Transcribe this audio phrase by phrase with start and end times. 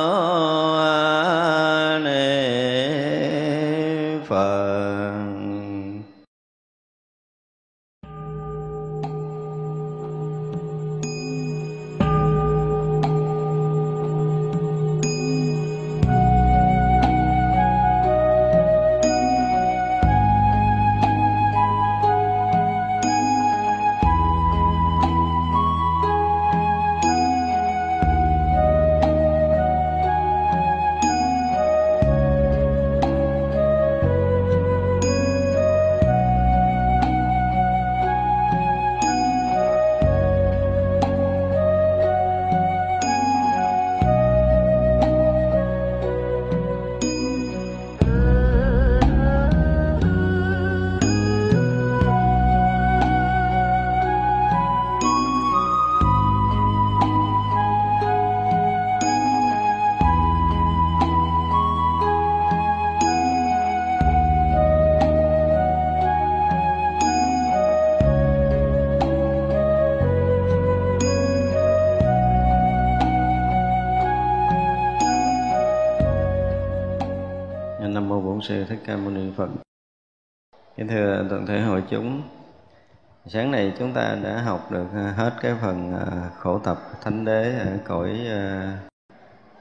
[0.00, 0.39] Saw
[83.90, 87.78] chúng ta đã học được ờ, hết cái phần ờ, khổ tập thánh đế ở
[87.84, 88.66] cõi ờ,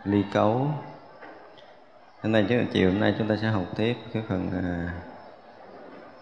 [0.03, 0.67] ly cấu.
[2.21, 4.51] Hôm nay, chiều hôm nay chúng ta sẽ học tiếp cái phần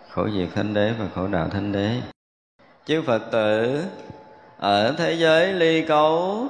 [0.10, 2.02] khổ diệt thánh đế và khổ đạo thánh đế.
[2.86, 3.84] Chư phật tử,
[4.58, 6.48] ở thế giới ly cấu,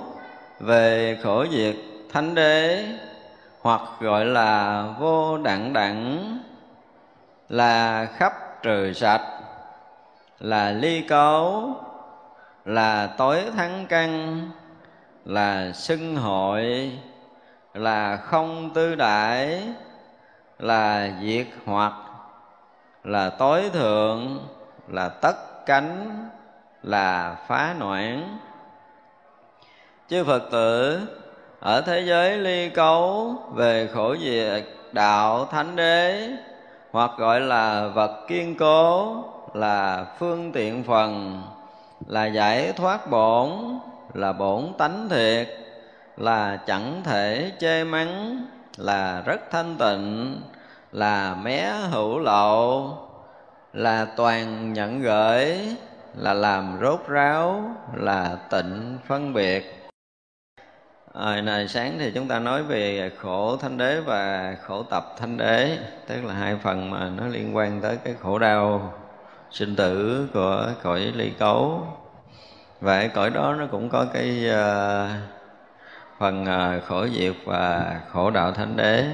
[0.59, 1.75] về khổ diệt
[2.13, 2.85] thánh đế,
[3.61, 6.39] hoặc gọi là vô đẳng đẳng,
[7.49, 9.36] là khắp trừ sạch
[10.39, 11.75] là ly cấu
[12.65, 14.41] là tối thắng căn,
[15.25, 16.91] là xưng hội,
[17.73, 19.63] là không tư đại
[20.59, 21.93] là diệt hoặc,
[23.03, 24.47] là tối thượng,
[24.87, 26.29] là tất cánh,
[26.83, 28.37] là phá noãn.
[30.07, 30.99] Chư phật tử,
[31.59, 36.29] ở thế giới ly cấu về khổ diệt đạo thánh đế,
[36.91, 39.23] hoặc gọi là vật kiên cố
[39.55, 41.41] là phương tiện phần
[42.07, 43.49] là giải thoát bổn
[44.13, 45.47] là bổn tánh thiệt
[46.17, 48.45] là chẳng thể chê mắng
[48.77, 50.41] là rất thanh tịnh
[50.91, 52.97] là mé hữu lậu
[53.73, 55.59] là toàn nhận gửi
[56.15, 59.89] là làm rốt ráo là tịnh phân biệt.
[61.13, 65.37] À, này sáng thì chúng ta nói về khổ thanh đế và khổ tập thanh
[65.37, 65.77] đế
[66.07, 68.93] tức là hai phần mà nó liên quan tới cái khổ đau
[69.51, 71.87] sinh tử của cõi ly cấu.
[72.81, 75.09] Và cái cõi đó nó cũng có cái uh,
[76.19, 79.05] phần uh, khổ diệt và khổ đạo thánh đế.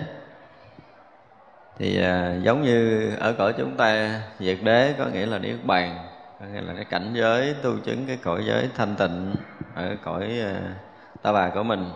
[1.77, 5.97] Thì uh, giống như ở cõi chúng ta diệt đế có nghĩa là niết bàn
[6.39, 9.35] có nghĩa là cái cảnh giới tu chứng cái cõi giới thanh tịnh
[9.75, 11.89] ở cõi uh, ta bà của mình.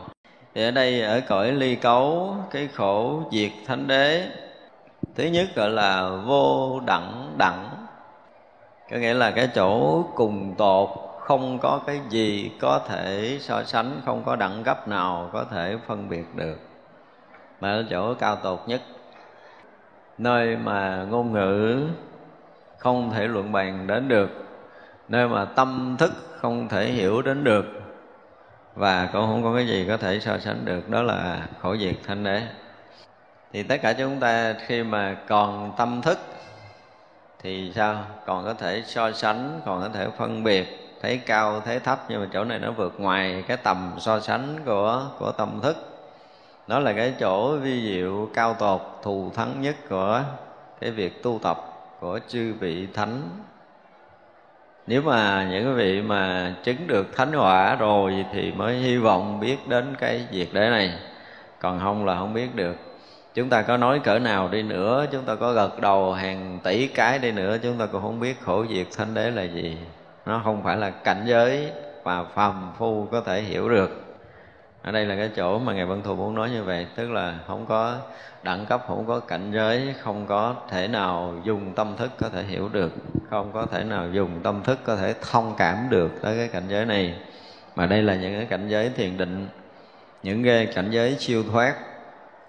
[0.55, 4.27] Thì ở đây ở cõi ly cấu cái khổ diệt thánh đế
[5.15, 7.76] thứ nhất gọi là vô đẳng đẳng
[8.91, 10.89] có nghĩa là cái chỗ cùng tột
[11.19, 15.77] không có cái gì có thể so sánh, không có đẳng cấp nào có thể
[15.87, 16.59] phân biệt được.
[17.61, 18.81] Mà ở chỗ cao tột nhất,
[20.17, 21.87] nơi mà ngôn ngữ
[22.77, 24.29] không thể luận bàn đến được,
[25.09, 27.65] nơi mà tâm thức không thể hiểu đến được,
[28.75, 31.95] và cũng không có cái gì có thể so sánh được, đó là khổ diệt
[32.07, 32.41] thanh đế.
[33.53, 36.19] Thì tất cả chúng ta khi mà còn tâm thức
[37.43, 38.03] thì sao?
[38.25, 42.21] Còn có thể so sánh, còn có thể phân biệt, thấy cao, thấy thấp, nhưng
[42.21, 45.77] mà chỗ này nó vượt ngoài cái tầm so sánh của của tâm thức.
[46.67, 50.23] Đó là cái chỗ vi diệu cao tột, thù thắng nhất của
[50.81, 51.57] cái việc tu tập
[51.99, 53.21] của chư vị thánh.
[54.87, 59.39] Nếu mà những cái vị mà chứng được thánh hỏa rồi thì mới hy vọng
[59.39, 60.93] biết đến cái việc đấy này.
[61.59, 62.75] Còn không là không biết được
[63.37, 66.87] chúng ta có nói cỡ nào đi nữa, chúng ta có gật đầu hàng tỷ
[66.87, 69.77] cái đi nữa, chúng ta cũng không biết khổ diệt thánh đế là gì.
[70.25, 71.71] Nó không phải là cảnh giới
[72.03, 74.03] mà phàm phu có thể hiểu được.
[74.83, 77.39] Ở đây là cái chỗ mà ngài Vân Thù muốn nói như vậy, tức là
[77.47, 77.95] không có
[78.43, 82.43] đẳng cấp, không có cảnh giới, không có thể nào dùng tâm thức có thể
[82.43, 82.91] hiểu được,
[83.29, 86.67] không có thể nào dùng tâm thức có thể thông cảm được tới cái cảnh
[86.67, 87.13] giới này.
[87.75, 89.47] Mà đây là những cái cảnh giới thiền định,
[90.23, 91.75] những cái cảnh giới siêu thoát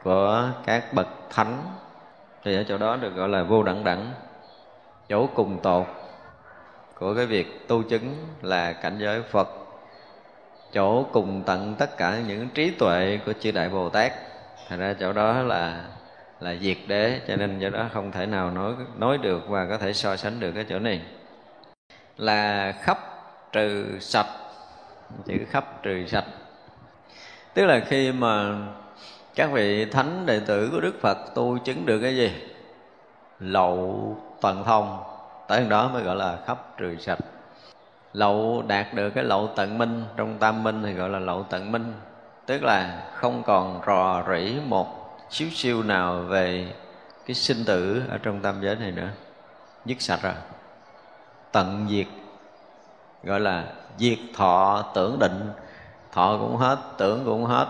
[0.02, 1.62] của các bậc thánh,
[2.44, 4.12] thì ở chỗ đó được gọi là vô đẳng đẳng,
[5.08, 5.86] chỗ cùng tột
[6.94, 9.48] của cái việc tu chứng là cảnh giới Phật,
[10.72, 14.12] chỗ cùng tận tất cả những trí tuệ của chư đại Bồ Tát.
[14.68, 15.84] Thành ra chỗ đó là
[16.40, 19.78] là diệt đế, cho nên chỗ đó không thể nào nói nói được và có
[19.78, 21.02] thể so sánh được cái chỗ này.
[22.16, 22.98] Là khắp
[23.52, 24.26] trừ sạch,
[25.26, 26.24] chữ khắp trừ sạch.
[27.54, 28.56] Tức là khi mà
[29.38, 32.32] các vị thánh đệ tử của đức phật tu chứng được cái gì?
[33.40, 35.02] Lậu tận thông.
[35.48, 37.18] Tới đó mới gọi là khắp trừ sạch.
[38.12, 41.72] Lậu đạt được cái lậu tận minh, trong tam minh thì gọi là lậu tận
[41.72, 41.92] minh.
[42.46, 46.72] Tức là không còn rò rỉ một xíu siêu nào về
[47.26, 49.08] cái sinh tử ở trong tam giới này nữa.
[49.84, 50.34] Dứt sạch rồi.
[51.52, 52.06] Tận diệt.
[53.24, 53.64] Gọi là
[53.98, 55.50] diệt thọ tưởng định.
[56.12, 57.66] Thọ cũng hết, tưởng cũng hết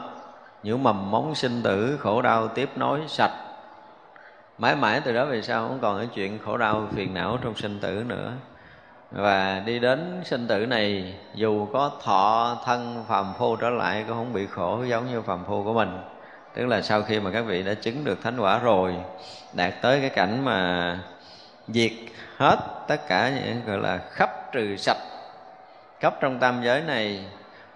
[0.62, 3.32] những mầm móng sinh tử, khổ đau tiếp nối sạch.
[4.58, 7.56] Mãi mãi từ đó về sau không còn cái chuyện khổ đau phiền não trong
[7.56, 8.32] sinh tử nữa.
[9.10, 14.16] Và đi đến sinh tử này, dù có thọ thân phàm phu trở lại, cũng
[14.16, 15.98] không bị khổ, giống như phàm phu của mình.
[16.54, 18.96] Tức là sau khi mà các vị đã chứng được thánh quả rồi,
[19.52, 20.98] đạt tới cái cảnh mà
[21.68, 21.92] diệt
[22.36, 22.56] hết
[22.88, 24.98] tất cả những, gọi là khắp trừ sạch,
[26.00, 27.24] khắp trong tam giới này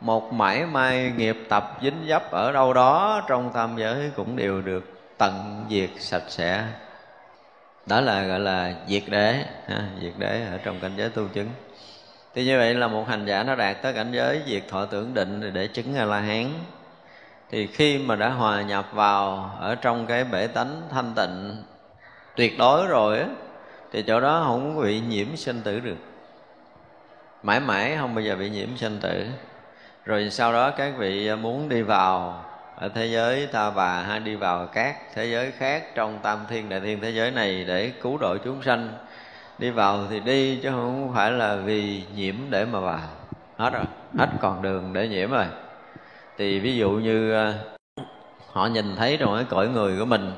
[0.02, 4.62] một mãi may nghiệp tập dính dấp ở đâu đó trong tam giới cũng đều
[4.62, 6.64] được tận diệt sạch sẽ.
[7.86, 11.48] Đó là gọi là diệt đế ha, diệt đế ở trong cảnh giới tu chứng.
[12.34, 15.14] Thì như vậy là một hành giả nó đạt tới cảnh giới diệt thọ tưởng
[15.14, 16.46] định để chứng a la hán
[17.50, 21.56] thì khi mà đã hòa nhập vào ở trong cái bể tánh thanh tịnh
[22.36, 23.26] tuyệt đối rồi á
[23.92, 25.96] thì chỗ đó không bị nhiễm sinh tử được.
[27.42, 29.26] Mãi mãi không bao giờ bị nhiễm sinh tử
[30.04, 32.44] rồi sau đó các vị à, muốn đi vào
[32.76, 36.68] ở thế giới ta bà hay đi vào các thế giới khác trong tam thiên
[36.68, 38.88] đại thiên thế giới này để cứu độ chúng sanh,
[39.58, 43.00] đi vào thì đi chứ không phải là vì nhiễm để mà vào.
[43.56, 43.84] Hết rồi,
[44.18, 45.46] hết còn đường để nhiễm rồi.
[46.38, 47.54] Thì ví dụ như à,
[48.52, 50.32] họ nhìn thấy trong cái cõi người của mình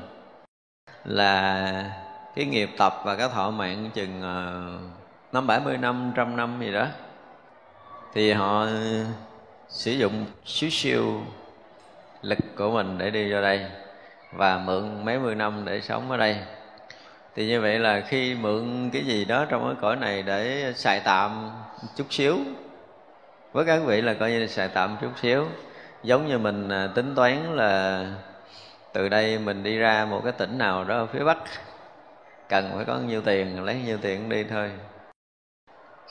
[1.05, 1.91] là
[2.35, 4.35] cái nghiệp tập và cái thọ mạng chừng à,
[5.31, 6.85] năm bảy mươi, năm trăm năm gì đó,
[8.13, 8.65] thì họ
[9.69, 11.21] sử dụng xíu siêu
[12.21, 13.65] lực của mình để đi vô đây
[14.33, 16.37] và mượn mấy mươi năm để sống ở đây.
[17.35, 21.01] Thì như vậy là khi mượn cái gì đó trong cái cõi này để xài
[21.05, 21.51] tạm
[21.95, 22.37] chút xíu,
[23.51, 25.45] với các vị là coi như là xài tạm chút xíu.
[26.03, 28.05] Giống như mình à, tính toán là
[28.93, 31.37] từ đây mình đi ra một cái tỉnh nào đó ở phía bắc,
[32.49, 34.71] cần phải có nhiêu tiền, lấy nhiêu tiền đi thôi,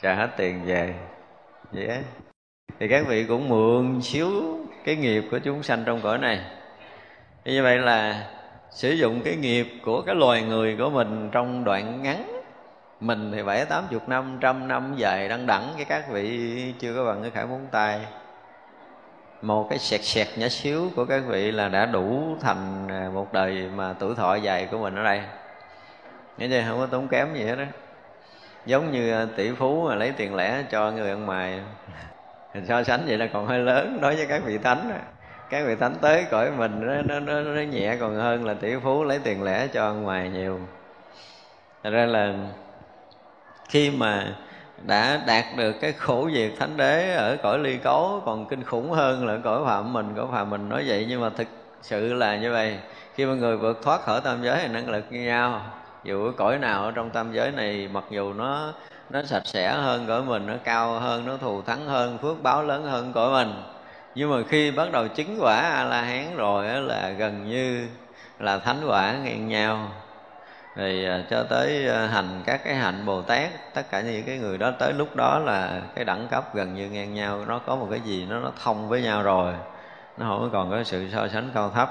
[0.01, 0.93] trả hết tiền về.
[1.71, 2.03] Vậy yeah
[2.79, 6.39] thì các vị cũng mượn xíu cái nghiệp của chúng sanh trong cõi này.
[7.45, 8.23] Như vậy là
[8.69, 12.41] sử dụng cái nghiệp của cái loài người của mình trong đoạn ngắn.
[12.99, 16.95] Mình thì bảy, tám chục năm, trăm năm dài đăng đẳng cái các vị chưa
[16.95, 17.99] có bằng cái khải muốn tay.
[19.41, 23.33] Một cái sẹt sẹt nhỏ xíu của các vị là đã đủ thành à, một
[23.33, 25.21] đời mà tuổi thọ dài của mình ở đây.
[26.37, 27.65] Nghĩa là không có tốn kém gì hết đó
[28.65, 31.59] giống như à, tỷ phú mà lấy tiền lẻ cho người ăn mày
[32.67, 34.99] so sánh vậy là còn hơi lớn đối với các vị thánh
[35.49, 38.75] các vị thánh tới cõi mình nó, nó, nó, nó nhẹ còn hơn là tỷ
[38.83, 40.59] phú lấy tiền lẻ cho ăn ngoài nhiều.
[41.83, 42.33] Thật ra là
[43.69, 44.35] khi mà
[44.85, 48.91] đã đạt được cái khổ diệt thánh đế ở cõi ly cấu còn kinh khủng
[48.91, 51.05] hơn là cõi phạm mình cõi phạm mình nói vậy.
[51.09, 51.47] Nhưng mà thực
[51.81, 52.77] sự là như vậy.
[53.15, 55.61] Khi mà người vượt thoát khỏi tam giới thì năng lực như nhau.
[56.03, 58.73] Dù cõi nào ở trong tam giới này mặc dù nó
[59.15, 62.63] nó sạch sẽ hơn cõi mình, nó cao hơn, nó thù thắng hơn, phước báo
[62.63, 63.63] lớn hơn cõi mình.
[64.15, 67.87] Nhưng mà khi bắt đầu chứng quả a la hán rồi là gần như
[68.39, 69.91] là thánh quả ngang nhau.
[70.75, 74.37] Thì à, cho tới à, hành các cái hạnh bồ tát, tất cả những cái
[74.37, 77.45] người đó tới lúc đó là cái đẳng cấp gần như ngang nhau.
[77.47, 79.53] Nó có một cái gì nó nó thông với nhau rồi,
[80.17, 81.89] nó không còn có sự so sánh cao thấp.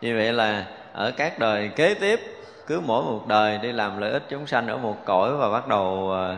[0.00, 2.20] Như vậy là ở các đời kế tiếp
[2.66, 5.68] cứ mỗi một đời đi làm lợi ích chúng sanh ở một cõi và bắt
[5.68, 6.36] đầu ờ,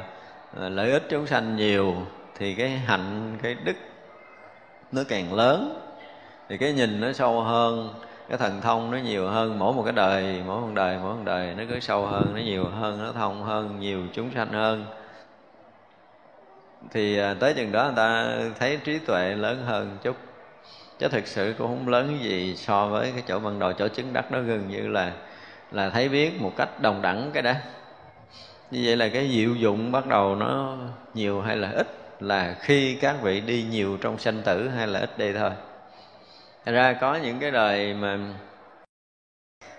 [0.57, 1.95] ờ, lợi ích chúng sanh nhiều,
[2.39, 3.77] thì cái hạnh, cái đức
[4.93, 5.81] nó càng lớn.
[6.49, 7.95] Thì cái nhìn nó sâu hơn,
[8.29, 9.59] cái thần thông nó nhiều hơn.
[9.59, 12.41] Mỗi một cái đời, mỗi một đời, mỗi một đời nó cứ sâu hơn, nó
[12.41, 14.85] nhiều hơn, nó thông hơn, nhiều chúng sanh hơn.
[16.91, 20.17] Thì ờ, tới chừng đó người ta thấy trí tuệ lớn hơn chút.
[20.99, 24.13] Chứ thực sự cũng không lớn gì so với cái chỗ ban đầu, chỗ chứng
[24.13, 25.13] đắc nó gần như là
[25.71, 27.53] là thấy biết một cách đồng đẳng cái đó.
[28.71, 30.77] Như vậy là cái diệu dụng bắt đầu nó
[31.15, 31.87] nhiều hay là ít
[32.21, 35.51] là khi các vị đi nhiều trong sanh tử hay là ít đi thôi.
[36.65, 38.19] Thật ra có những cái đời mà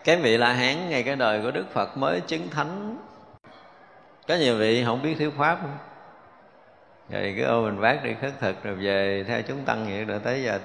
[0.03, 2.97] cái vị la hán ngay cái đời của đức phật mới chứng thánh.
[4.27, 5.59] Có nhiều vị không biết thiếu pháp.
[5.61, 5.77] Không?
[7.09, 10.19] rồi cứ ô mình vác đi khất thực rồi về theo chúng tăng vậy rồi
[10.23, 10.59] tới giờ.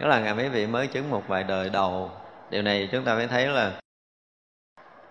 [0.00, 2.10] Đó là ngày mấy vị mới chứng một vài đời đầu
[2.52, 3.72] điều này chúng ta mới thấy là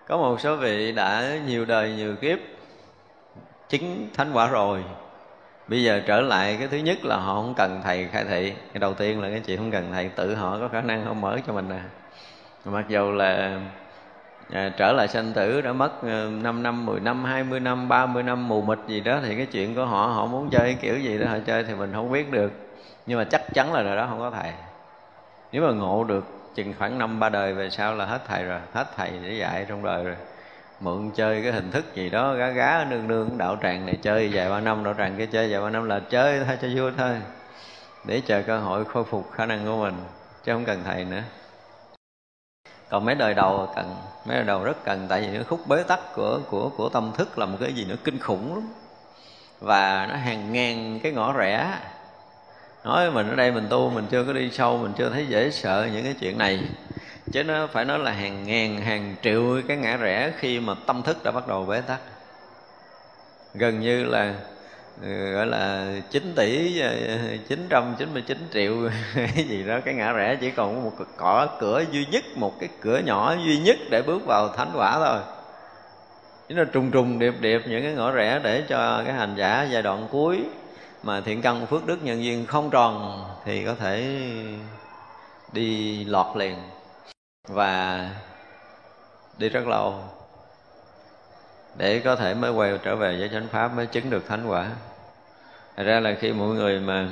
[0.08, 2.38] có một số vị đã nhiều đời nhiều kiếp
[3.68, 4.84] chứng thánh quả rồi.
[5.68, 8.52] Bây giờ trở lại cái thứ nhất là họ không cần thầy khai thị.
[8.72, 11.20] Cái đầu tiên là cái chuyện không cần thầy tự họ có khả năng không
[11.20, 11.80] mở cho mình nè
[12.64, 13.60] mặc dù là
[14.50, 18.48] à, trở lại sanh tử đã mất 5 năm, 10 năm, 20 năm, 30 năm
[18.48, 21.26] mù mịt gì đó thì cái chuyện của họ họ muốn chơi kiểu gì đó
[21.30, 22.52] họ chơi thì mình không biết được.
[23.06, 24.52] Nhưng mà chắc chắn là rồi đó không có thầy.
[25.52, 28.60] Nếu mà ngộ được chừng khoảng năm, ba đời về sau là hết thầy rồi,
[28.72, 30.16] hết thầy để dạy trong đời rồi.
[30.80, 34.30] Mượn chơi cái hình thức gì đó, gá gá nương nương đạo tràng này chơi
[34.32, 36.92] vài ba năm, đạo tràng kia chơi vài ba năm là chơi thôi, cho vui
[36.98, 37.16] thôi.
[38.04, 39.94] Để chờ cơ hội khôi phục khả năng của mình,
[40.44, 41.22] chứ không cần thầy nữa.
[42.88, 45.82] Còn mấy đời đầu cần, mấy đời đầu rất cần, tại vì cái khúc bế
[45.82, 48.68] tắc của của của tâm thức là một cái gì nó kinh khủng lắm.
[49.60, 51.78] Và nó hàng ngàn cái ngõ rẽ
[52.84, 55.50] nói mình ở đây mình tu, mình chưa có đi sâu, mình chưa thấy dễ
[55.50, 56.60] sợ những cái chuyện này.
[57.32, 61.02] Chứ nó phải nói là hàng ngàn, hàng triệu cái ngã rẽ khi mà tâm
[61.02, 62.00] thức đã bắt đầu bế tắc.
[63.54, 64.34] Gần như là
[65.02, 66.80] ừ, gọi là 9 tỷ
[67.48, 68.74] 999 triệu
[69.14, 72.68] cái gì đó, cái ngã rẽ chỉ còn một cỏ cửa duy nhất, một cái
[72.80, 75.20] cửa nhỏ duy nhất để bước vào thánh quả thôi.
[76.48, 79.66] Chứ nó trùng trùng điệp điệp những cái ngõ rẽ để cho cái hành giả
[79.70, 80.44] giai đoạn cuối
[81.02, 84.18] mà thiện căn phước đức nhân duyên không tròn thì có thể
[85.52, 86.56] đi lọt liền
[87.48, 88.10] và
[89.38, 89.94] đi rất lâu
[91.76, 94.70] để có thể mới quay trở về với chánh pháp, mới chứng được thánh quả.
[95.76, 97.08] Thật ra là khi mọi người mà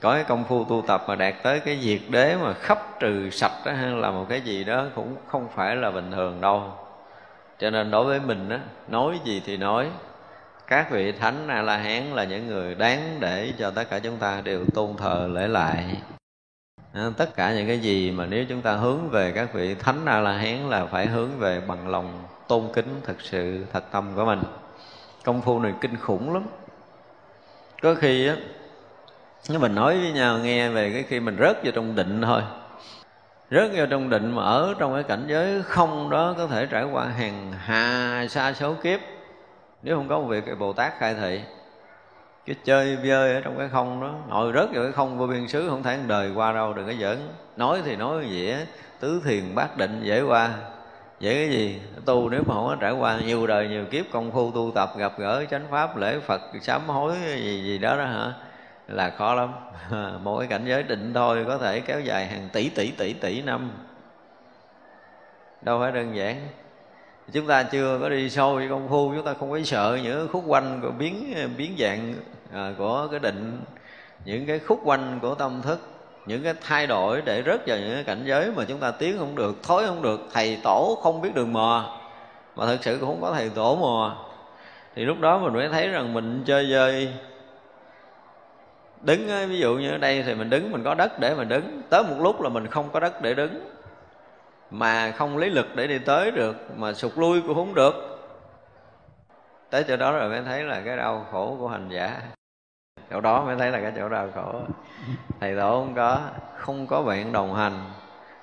[0.00, 3.30] có cái công phu tu tập mà đạt tới cái diệt đế mà khắp trừ
[3.30, 6.72] sạch đó hay là một cái gì đó cũng không phải là bình thường đâu.
[7.58, 9.90] Cho nên đối với mình á, nói gì thì nói
[10.68, 14.16] các vị thánh a la hán là những người đáng để cho tất cả chúng
[14.16, 15.96] ta đều tôn thờ lễ lại.
[16.92, 20.04] À, tất cả những cái gì mà nếu chúng ta hướng về các vị thánh
[20.06, 24.12] a la hán là phải hướng về bằng lòng tôn kính thật sự, thật tâm
[24.14, 24.42] của mình.
[25.24, 26.42] Công phu này kinh khủng lắm.
[27.82, 28.36] Có khi á,
[29.48, 32.42] nếu mình nói với nhau, nghe về cái khi mình rớt vào trong định thôi.
[33.50, 36.84] Rớt vào trong định mà ở trong cái cảnh giới không đó có thể trải
[36.84, 39.00] qua hàng hà sa số kiếp
[39.82, 41.40] nếu không có một việc bồ tát khai thị,
[42.46, 45.48] cái chơi vơi ở trong cái không đó, ngồi rớt vào cái không vô biên
[45.48, 47.18] xứ, không thể đời qua đâu, đừng có giỡn.
[47.56, 48.66] Nói thì nói dễ,
[49.00, 50.54] tứ thiền bát định dễ qua.
[51.20, 51.80] Dễ cái gì?
[52.04, 54.90] Tu nếu mà không có trải qua, nhiều đời nhiều kiếp, công phu tu tập,
[54.96, 58.32] gặp gỡ chánh pháp, lễ phật, sám hối, gì gì đó đó hả?
[58.88, 59.52] Là khó lắm.
[60.22, 63.70] Mỗi cảnh giới định thôi, có thể kéo dài hàng tỷ tỷ tỷ tỷ năm.
[65.62, 66.36] Đâu phải đơn giản
[67.32, 70.28] chúng ta chưa có đi sâu với công phu chúng ta không có sợ những
[70.28, 72.14] khúc quanh của biến biến dạng
[72.52, 73.60] à, của cái định
[74.24, 75.78] những cái khúc quanh của tâm thức
[76.26, 79.18] những cái thay đổi để rớt vào những cái cảnh giới mà chúng ta tiến
[79.18, 81.98] không được thối không được thầy tổ không biết đường mò
[82.58, 84.16] mà thực sự cũng không có thầy tổ mò.
[84.94, 87.08] Thì lúc đó mình mới thấy rằng mình chơi dơi
[89.00, 91.82] đứng ví dụ như ở đây thì mình đứng mình có đất để mình đứng.
[91.90, 93.77] Tới một lúc là mình không có đất để đứng
[94.70, 97.94] mà không lấy lực để đi tới được, mà sụt lui cũng không được.
[99.70, 102.20] Tới chỗ đó rồi mới thấy là cái đau khổ của hành giả.
[103.10, 104.60] Chỗ đó mới thấy là cái chỗ đau khổ.
[105.40, 106.20] Thầy tổ không có
[106.56, 107.84] không có bạn đồng hành.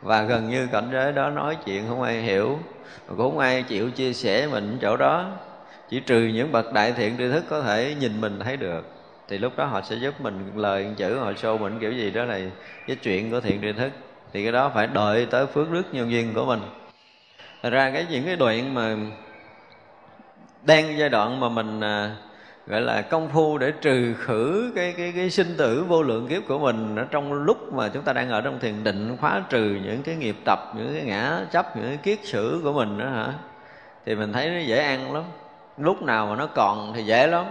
[0.01, 2.59] Và gần như cảnh giới đó nói chuyện không ai hiểu.
[3.07, 5.31] Cũng không ai chịu chia sẻ mình chỗ đó.
[5.89, 8.85] Chỉ trừ những bậc đại thiện tri thức có thể nhìn mình thấy được.
[9.27, 12.25] Thì lúc đó họ sẽ giúp mình lời chữ, họ show mình kiểu gì đó
[12.25, 12.51] này
[12.87, 13.91] cái chuyện của thiện tri thức
[14.35, 16.59] thì cái đó phải đợi tới phước đức nhân duyên của mình.
[17.63, 18.95] Thật ra cái những cái đoạn mà
[20.63, 22.15] đang giai đoạn mà mình à,
[22.67, 26.47] gọi là công phu để trừ khử cái cái cái sinh tử vô lượng kiếp
[26.47, 29.79] của mình ở trong lúc mà chúng ta đang ở trong thiền định khóa trừ
[29.83, 33.09] những cái nghiệp tập những cái ngã chấp những cái kiết sử của mình đó
[33.09, 33.33] hả?
[34.05, 35.23] Thì mình thấy nó dễ ăn lắm.
[35.77, 37.45] Lúc nào mà nó còn thì dễ lắm.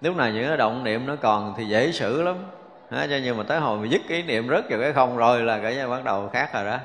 [0.00, 2.36] Lúc nào những cái động niệm nó còn thì dễ xử lắm
[2.90, 5.40] đó, cho nhưng mà tới hồi mà dứt ý niệm rất vào cái không rồi
[5.40, 6.78] là cái bắt đầu khác rồi đó.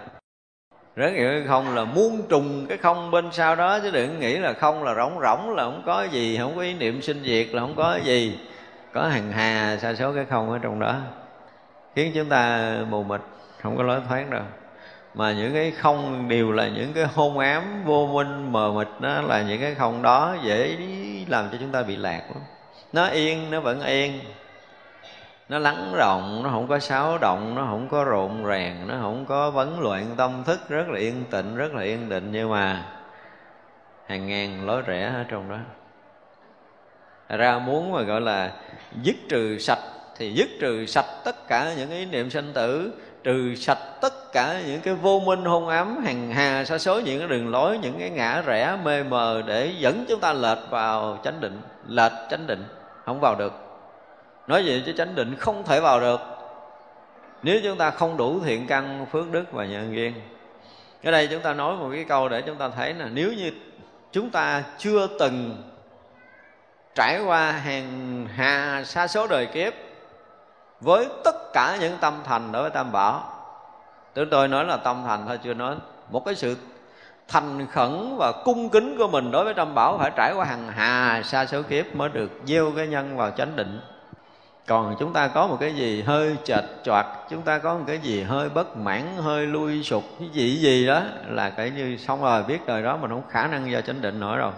[0.95, 4.37] Rất vào cái không là muôn trùng cái không bên sau đó chứ đừng nghĩ
[4.37, 7.47] là không là rỗng rỗng là không có gì không có ý niệm sinh diệt
[7.51, 8.39] là không có gì.
[8.93, 10.95] Có hàng hà sa số cái không ở trong đó.
[11.95, 13.21] Khiến chúng ta mù mịt
[13.61, 14.41] không có lối thoát đâu.
[15.13, 19.21] Mà những cái không đều là những cái hôn ám vô minh mờ mịt đó
[19.21, 20.77] là những cái không đó dễ
[21.27, 22.43] làm cho chúng ta bị lạc lắm.
[22.93, 24.19] Nó yên nó vẫn yên
[25.49, 29.25] nó lắng rộng, nó không có xáo động, nó không có rộn ràng, nó không
[29.25, 32.29] có vấn loạn tâm thức, rất là yên tịnh rất là yên định.
[32.31, 32.85] Nhưng mà
[34.07, 35.57] hàng ngàn lối rẽ ở trong đó.
[37.37, 38.51] Ra muốn mà gọi là
[39.01, 39.79] dứt trừ sạch
[40.17, 44.61] thì dứt trừ sạch tất cả những ý niệm sanh tử, trừ sạch tất cả
[44.67, 47.99] những cái vô minh hôn ám, hằng hà, sa số những cái đường lối, những
[47.99, 52.47] cái ngã rẽ mê mờ để dẫn chúng ta lệch vào chánh định, lệch chánh
[52.47, 52.65] định,
[53.05, 53.72] không vào được
[54.47, 56.21] nói vậy chứ chánh định không thể vào được.
[57.43, 60.13] Nếu chúng ta không đủ thiện căn, phước đức và nhân duyên.
[61.03, 63.51] Ở đây chúng ta nói một cái câu để chúng ta thấy là nếu như
[64.11, 65.63] chúng ta chưa từng
[66.95, 69.73] trải qua hàng hà sa số đời kiếp
[70.81, 73.33] với tất cả những tâm thành đối với tam bảo
[74.15, 75.75] chúng tôi nói là tâm thành thôi, chưa nói.
[76.09, 76.57] Một cái sự
[77.27, 80.67] thành khẩn và cung kính của mình đối với tam bảo phải trải qua hàng
[80.67, 83.81] hà sa số kiếp mới được gieo cái nhân vào chánh định
[84.67, 87.99] còn chúng ta có một cái gì hơi chệch choạc, chúng ta có một cái
[87.99, 92.21] gì hơi bất mãn, hơi lui sụp, cái gì gì đó là cái như xong
[92.21, 94.51] rồi, biết đời đó mình không khả năng do chánh định nữa rồi.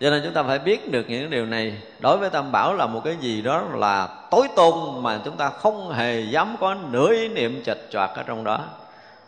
[0.00, 1.82] Cho nên chúng ta phải biết được những điều này.
[2.00, 5.50] Đối với tam bảo là một cái gì đó là tối tôn mà chúng ta
[5.50, 8.60] không hề dám có nửa ý niệm chệch choạc ở trong đó.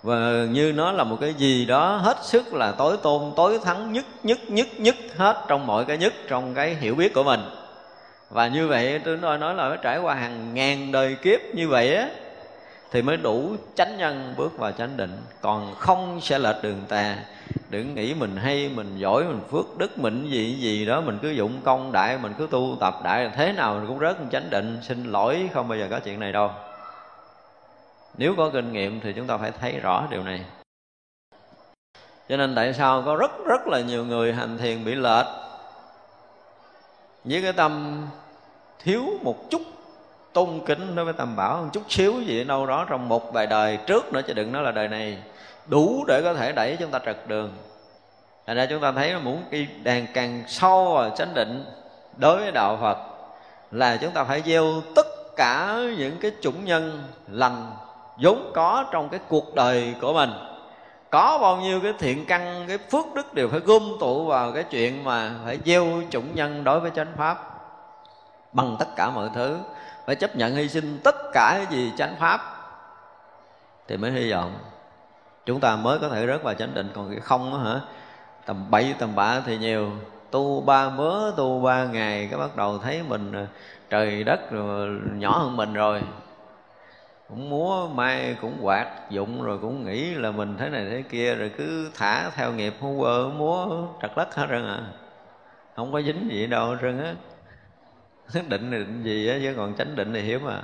[0.03, 3.93] Và như nó là một cái gì đó hết sức là tối tôn tối thắng,
[3.93, 7.41] nhất nhất nhất nhất, hết trong mọi cái nhất trong cái hiểu biết của mình
[8.33, 11.69] và như vậy tôi nói nói là phải trải qua hàng ngàn đời kiếp như
[11.69, 12.09] vậy á,
[12.91, 15.19] thì mới đủ chánh nhân bước vào chánh định.
[15.41, 17.17] Còn không sẽ lệch đường tà.
[17.71, 21.31] Đừng nghĩ mình hay, mình giỏi, mình phước đức, mình gì gì đó, mình cứ
[21.31, 24.79] dụng công đại, mình cứ tu tập đại, thế nào mình cũng rớt chánh định.
[24.83, 26.51] Xin lỗi, không bao giờ có chuyện này đâu.
[28.19, 30.45] Nếu có kinh nghiệm thì chúng ta phải thấy rõ điều này.
[32.29, 35.27] Cho nên tại sao có rất rất là nhiều người hành thiền bị lệch?
[37.25, 38.03] Với cái tâm
[38.85, 39.63] thiếu một chút
[40.33, 43.33] tôn kính đối với tam bảo, một chút xíu gì ở đâu đó trong một
[43.33, 45.19] vài đời trước nữa, chứ đừng nói là đời này.
[45.67, 47.53] Đủ để có thể đẩy chúng ta trật đường.
[48.47, 51.65] Thành ra chúng ta thấy muốn đi đàn càng sâu và chánh định
[52.17, 52.99] đối với đạo phật
[53.71, 54.65] là chúng ta phải gieo
[54.95, 57.73] tất cả những cái chủng nhân lành
[58.23, 60.31] vốn có trong cái cuộc đời của mình.
[61.11, 64.65] Có bao nhiêu cái thiện căn, cái phước đức đều phải gom tụ vào cái
[64.71, 67.52] chuyện mà phải gieo chủng nhân đối với chánh pháp
[68.53, 69.59] bằng tất cả mọi thứ,
[70.07, 72.41] phải chấp nhận hy sinh tất cả cái gì chánh pháp,
[73.89, 74.59] thì mới hy vọng
[75.47, 76.91] chúng ta mới có thể rớt vào chánh định.
[76.95, 77.81] Còn cái không á hả,
[78.47, 79.91] tầm bảy, tầm bạ thì nhiều.
[80.31, 83.47] Tu ba mớ, tu ba ngày, cái bắt đầu thấy mình à,
[83.91, 86.03] trời đất rồi, nhỏ hơn mình rồi.
[87.29, 91.35] Cũng múa mai cũng quạt dụng, rồi cũng nghĩ là mình thế này thế kia,
[91.35, 94.81] rồi cứ thả theo nghiệp, hú quơ múa trật lất hết trơn à.
[95.77, 97.15] Không có dính gì đâu hết trơn á.
[98.49, 100.63] định là định gì á, chứ còn chánh định thì hiếm à.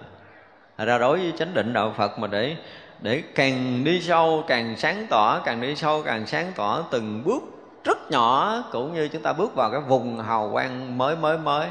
[0.84, 2.56] Ra đối với chánh định đạo phật mà để
[3.00, 7.42] để càng đi sâu, càng sáng tỏ, càng đi sâu, càng sáng tỏ từng bước
[7.84, 11.68] rất nhỏ, cũng như chúng ta bước vào cái vùng hào quang mới mới mới.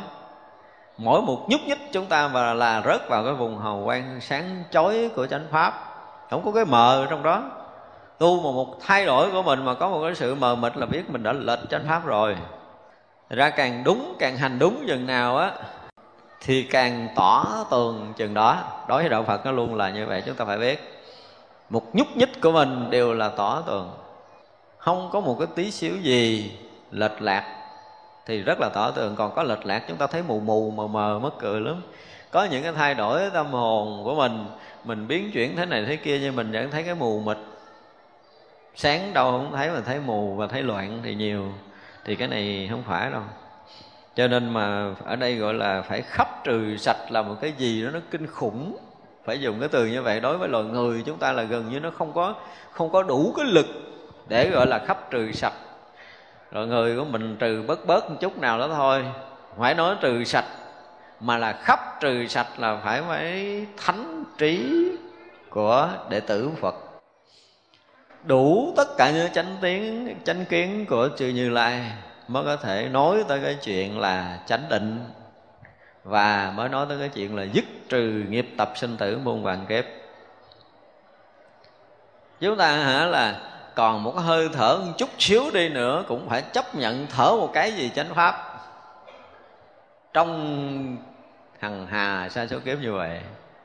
[0.97, 4.63] Mỗi một nhúc nhích chúng ta và là rớt vào cái vùng hào quang sáng
[4.71, 5.73] chói của chánh pháp.
[6.29, 7.51] Không có cái mờ trong đó.
[8.17, 10.85] Tu mà một thay đổi của mình mà có một cái sự mờ mịt là
[10.85, 12.35] biết mình đã lệch chánh pháp rồi.
[13.29, 15.51] Ra càng đúng, càng hành đúng dần nào á
[16.41, 20.23] thì càng tỏ tường chừng đó, đối với đạo phật nó luôn là như vậy,
[20.25, 21.03] chúng ta phải biết.
[21.69, 23.91] Một nhúc nhích của mình đều là tỏ tường.
[24.77, 26.51] Không có một cái tí xíu gì
[26.91, 27.53] lệch lạc
[28.25, 29.15] thì rất là tỏ tường.
[29.15, 31.81] Còn có lệch lạc chúng ta thấy mù mù, mờ mờ mất cười lắm.
[32.31, 34.45] Có những cái thay đổi tâm hồn của mình
[34.83, 37.37] mình biến chuyển thế này thế kia, nhưng mình vẫn thấy cái mù mịt.
[38.75, 41.51] Sáng đâu không thấy mà thấy mù và thấy loạn thì nhiều.
[42.05, 43.21] Thì cái này không phải đâu
[44.17, 47.83] cho nên mà ở đây gọi là phải khắp trừ sạch là một cái gì
[47.83, 48.77] đó nó kinh khủng.
[49.25, 50.19] Phải dùng cái từ như vậy.
[50.19, 52.35] Đối với loài người, chúng ta là gần như nó không có
[52.71, 53.65] không có đủ cái lực
[54.27, 55.53] để gọi là khắp trừ sạch.
[56.51, 59.05] Rồi người của mình trừ bớt bớt một chút nào đó thôi.
[59.57, 60.45] Phải nói trừ sạch,
[61.19, 64.85] mà là khắp trừ sạch là phải phải thánh trí
[65.49, 66.75] của đệ tử Phật.
[68.23, 71.91] Đủ tất cả những chánh tiếng, chánh kiến của chư Như Lai
[72.27, 75.05] mới có thể nói tới cái chuyện là chánh định
[76.03, 79.65] và mới nói tới cái chuyện là dứt trừ nghiệp tập sinh tử muôn vàng
[79.69, 79.85] kiếp
[82.39, 83.41] chúng ta hả là
[83.77, 87.49] còn một hơi thở một chút xíu đi nữa cũng phải chấp nhận thở một
[87.53, 88.59] cái gì chánh pháp.
[90.13, 90.97] Trong
[91.59, 93.19] hằng hà sa số kiếp như vậy,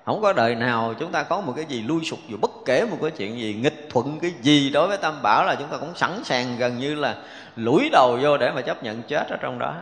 [0.04, 2.84] không có đời nào chúng ta có một cái gì lui sụp dù bất kể
[2.90, 5.76] một cái chuyện gì, nghịch thuận cái gì đối với tam bảo là chúng ta
[5.76, 7.16] cũng sẵn sàng gần như là
[7.56, 9.74] lủi đầu vô để mà chấp nhận chết ở trong đó.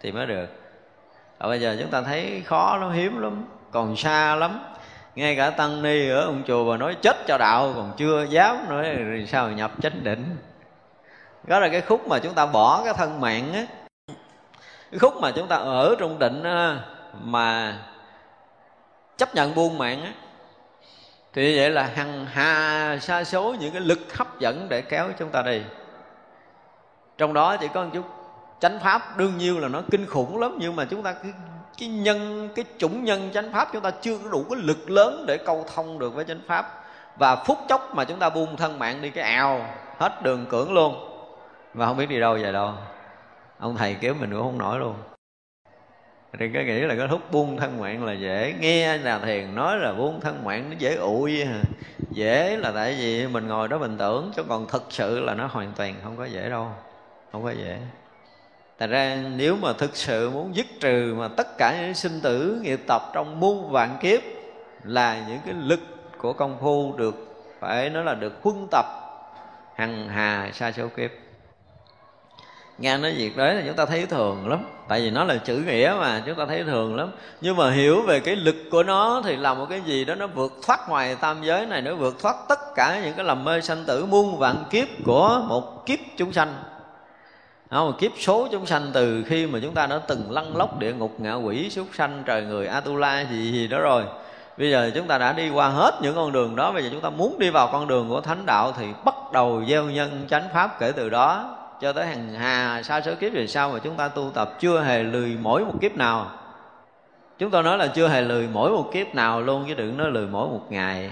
[0.00, 0.46] Thì mới được.
[1.38, 4.64] Và bây giờ chúng ta thấy khó lắm hiếm lắm còn xa lắm.
[5.14, 8.68] Ngay cả tăng ni ở ông chùa mà nói chết cho đạo còn chưa dám
[8.68, 10.36] nói rồi sao nhập chánh định.
[11.44, 13.66] Đó là cái khúc mà chúng ta bỏ cái thân mạng á.
[14.90, 16.76] Cái khúc mà chúng ta ở trong định á,
[17.22, 17.78] mà
[19.16, 20.12] chấp nhận buông mạng á.
[21.32, 25.30] Thì vậy là hằng hà sa số những cái lực hấp dẫn để kéo chúng
[25.30, 25.62] ta đi
[27.18, 28.04] trong đó chỉ có một chút
[28.60, 31.32] chánh pháp đương nhiên là nó kinh khủng lắm nhưng mà chúng ta cái,
[31.78, 35.24] cái nhân cái chủng nhân chánh pháp chúng ta chưa có đủ cái lực lớn
[35.26, 36.84] để câu thông được với chánh pháp.
[37.16, 39.66] Và phút chốc mà chúng ta buông thân mạng đi cái ào
[39.98, 40.94] hết đường cưỡng luôn.
[41.74, 42.72] Và không biết đi đâu về đâu.
[43.58, 44.94] Ông thầy kéo mình cũng không nổi luôn.
[46.38, 49.78] Thì cái nghĩ là cái hút buông thân mạng là dễ nghe là thiền nói
[49.78, 51.44] là buông thân mạng nó dễ ụi
[52.10, 55.46] dễ là tại vì mình ngồi đó mình tưởng chứ còn thực sự là nó
[55.46, 56.68] hoàn toàn không có dễ đâu
[57.32, 57.78] không phải dễ
[58.78, 62.60] Tại ra, nếu mà thực sự muốn dứt trừ mà tất cả những sinh tử
[62.62, 64.20] nghiệp tập trong muôn vạn kiếp
[64.84, 65.80] là những cái lực
[66.18, 67.14] của công phu được,
[67.60, 68.86] phải nói là được huân tập,
[69.76, 71.10] hằng hà sa số kiếp.
[72.78, 75.56] Nghe nói việc đấy là chúng ta thấy thường lắm, tại vì nó là chữ
[75.56, 77.12] nghĩa mà, chúng ta thấy thường lắm.
[77.40, 80.26] Nhưng mà hiểu về cái lực của nó thì là một cái gì đó nó
[80.26, 83.60] vượt thoát ngoài tam giới này, nó vượt thoát tất cả những cái lầm mê
[83.60, 86.54] sanh tử muôn vạn kiếp của một kiếp chúng sanh
[87.70, 90.92] không, kiếp số chúng sanh từ khi mà chúng ta đã từng lăn lóc địa
[90.92, 94.04] ngục ngạ quỷ súc sanh trời người atula gì gì đó rồi.
[94.58, 97.00] Bây giờ chúng ta đã đi qua hết những con đường đó bây giờ chúng
[97.00, 100.48] ta muốn đi vào con đường của thánh đạo thì bắt đầu gieo nhân chánh
[100.54, 103.94] pháp kể từ đó cho tới hàng hà sa số kiếp về sau mà chúng
[103.94, 104.54] ta tu tập.
[104.60, 106.26] Chưa hề lười mỗi một kiếp nào.
[107.38, 110.10] Chúng tôi nói là chưa hề lười mỗi một kiếp nào luôn chứ đừng nói
[110.10, 111.10] lười mỗi một ngày.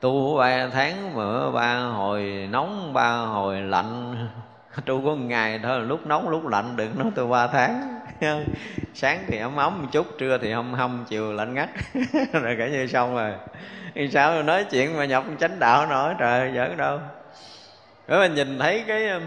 [0.00, 4.09] Tu ba tháng mà ba hồi nóng ba hồi lạnh
[4.86, 8.00] tu có một ngày thôi lúc nóng lúc lạnh đừng nói tôi ba tháng.
[8.94, 11.68] Sáng thì ấm ấm một chút trưa thì hâm hâm chiều lạnh ngắt.
[12.32, 13.32] Rồi cả như xong rồi.
[13.94, 16.98] Thì sao nói chuyện mà nhập chánh đạo nổi trời giỡn đâu.
[18.08, 19.22] Nếu mình nhìn thấy cái um,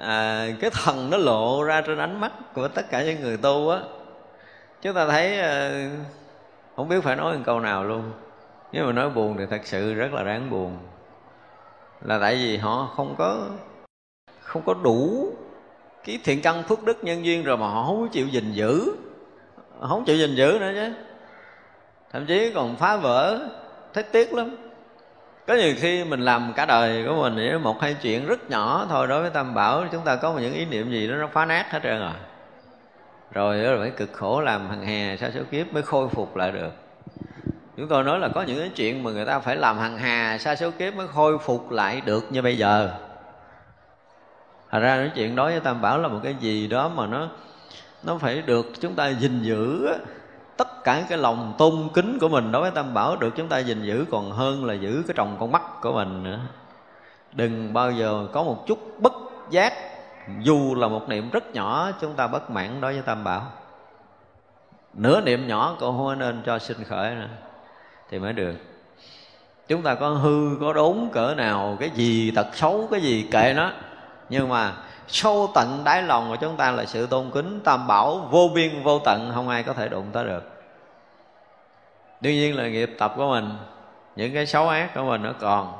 [0.00, 3.70] à, cái thần nó lộ ra trên ánh mắt của tất cả những người tu
[3.70, 3.78] á
[4.82, 5.70] chúng ta thấy à,
[6.76, 8.12] không biết phải nói một câu nào luôn.
[8.72, 10.78] Nếu mà nói buồn thì thật sự rất là đáng buồn
[12.04, 13.48] là tại vì họ không có
[14.40, 15.32] không có đủ
[16.04, 18.92] cái thiện căn phước đức nhân duyên rồi mà họ không chịu gìn giữ.
[19.80, 20.92] Không chịu gìn giữ nữa chứ.
[22.12, 23.48] Thậm chí còn phá vỡ
[23.92, 24.56] thất tiếc lắm.
[25.46, 28.86] Có nhiều khi mình làm cả đời của mình chỉ một hai chuyện rất nhỏ
[28.88, 31.26] thôi đối với tam bảo, chúng ta có một những ý niệm gì đó nó
[31.26, 32.12] phá nát hết trơn rồi.
[33.32, 36.52] Rồi đó phải cực khổ làm hàng hè sao số kiếp mới khôi phục lại
[36.52, 36.70] được
[37.76, 40.38] chúng tôi nói là có những cái chuyện mà người ta phải làm hàng hà,
[40.38, 42.90] sa số kiếp mới khôi phục lại được như bây giờ
[44.72, 47.28] Thật ra nói chuyện đó với Tam Bảo là một cái gì đó mà nó
[48.02, 49.88] nó phải được chúng ta gìn giữ
[50.56, 53.58] tất cả cái lòng tôn kính của mình đối với Tam Bảo được chúng ta
[53.58, 56.40] gìn giữ, còn hơn là giữ cái tròng con mắt của mình nữa.
[57.32, 59.12] Đừng bao giờ có một chút bất
[59.50, 59.72] giác,
[60.40, 63.42] dù là một niệm rất nhỏ, chúng ta bất mãn đối với Tam Bảo.
[64.94, 67.28] Nửa niệm nhỏ cũng không nên cho sinh khởi nữa
[68.12, 68.54] thì mới được.
[69.68, 73.52] Chúng ta có hư, có đốn, cỡ nào, cái gì tật xấu, cái gì kệ
[73.56, 73.72] nó.
[74.28, 74.72] Nhưng mà
[75.08, 78.82] sâu tận đáy lòng của chúng ta là sự tôn kính tam bảo vô biên,
[78.82, 80.50] vô tận, không ai có thể đụng tới được.
[82.20, 83.50] Đương nhiên là nghiệp tập của mình,
[84.16, 85.72] những cái xấu ác của mình nó còn.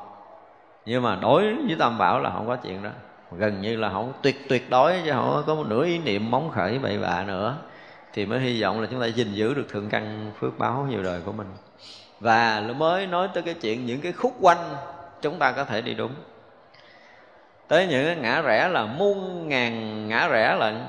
[0.86, 2.90] Nhưng mà đối với tam bảo là không có chuyện đó.
[3.32, 6.50] Gần như là không, tuyệt tuyệt đối, chứ không có một nửa ý niệm móng
[6.50, 7.56] khởi bậy bạ nữa.
[8.12, 11.02] Thì mới hy vọng là chúng ta gìn giữ được thượng căn phước báo nhiều
[11.02, 11.46] đời của mình
[12.22, 14.76] và mới nói tới cái chuyện những cái khúc quanh,
[15.22, 16.12] chúng ta có thể đi đúng.
[17.68, 20.84] Tới những cái ngã rẽ là muôn ngàn ngã rẽ lận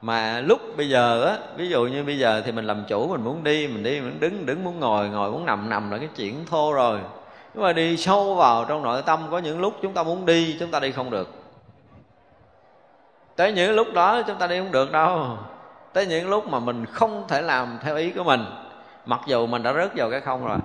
[0.00, 3.24] mà lúc bây giờ á, ví dụ như bây giờ thì mình làm chủ, mình
[3.24, 6.08] muốn đi, mình đi, mình đứng đứng muốn ngồi ngồi muốn nằm nằm là cái
[6.16, 7.00] chuyện thô rồi.
[7.54, 10.56] Nhưng mà đi sâu vào trong nội tâm, có những lúc chúng ta muốn đi,
[10.60, 11.28] chúng ta đi không được.
[13.36, 15.38] Tới những lúc đó, chúng ta đi không được đâu.
[15.92, 18.44] Tới những lúc mà mình không thể làm theo ý của mình
[19.06, 20.58] mặc dù mình đã rớt vào cái không rồi,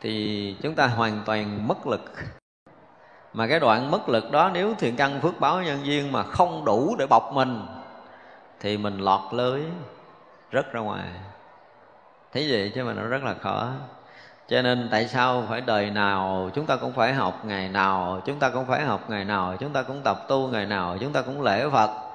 [0.00, 2.12] thì chúng ta hoàn toàn mất lực.
[3.32, 6.64] Mà cái đoạn mất lực đó, nếu thiện căn phước báo nhân duyên mà không
[6.64, 7.66] đủ để bọc mình,
[8.60, 9.62] thì mình lọt lưới
[10.50, 11.08] rất ra ngoài.
[12.32, 13.68] Thế vậy chứ mà nó rất là khó.
[14.48, 18.38] Cho nên tại sao phải đời nào chúng ta cũng phải học ngày nào, chúng
[18.38, 21.22] ta cũng phải học ngày nào, chúng ta cũng tập tu ngày nào, chúng ta
[21.22, 22.09] cũng lễ phật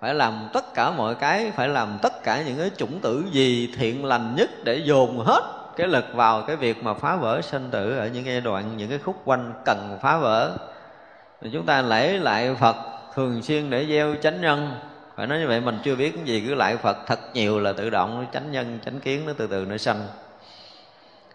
[0.00, 3.72] phải làm tất cả mọi cái, phải làm tất cả những cái chủng tử gì
[3.78, 5.42] thiện lành nhất để dồn hết
[5.76, 8.88] cái lực vào cái việc mà phá vỡ sinh tử ở những giai đoạn, những
[8.88, 10.56] cái khúc quanh cần phá vỡ.
[11.40, 12.76] Thì chúng ta lễ lại phật
[13.14, 14.70] thường xuyên để gieo chánh nhân.
[15.16, 17.72] Phải nói như vậy, mình chưa biết cái gì cứ lại phật thật nhiều là
[17.72, 20.06] tự động chánh nhân, chánh kiến nó từ từ nó sanh.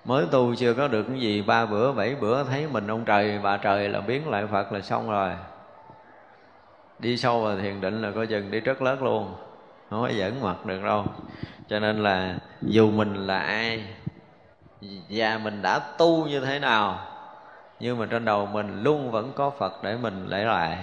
[0.06, 3.39] Mới tu chưa có được cái gì, ba bữa, bảy bữa thấy mình ông trời,
[3.43, 5.32] bà trời là biến lại phật là xong rồi
[6.99, 9.36] đi sâu vào thiền định là coi chừng đi rất lớn luôn.
[9.89, 11.05] Không có dẫn mặt được đâu.
[11.69, 13.84] Cho nên là dù mình là ai,
[15.10, 16.99] và mình đã tu như thế nào,
[17.79, 20.77] nhưng mà trên đầu mình luôn vẫn có phật để mình lễ lại.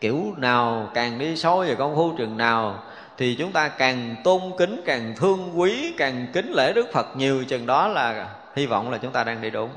[0.00, 2.82] Kiểu nào càng đi sâu về công phu chừng nào,
[3.16, 7.44] thì chúng ta càng tôn kính, càng thương quý, càng kính lễ đức phật nhiều
[7.44, 9.70] chừng đó là hy vọng là chúng ta đang đi đúng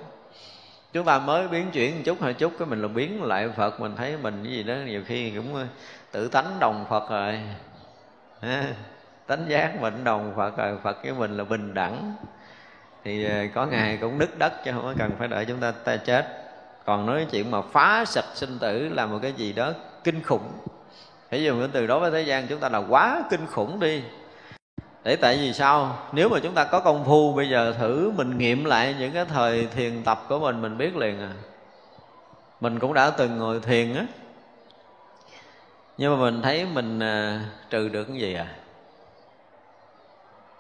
[0.93, 3.79] chúng ta mới biến chuyển một chút, hơi chút, cái mình là biến lại phật,
[3.79, 5.65] mình thấy mình cái gì đó, nhiều khi cũng ờ,
[6.11, 7.39] tự tánh đồng phật rồi.
[9.27, 12.13] Tánh giác mình đồng phật rồi, phật với mình là bình đẳng.
[13.03, 15.97] Thì ờ, có ngày cũng nứt đất chứ không cần phải đợi chúng ta ta
[15.97, 16.43] chết.
[16.85, 19.73] Còn nói chuyện mà phá sạch sinh tử là một cái gì đó
[20.03, 20.51] kinh khủng.
[21.31, 24.03] Hãy dùng cái từ đó với thế gian chúng ta là quá kinh khủng đi
[25.07, 25.97] để tại vì sao?
[26.11, 29.25] Nếu mà chúng ta có công phu bây giờ thử mình nghiệm lại những cái
[29.25, 31.31] thời thiền tập của mình mình biết liền à.
[32.61, 34.05] Mình cũng đã từng ngồi thiền á.
[35.97, 38.47] Nhưng mà mình thấy mình à, trừ được cái gì à?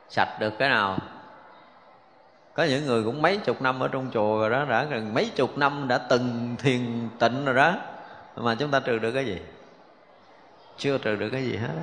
[0.09, 0.97] Sạch được cái nào?
[2.53, 5.31] Có những người cũng mấy chục năm ở trong chùa rồi đó đã gần mấy
[5.35, 7.75] chục năm đã từng thiền tịnh rồi đó.
[8.35, 9.41] Mà chúng ta trừ được cái gì?
[10.77, 11.73] Chưa trừ được cái gì hết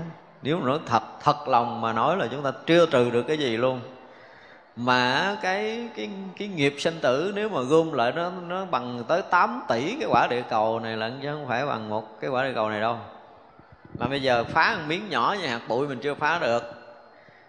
[0.44, 3.38] nếu mà nói thật thật lòng mà nói là chúng ta chưa trừ được cái
[3.38, 3.80] gì luôn.
[4.76, 9.22] Mà cái cái cái nghiệp sinh tử nếu mà gom lại nó nó bằng tới
[9.22, 12.44] 8 tỷ cái quả địa cầu này là chứ không phải bằng một cái quả
[12.44, 12.98] địa cầu này đâu.
[13.98, 16.62] Mà bây giờ phá một miếng nhỏ như hạt bụi mình chưa phá được.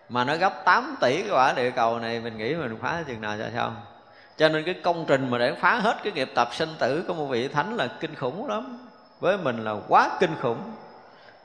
[0.09, 3.21] Mà nó gấp 8 tỷ cái quả địa cầu này, mình nghĩ mình phá chừng
[3.21, 3.71] nào cho sao
[4.37, 7.13] cho nên cái công trình mà để phá hết cái nghiệp tập sinh tử của
[7.13, 8.77] một vị thánh là kinh khủng lắm.
[9.19, 10.59] Với mình là quá kinh khủng.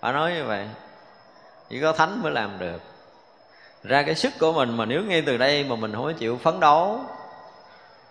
[0.00, 0.68] Phải nói như vậy
[1.70, 2.83] chỉ có thánh mới làm được.
[3.83, 6.37] Ra cái sức của mình mà nếu ngay từ đây mà mình không có chịu
[6.37, 7.00] phấn đấu,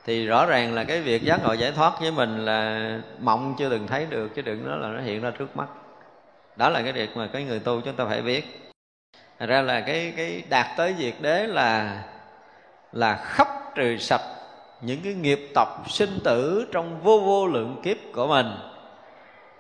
[0.06, 3.70] thì rõ ràng là cái việc giác ngộ giải thoát với mình là mộng chưa
[3.70, 5.68] từng thấy được, chứ đừng nói là nó hiện ra trước mắt.
[6.56, 8.72] Đó là cái việc mà cái người tu chúng ta phải biết.
[9.40, 12.02] Thật ra là cái cái đạt tới việc đế là
[12.92, 14.22] là khắp trừ sạch
[14.82, 18.48] những cái nghiệp tập sinh tử trong vô vô lượng kiếp của mình.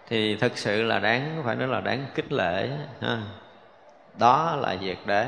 [0.08, 2.70] Thì thực sự là đáng phải nói là đáng kích lệ,
[3.02, 3.18] ha
[4.20, 5.28] đó là diệt đế.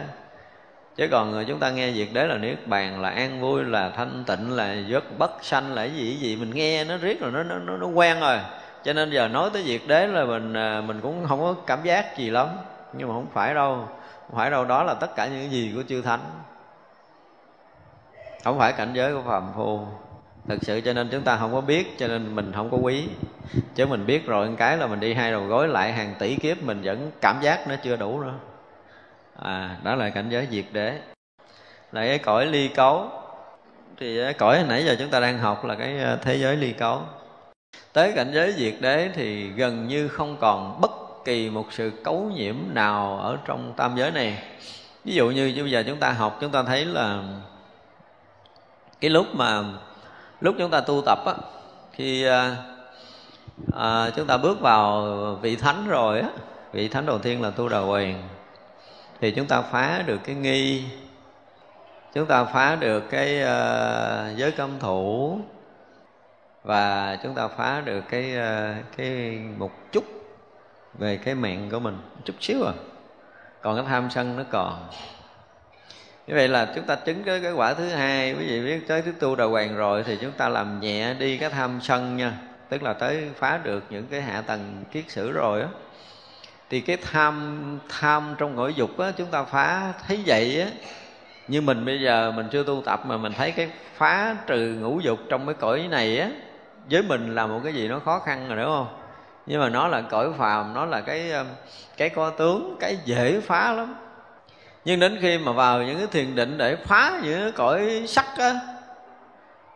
[0.95, 3.89] Chứ còn ờ, chúng ta nghe diệt đế là niết bàn là an vui là
[3.89, 7.43] thanh tịnh là giấc bất sanh là gì gì mình nghe nó riết rồi nó
[7.43, 8.39] nó nó, nó quen rồi.
[8.83, 11.79] Cho nên giờ nói tới diệt đế là mình ờ, mình cũng không có cảm
[11.83, 12.47] giác gì lắm.
[12.93, 13.87] Nhưng mà không phải đâu
[14.27, 16.19] không phải đâu đó là tất cả những gì của chư thánh.
[18.43, 19.79] Không phải cảnh giới của phàm phu.
[20.47, 23.07] Thực sự cho nên chúng ta không có biết cho nên mình không có quý.
[23.75, 26.63] Chứ mình biết rồi cái là mình đi hai đầu gối lại hàng tỷ kiếp
[26.63, 28.33] mình vẫn cảm giác nó chưa đủ nữa
[29.41, 30.99] à đó là cảnh giới diệt đế.
[31.91, 33.09] Là cái cõi ly cấu.
[33.97, 36.71] Thì cái cõi nãy giờ chúng ta đang học là cái à, thế giới ly
[36.71, 37.01] cấu.
[37.93, 40.91] Tới cảnh giới diệt đế thì gần như không còn bất
[41.25, 44.43] kỳ một sự cấu nhiễm nào ở trong tam giới này.
[45.05, 47.23] Ví dụ như bây giờ chúng ta học chúng ta thấy là
[49.01, 49.63] cái lúc mà
[50.41, 51.33] lúc chúng ta tu tập á
[51.93, 52.55] khi à,
[53.75, 55.05] à, chúng ta bước vào
[55.41, 56.29] vị thánh rồi á
[56.71, 58.17] vị thánh đầu tiên là tu đà quyền
[59.21, 60.83] thì chúng ta phá được cái nghi.
[62.13, 65.39] Chúng ta phá được cái uh, giới cấm thủ.
[66.63, 70.03] Và chúng ta phá được cái uh, cái một chút
[70.99, 72.73] về cái mạng của mình chút xíu à.
[73.61, 74.89] Còn cái tham sân nó còn.
[76.27, 78.33] Như vậy là chúng ta chứng cái, cái quả thứ hai.
[78.33, 81.37] Quý vị biết tới thứ tu đà hoàng rồi thì chúng ta làm nhẹ đi
[81.37, 82.33] cái tham sân nha.
[82.69, 85.67] Tức là tới phá được những cái hạ tầng kiết sử rồi á
[86.71, 90.67] thì cái tham tham trong ngũ dục á, chúng ta phá, thấy vậy á.
[91.47, 94.99] Như mình bây giờ mình chưa tu tập mà mình thấy cái phá trừ ngũ
[94.99, 96.29] dục trong cái cõi này á,
[96.89, 98.87] với mình là một cái gì nó khó khăn rồi, đúng không?
[99.45, 101.31] Nhưng mà nó là cõi phàm, nó là cái
[101.97, 103.95] cái có tướng, cái dễ phá lắm.
[104.85, 108.25] Nhưng đến khi mà vào những cái thiền định để phá những cái cõi sắc
[108.37, 108.59] á,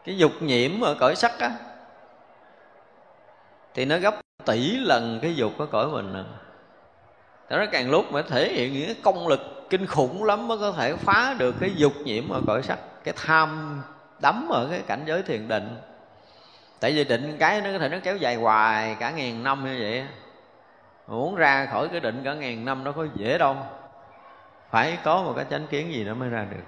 [0.05, 1.51] cái dục nhiễm ở cõi sắc á,
[3.73, 4.15] thì nó gấp
[4.45, 6.23] tỷ lần cái dục ở cõi mình
[7.49, 10.57] nữa nó càng lúc mới thể hiện những cái công lực kinh khủng lắm mới
[10.57, 13.81] có thể phá được cái dục nhiễm ở cõi sắc, cái tham
[14.21, 15.77] đắm ở cái cảnh giới thiền định.
[16.79, 19.77] Tại vì định cái nó có thể nó kéo dài hoài cả ngàn năm như
[19.81, 20.03] vậy
[21.07, 23.55] muốn ra khỏi cái định cả ngàn năm nó có dễ đâu.
[24.71, 26.63] Phải có một cái chánh kiến gì nó mới ra được.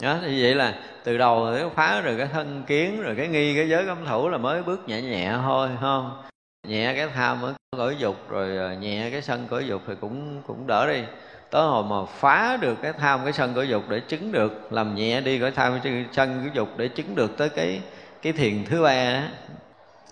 [0.00, 3.56] Đó, thì vậy là từ đầu nó phá rồi cái thân kiến, rồi cái nghi,
[3.56, 6.22] cái giới cấm thủ là mới bước nhẹ nhẹ thôi không?
[6.66, 10.42] Nhẹ cái tham mới cõi dục, rồi ờ, nhẹ cái sân cõi dục thì cũng
[10.46, 11.02] cũng đỡ đi.
[11.50, 14.94] Tới hồi mà phá được cái tham cái sân cõi dục để chứng được, làm
[14.94, 17.80] nhẹ đi cái tham cái sân cõi dục để chứng được tới cái
[18.22, 19.20] cái thiền thứ ba đó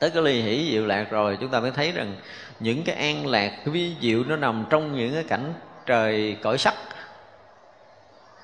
[0.01, 2.17] tới cái ly hỷ diệu lạc rồi, chúng ta mới thấy rằng
[2.61, 5.53] những cái an lạc cái ví diệu nó nằm trong những cái cảnh
[5.87, 6.75] trời cõi sắc.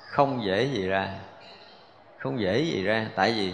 [0.07, 1.09] Không dễ gì ra,
[2.17, 3.05] không dễ gì ra.
[3.15, 3.51] Tại vì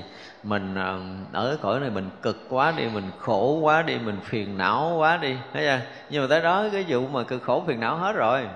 [0.47, 0.97] mình à,
[1.33, 5.17] ở cõi này mình cực quá đi, mình khổ quá đi, mình phiền não quá
[5.17, 5.35] đi.
[5.53, 5.79] Thấy chưa?
[6.09, 8.47] Nhưng mà tới đó cái vụ mà cực khổ phiền não hết rồi.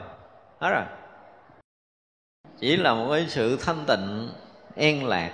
[0.59, 0.83] Hết rồi.
[2.59, 4.29] Chỉ là một cái sự thanh tịnh,
[4.75, 5.31] an lạc.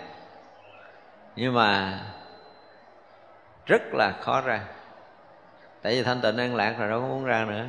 [1.36, 2.00] Nhưng mà
[3.66, 4.62] rất là khó ra.
[5.82, 7.66] Tại vì thanh tịnh, an lạc rồi đâu có muốn ra nữa.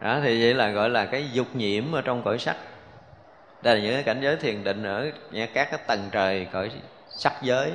[0.00, 2.56] Đó, thì vậy là gọi là cái dục nhiễm ở trong cõi sắc.
[3.62, 6.70] Đây là những cái cảnh giới thiền định ở các cái tầng trời, cõi
[7.16, 7.72] sắc giới.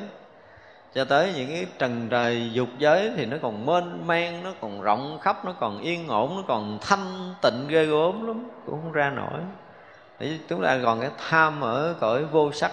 [0.94, 4.82] Cho tới những cái trần trời dục giới thì nó còn mênh mang, nó còn
[4.82, 8.92] rộng khắp, nó còn yên ổn, nó còn thanh tịnh ghê gớm lắm, cũng không
[8.92, 9.40] ra nổi.
[10.20, 12.72] Thì chúng ta còn cái tham ở cõi vô sắc.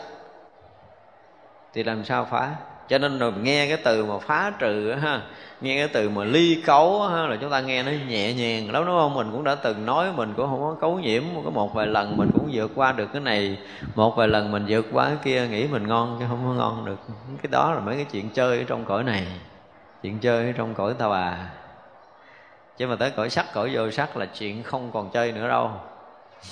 [1.72, 2.54] Thì làm sao phá?
[2.88, 5.20] Cho nên rồi nghe cái từ mà phá trừ ha
[5.60, 8.86] nghe cái từ mà ly cấu ha, là chúng ta nghe nó nhẹ nhàng lắm
[8.86, 9.14] đúng không?
[9.14, 12.16] Mình cũng đã từng nói mình cũng không có cấu nhiễm có một vài lần
[12.16, 13.58] mình cũng vượt qua được cái này
[13.94, 16.84] một vài lần mình vượt qua cái kia nghĩ mình ngon chứ không có ngon
[16.84, 16.98] được.
[17.42, 19.26] Cái đó là mấy cái chuyện chơi ở trong cõi này
[20.02, 21.36] chuyện chơi ở trong cõi ta bà.
[22.76, 25.70] Chứ mà tới cõi sắc cõi vô sắc là chuyện không còn chơi nữa đâu.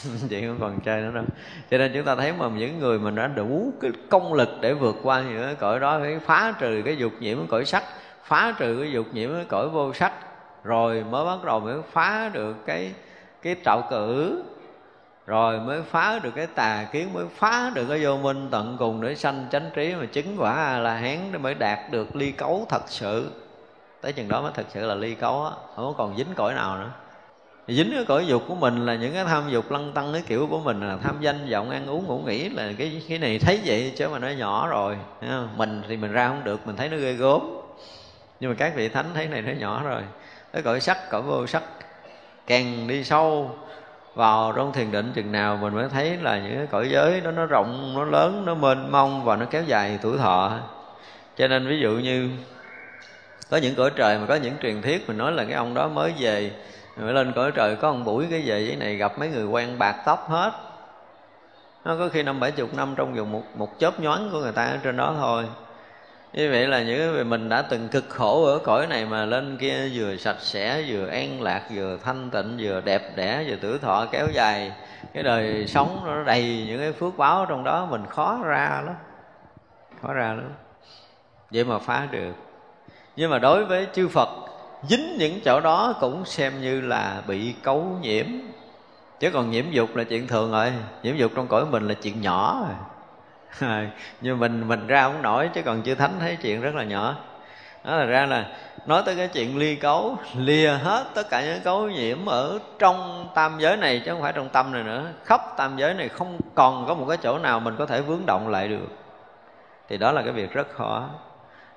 [0.29, 1.25] chuyện không còn chơi nữa đâu.
[1.71, 4.75] Cho nên chúng ta thấy mà những người mình đã đủ cái công lực để
[4.75, 7.85] vượt qua những cái cõi đó, phải phá trừ cái dục nhiễm cõi sắc,
[8.25, 10.13] phá trừ cái dục nhiễm cái cõi vô sắc,
[10.65, 12.93] rồi mới bắt đầu mới phá được cái
[13.43, 14.43] cái trạo cử,
[15.27, 19.03] rồi mới phá được cái tà kiến, mới phá được cái vô minh tận cùng
[19.03, 22.67] để sanh chánh trí mà chứng quả là hán để mới đạt được ly cấu
[22.69, 23.31] thật sự.
[24.01, 26.79] Tới chừng đó mới thật sự là ly cấu á, không còn dính cõi nào
[26.79, 26.91] nữa
[27.69, 30.47] dính cái cõi dục của mình là những cái tham dục lăng tăng cái kiểu
[30.51, 33.61] của mình là tham danh vọng ăn uống, ngủ nghỉ là cái cái này thấy
[33.65, 34.97] vậy chứ mà nó nhỏ rồi
[35.57, 37.43] mình thì mình ra không được, mình thấy nó ghê gốm
[38.41, 40.03] nhưng mà các vị thánh thấy này nó nhỏ rồi.
[40.53, 41.63] Cái cõi sắc, cõi vô sắc,
[42.47, 43.57] càng đi sâu
[44.15, 47.31] vào trong thiền định chừng nào mình mới thấy là những cái cõi giới đó
[47.31, 50.59] nó rộng, nó lớn, nó mênh mông và nó kéo dài tuổi thọ.
[51.37, 52.29] Cho nên ví dụ như
[53.51, 55.89] có những cõi trời mà có những truyền thuyết mình nói là cái ông đó
[55.89, 56.51] mới về
[56.97, 59.79] mới lên cõi trời, có một buổi cái về với này gặp mấy người quen
[59.79, 60.53] bạc tóc hết.
[61.85, 64.53] Nó có khi năm bảy chục năm trong vòng một một chớp nhoáng của người
[64.53, 65.45] ta ở trên đó thôi.
[66.33, 69.57] Như vậy là những người mình đã từng cực khổ ở cõi này mà lên
[69.57, 73.79] kia vừa sạch sẽ, vừa an lạc, vừa thanh tịnh, vừa đẹp đẽ, vừa tử
[73.79, 74.73] thọ kéo dài.
[75.15, 78.95] Cái đời sống nó đầy những cái phước báo trong đó, mình khó ra lắm.
[80.03, 80.53] Khó ra lắm.
[81.51, 82.33] Vậy mà phá được.
[83.17, 84.29] Nhưng mà đối với chư Phật
[84.89, 88.27] dính những chỗ đó cũng xem như là bị cấu nhiễm.
[89.21, 90.73] Chứ còn nhiễm dục là chuyện thường rồi.
[91.03, 92.67] Nhiễm dục trong cõi mình là chuyện nhỏ
[93.61, 93.89] rồi.
[94.21, 97.17] Nhưng mình mình ra không nổi, chứ còn chưa thánh thấy chuyện rất là nhỏ.
[97.85, 98.47] Đó là ra là
[98.87, 103.29] nói tới cái chuyện ly cấu, lìa hết tất cả những cấu nhiễm ở trong
[103.35, 105.07] tam giới này, chứ không phải trong tâm này nữa.
[105.25, 108.27] Khắp tam giới này không còn có một cái chỗ nào mình có thể vướng
[108.27, 108.89] động lại được.
[109.89, 111.09] Thì đó là cái việc rất khó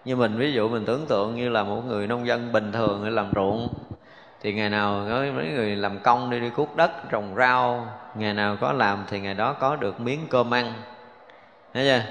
[0.06, 3.16] như mình, ví dụ mình tưởng tượng như là một người nông dân bình thường
[3.16, 3.74] làm ruộng,
[4.41, 8.34] thì ngày nào có mấy người làm công đi đi cuốc đất, trồng rau, ngày
[8.34, 10.74] nào có làm thì ngày đó có được miếng cơm ăn.
[11.74, 12.01] Thấy chưa?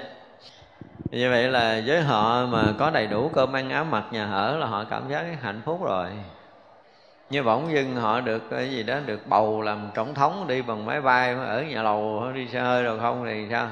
[1.11, 4.57] Như vậy là với họ mà có đầy đủ cơm ăn, áo mặc, nhà ở
[4.57, 6.07] là họ cảm giác hạnh phúc rồi.
[7.29, 10.85] Như bỗng dưng họ được cái gì đó, được bầu làm tổng thống đi bằng
[10.85, 13.67] máy bay ở nhà lầu đi xe hơi rồi không thì sao?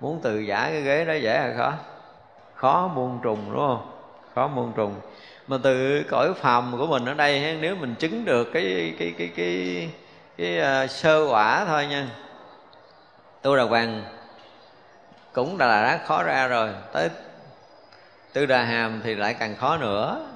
[0.00, 1.72] Muốn từ giả cái ghế đó dễ hay khó?
[2.64, 3.90] Khó muôn trùng đúng không?
[4.34, 4.94] Khó muôn trùng.
[5.46, 9.30] Mà từ cõi phàm của mình ở đây nếu mình chứng được cái cái cái
[9.36, 9.90] cái
[10.36, 12.08] cái, cái uh, sơ quả thôi nha.
[13.42, 14.02] Tu đà hoàng
[15.32, 16.70] cũng là đã khó ra rồi.
[16.92, 17.10] Tới
[18.32, 20.26] tư đà hàm thì lại càng khó nữa.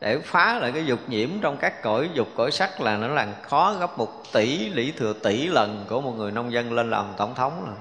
[0.00, 3.26] Để phá lại cái dục nhiễm trong các cõi dục cõi sắc là nó là
[3.42, 7.04] khó gấp một tỷ lý thừa tỷ lần của một người nông dân lên làm
[7.16, 7.76] tổng thống rồi.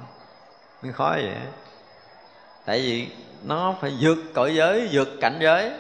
[0.84, 1.36] Mới khó vậy
[2.66, 3.08] tại vì
[3.44, 5.72] nó phải vượt cõi giới, vượt cảnh giới,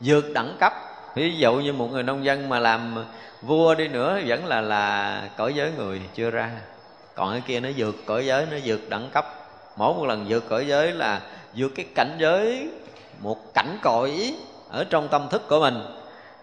[0.00, 0.72] vượt đẳng cấp.
[1.14, 3.04] Ví dụ như một người nông dân mà làm
[3.42, 6.50] vua đi nữa, vẫn là là cõi giới người, chưa ra.
[7.14, 9.26] Còn cái kia nó vượt cõi giới, nó vượt đẳng cấp.
[9.76, 11.20] Mỗi một lần vượt cõi giới là
[11.56, 12.68] vượt cái cảnh giới,
[13.18, 14.34] một cảnh cõi
[14.70, 15.82] ở trong tâm thức của mình,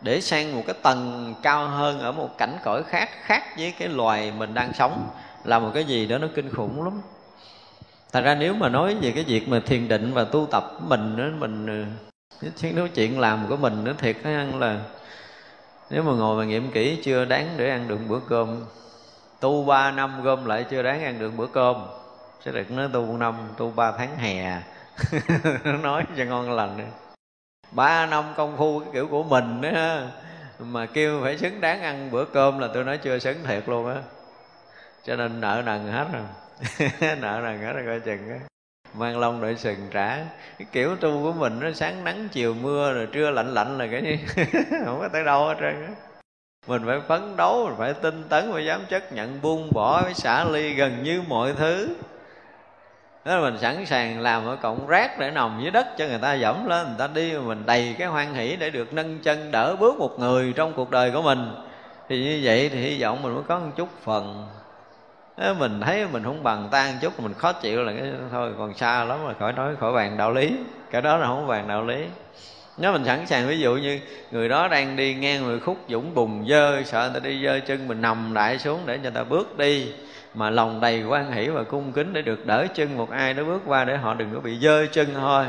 [0.01, 3.87] để sang một cái tầng cao hơn ở một cảnh cõi khác khác với cái
[3.87, 5.09] loài mình đang sống.
[5.43, 7.01] Là một cái gì đó nó kinh khủng lắm
[8.11, 11.17] thật ra nếu mà nói về cái việc mà thiền định và tu tập mình
[11.17, 11.67] đó, mình
[12.41, 14.79] ờ, chứ nếu chuyện làm của mình nó thiệt ăn là
[15.89, 18.65] nếu mà ngồi mà nghiệm kỹ chưa đáng để ăn được bữa cơm.
[19.39, 21.75] Tu ba năm gom lại chưa đáng ăn được bữa cơm.
[22.45, 24.61] Sẽ được nói tu năm tu ba tháng hè.
[25.83, 26.91] Nói cho ngon lành
[27.71, 29.69] ba năm công phu cái kiểu của mình đó
[30.59, 33.87] mà kêu phải xứng đáng ăn bữa cơm là tôi nói chưa xứng thiệt luôn
[33.87, 34.01] á.
[35.05, 36.23] Cho nên nợ nần hết rồi.
[37.01, 38.39] nợ nần hết rồi, coi chừng á.
[38.93, 40.17] Mang lông đội sừng trả.
[40.57, 43.87] Cái kiểu tu của mình nó sáng nắng, chiều mưa, rồi trưa lạnh lạnh là
[43.91, 44.43] cái gì?
[44.85, 45.91] Không có tới đâu hết trơn á.
[46.67, 50.13] Mình phải phấn đấu, mình phải tinh tấn, phải dám chấp nhận, buông bỏ, phải
[50.13, 51.95] xả ly gần như mọi thứ.
[53.25, 56.19] Đó là mình sẵn sàng làm ở cọng rác để nằm dưới đất cho người
[56.21, 59.51] ta dẫm lên, người ta đi mình đầy cái hoan hỷ để được nâng chân
[59.51, 61.51] đỡ bước một người trong cuộc đời của mình.
[62.09, 64.47] Thì như vậy thì hy vọng mình mới có một chút phần
[65.37, 69.03] mình thấy mình không bằng tan chút, mình khó chịu là cái thôi, còn xa
[69.03, 70.53] lắm rồi, khỏi nói, khỏi bàn đạo lý.
[70.91, 72.05] Cái đó là không bàn đạo lý.
[72.77, 73.99] Nếu mình sẵn sàng, ví dụ như
[74.31, 77.59] người đó đang đi ngang người khúc dũng bùng dơ, sợ người ta đi dơ
[77.59, 79.91] chân, mình nằm lại xuống để cho người ta bước đi.
[80.33, 83.43] Mà lòng đầy quan hỷ và cung kính để được đỡ chân, một ai đó
[83.43, 85.45] bước qua để họ đừng có bị dơ chân thôi.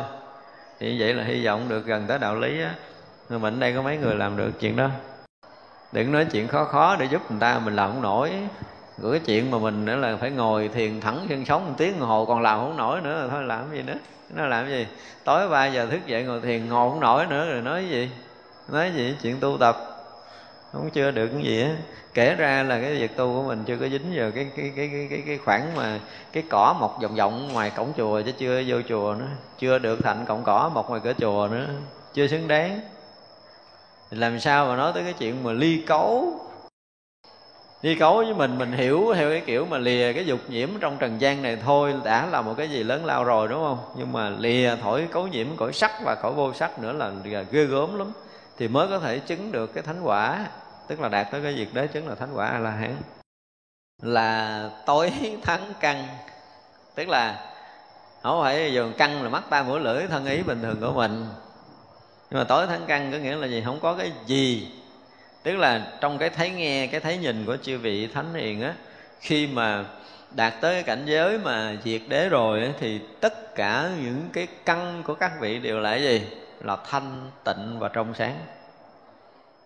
[0.80, 2.74] Thì vậy là hy vọng được gần tới đạo lý á.
[3.28, 4.88] Nhưng mình đây có mấy người làm được chuyện đó.
[5.92, 8.30] Đừng nói chuyện khó khó để giúp người ta, mình làm không nổi
[9.02, 12.00] rồi cái chuyện mà mình nữa là phải ngồi thiền thẳng chân sống một tiếng
[12.00, 13.98] đồng hồ còn làm không nổi nữa là thôi làm cái gì nữa.
[14.34, 14.86] Nó làm cái gì?
[15.24, 18.10] Tối 3 giờ thức dậy ngồi thiền ngồi không nổi nữa rồi nói gì?
[18.68, 19.16] Nói gì?
[19.22, 19.76] Chuyện tu tập.
[20.72, 21.70] Không chưa được cái gì á
[22.14, 24.88] kể ra là cái việc tu của mình chưa có dính vào cái cái cái
[24.92, 25.98] cái cái, cái khoảng mà
[26.32, 29.26] cái cỏ mọc vòng vòng ngoài cổng chùa chứ chưa vô chùa nữa.
[29.58, 31.66] Chưa được thành cọng cỏ mọc ngoài cửa chùa nữa.
[32.14, 32.80] Chưa xứng đáng.
[34.10, 36.40] Thì làm sao mà nói tới cái chuyện mà ly cấu?
[37.82, 40.96] Ly cấu với mình mình hiểu theo cái kiểu mà lìa cái dục nhiễm trong
[40.98, 43.78] trần gian này thôi, đã là một cái gì lớn lao rồi, đúng không?
[43.96, 47.12] Nhưng mà lìa thổi cấu nhiễm cõi sắc và cõi vô sắc nữa là
[47.50, 48.12] ghê gớm lắm.
[48.58, 50.46] Thì mới có thể chứng được cái thánh quả,
[50.88, 52.96] tức là đạt tới cái việc đấy chứng là thánh quả a la hán
[54.02, 55.12] là tối
[55.42, 56.04] thắng căn,
[56.94, 57.52] tức là
[58.22, 61.26] không phải dùng căn là mắt ta mũi lưỡi, thân ý bình thường của mình.
[62.30, 63.62] Nhưng mà tối thắng căn có nghĩa là gì?
[63.64, 64.68] Không có cái gì
[65.42, 68.74] tức là trong cái thấy nghe cái thấy nhìn của chư vị thánh hiền á
[69.20, 69.84] khi mà
[70.30, 74.46] đạt tới cái cảnh giới mà diệt đế rồi á, thì tất cả những cái
[74.64, 76.26] căn của các vị đều là cái gì?
[76.60, 78.38] Là thanh tịnh và trong sáng.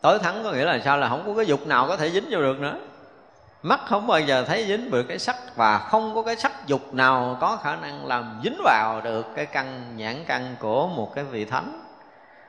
[0.01, 0.99] Tối thắng có nghĩa là sao?
[0.99, 2.79] Là không có cái dục nào có thể dính vô được nữa.
[3.63, 6.95] Mắt không bao giờ thấy dính được cái sắc và không có cái sắc dục
[6.95, 11.25] nào có khả năng làm dính vào được cái căn nhãn căn của một cái
[11.25, 11.81] vị thánh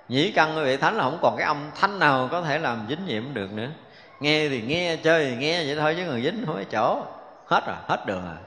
[0.09, 2.85] nhĩ căn của vị thánh là không còn cái âm thanh nào có thể làm
[2.89, 3.69] dính nhiễm được nữa.
[4.19, 7.03] Nghe thì nghe, chơi thì nghe vậy thôi chứ còn dính không có chỗ.
[7.45, 8.37] Hết rồi, hết đường rồi.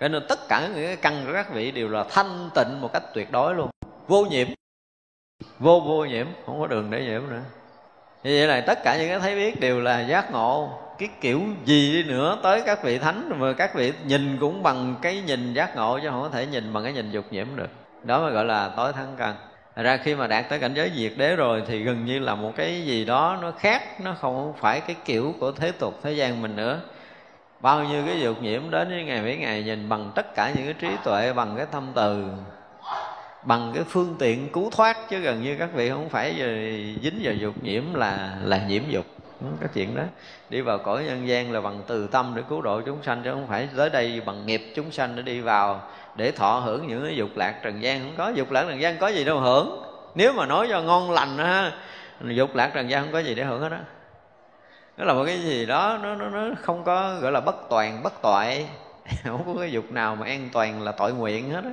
[0.00, 2.92] Cho nên tất cả những cái căn của các vị đều là thanh tịnh một
[2.92, 3.70] cách tuyệt đối luôn.
[4.06, 4.48] Vô nhiễm.
[5.58, 6.26] Vô vô nhiễm.
[6.46, 7.42] Không có đường để nhiễm nữa.
[8.22, 10.78] Như vậy là tất cả những cái thấy biết đều là giác ngộ.
[10.98, 14.94] Cái kiểu gì đi nữa tới các vị thánh mà các vị nhìn cũng bằng
[15.02, 17.70] cái nhìn giác ngộ chứ không có thể nhìn bằng cái nhìn dục nhiễm được.
[18.02, 19.34] Đó mới gọi là tối thắng căn
[19.82, 22.52] ra khi mà đạt tới cảnh giới diệt đế rồi thì gần như là một
[22.56, 26.42] cái gì đó nó khác, nó không phải cái kiểu của thế tục, thế gian
[26.42, 26.80] mình nữa.
[27.60, 30.64] Bao nhiêu cái dục nhiễm đến với ngày mấy ngày nhìn bằng tất cả những
[30.64, 32.24] cái trí tuệ, bằng cái tâm từ,
[33.42, 36.46] bằng cái phương tiện cứu thoát, chứ gần như các vị không phải giờ
[37.02, 39.04] dính vào dục nhiễm là là nhiễm dục.
[39.60, 40.02] Cái chuyện đó.
[40.50, 43.30] Đi vào cõi nhân gian là bằng từ tâm để cứu độ chúng sanh, chứ
[43.30, 45.82] không phải tới đây bằng nghiệp chúng sanh để đi vào
[46.16, 48.28] để thọ hưởng những cái dục lạc trần gian không có.
[48.28, 49.82] Dục lạc trần gian có gì đâu hưởng.
[50.14, 51.72] Nếu mà nói cho ngon lành ha,
[52.20, 53.78] dục lạc trần gian không có gì để hưởng hết đó
[54.96, 58.02] nó là một cái gì đó, nó nó nó không có, gọi là, bất toàn,
[58.02, 58.66] bất toại.
[59.24, 61.70] Không có cái dục nào mà an toàn là tội nguyện hết á.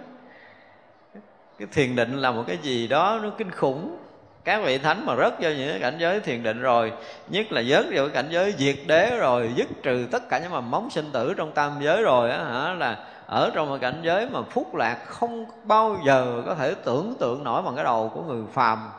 [1.60, 3.98] Cái thiền định là một cái gì đó nó kinh khủng.
[4.44, 6.94] Các vị thánh mà rớt vô những cảnh giới thiền định rồi,
[7.30, 10.52] nhất là rớt vào cái cảnh giới diệt đế rồi, dứt trừ tất cả những
[10.52, 12.98] mầm móng sinh tử trong tam giới rồi á hả, là
[13.32, 17.44] ở trong một cảnh giới mà phúc lạc không bao giờ có thể tưởng tượng
[17.44, 18.90] nổi bằng cái đầu của người phàm.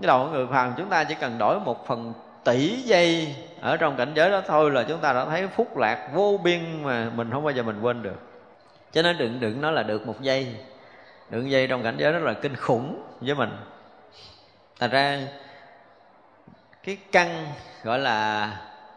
[0.00, 2.12] Cái đầu của người phàm chúng ta chỉ cần đổi một phần
[2.44, 6.10] tỷ giây ở trong cảnh giới đó thôi là chúng ta đã thấy phúc lạc
[6.14, 8.20] vô biên mà mình không bao giờ mình quên được.
[8.92, 10.56] Cho nên đừng đừng nói là được một giây.
[11.30, 13.56] Đường giây trong cảnh giới rất là kinh khủng với mình.
[14.80, 15.20] Thật ra,
[16.84, 17.46] cái căn
[17.82, 18.50] gọi là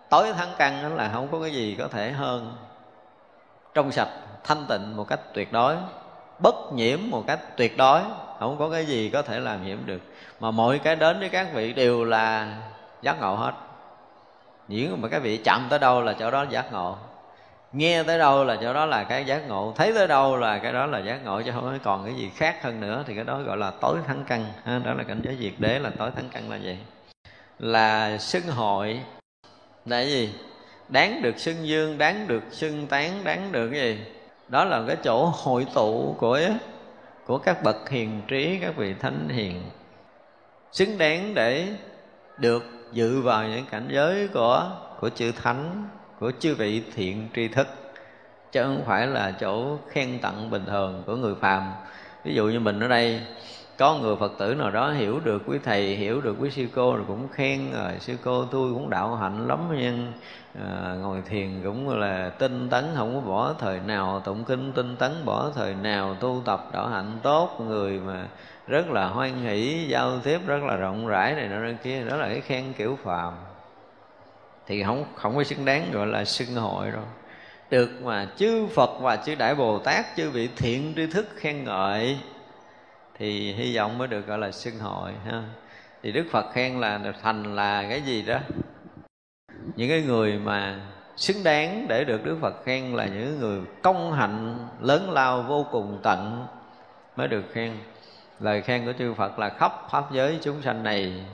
[0.09, 2.55] tối thắng căn đó là không có cái gì có thể hơn
[3.73, 4.09] trong sạch
[4.43, 5.75] thanh tịnh một cách tuyệt đối,
[6.39, 8.01] bất nhiễm một cách tuyệt đối.
[8.39, 10.01] Không có cái gì có thể làm nhiễm được.
[10.39, 12.57] Mà mọi cái đến với các vị đều là
[13.01, 13.51] giác ngộ hết.
[14.67, 16.97] Những mà các vị chậm tới đâu là chỗ đó giác ngộ.
[17.73, 19.73] Nghe tới đâu là chỗ đó là cái giác ngộ.
[19.75, 22.63] Thấy tới đâu là cái đó là giác ngộ, chứ không còn cái gì khác
[22.63, 23.03] hơn nữa.
[23.07, 24.45] Thì cái đó gọi là tối thắng căn.
[24.65, 26.77] Đó là cảnh giới diệt đế, là tối thắng căn là gì?
[27.59, 28.99] Là xưng hội.
[29.85, 30.35] Là gì?
[30.89, 33.99] Đáng được xưng dương, đáng được xưng tán, đáng được cái gì?
[34.47, 36.39] Đó là cái chỗ hội tụ của
[37.25, 39.61] của các bậc hiền trí, các vị thánh hiền.
[40.71, 41.67] Xứng đáng để
[42.37, 45.87] được dự vào những cảnh giới của của chư thánh,
[46.19, 47.67] của chư vị thiện tri thức.
[48.51, 51.71] Chứ không phải là chỗ khen tặng bình thường của người phàm.
[52.23, 53.21] Ví dụ như mình ở đây
[53.77, 56.95] có người phật tử nào đó hiểu được quý thầy hiểu được quý sư cô
[56.95, 60.11] rồi cũng khen rồi sư cô tôi cũng đạo hạnh lắm nhưng
[60.59, 64.95] à, ngồi thiền cũng là tinh tấn không có bỏ thời nào tụng kinh tinh
[64.95, 67.61] tấn bỏ thời nào tu tập đạo hạnh tốt.
[67.67, 68.27] Người mà
[68.67, 72.27] rất là hoan hỷ giao tiếp rất là rộng rãi này nọ kia đó là
[72.27, 73.33] cái khen kiểu phàm.
[74.67, 77.03] Thì không không có xứng đáng gọi là xưng hội đâu.
[77.69, 81.63] Được mà chư Phật và chư Đại Bồ Tát chư vị thiện tri thức khen
[81.63, 82.17] ngợi
[83.17, 85.43] thì hy vọng mới được gọi là xưng hội, ha.
[86.03, 88.39] Thì Đức Phật khen là thành là cái gì đó?
[89.75, 90.79] Những cái người mà
[91.15, 95.65] xứng đáng để được Đức Phật khen là những người công hạnh, lớn lao, vô
[95.71, 96.47] cùng tận
[97.15, 97.77] mới được khen.
[98.39, 101.25] Lời khen của chư Phật là khắp pháp giới chúng sanh này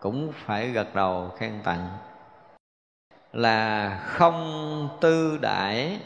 [0.00, 1.88] cũng phải gật đầu khen tặng.
[3.32, 6.00] Là không tư đại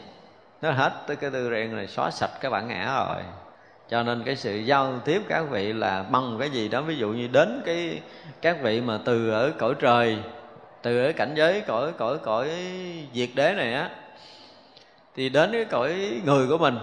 [0.61, 3.23] nó hết tới cái tư riêng rồi xóa sạch cái bản ngã rồi
[3.91, 6.81] cho nên cái sự giao tiếp các vị là bằng cái gì đó.
[6.81, 8.01] Ví dụ như đến cái,
[8.41, 10.17] các vị mà từ ở cõi trời,
[10.81, 12.49] từ ở cảnh giới cõi cõi cõi
[13.13, 13.89] diệt đế này á,
[15.15, 16.77] thì đến cái cõi người của mình.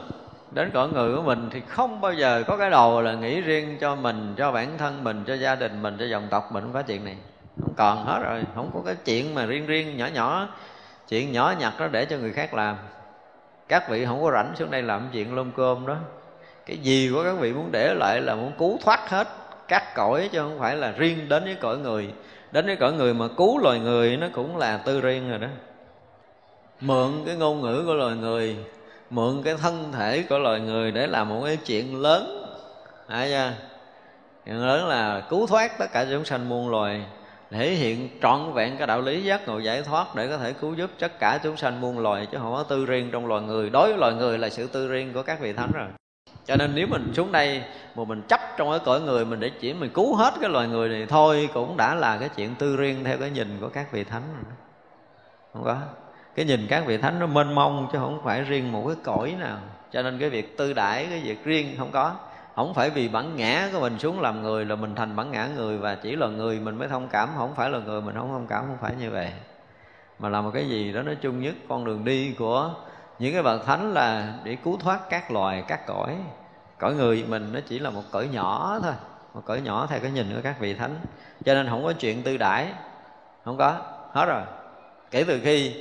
[0.50, 3.76] Đến cõi người của mình thì không bao giờ có cái đầu là nghĩ riêng
[3.80, 6.64] cho mình, cho bản thân mình, cho gia đình mình, cho dòng tộc mình.
[6.64, 7.16] Không có chuyện này.
[7.60, 8.42] Không còn hết rồi.
[8.54, 10.48] Không có cái chuyện mà riêng riêng, nhỏ nhỏ.
[11.08, 12.76] Chuyện nhỏ nhặt đó để cho người khác làm.
[13.68, 15.96] Các vị không có rảnh xuống đây làm chuyện lôm cơm đó
[16.68, 19.28] cái gì của các vị muốn để lại là muốn cứu thoát hết
[19.68, 22.08] các cõi, chứ không phải là riêng đến với cõi người.
[22.52, 25.48] Đến với cõi người mà cứu loài người, nó cũng là tư riêng rồi đó.
[26.80, 28.56] Mượn cái ngôn ngữ của loài người,
[29.10, 32.44] mượn cái thân thể của loài người để làm một cái chuyện lớn.
[33.08, 33.52] Hả chưa
[34.46, 37.02] chuyện lớn là cứu thoát tất cả chúng sanh muôn loài,
[37.50, 40.74] thể hiện trọn vẹn cái đạo lý giác ngộ giải thoát để có thể cứu
[40.74, 43.70] giúp tất cả chúng sanh muôn loài, chứ không có tư riêng trong loài người.
[43.70, 45.86] Đối với loài người là sự tư riêng của các vị thánh rồi
[46.48, 47.62] cho nên nếu mình xuống đây
[47.94, 50.68] mà mình chấp trong cái cõi người, mình để chỉ, mình cứu hết cái loài
[50.68, 53.92] người này thôi, cũng đã là cái chuyện tư riêng theo cái nhìn của các
[53.92, 54.22] vị thánh
[55.52, 55.76] không có.
[56.34, 59.34] Cái nhìn các vị thánh nó mênh mông, chứ không phải riêng một cái cõi
[59.40, 59.58] nào.
[59.92, 62.14] Cho nên cái việc tư đãi, cái việc riêng không có.
[62.54, 65.48] Không phải vì bản ngã của mình xuống làm người là mình thành bản ngã
[65.56, 67.28] người và chỉ là người mình mới thông cảm.
[67.36, 69.32] Không phải là người mình không thông cảm, không phải như vậy.
[70.18, 72.70] Mà là một cái gì đó nói chung nhất, con đường đi của
[73.18, 76.16] những cái bậc thánh là để cứu thoát các loài, các cõi
[76.78, 78.92] cõi người mình nó chỉ là một cõi nhỏ thôi,
[79.34, 80.96] một cõi nhỏ theo cái nhìn của các vị thánh.
[81.44, 82.66] Cho nên không có chuyện tư đãi,
[83.44, 83.76] không có,
[84.12, 84.42] hết rồi.
[85.10, 85.74] Kể từ khi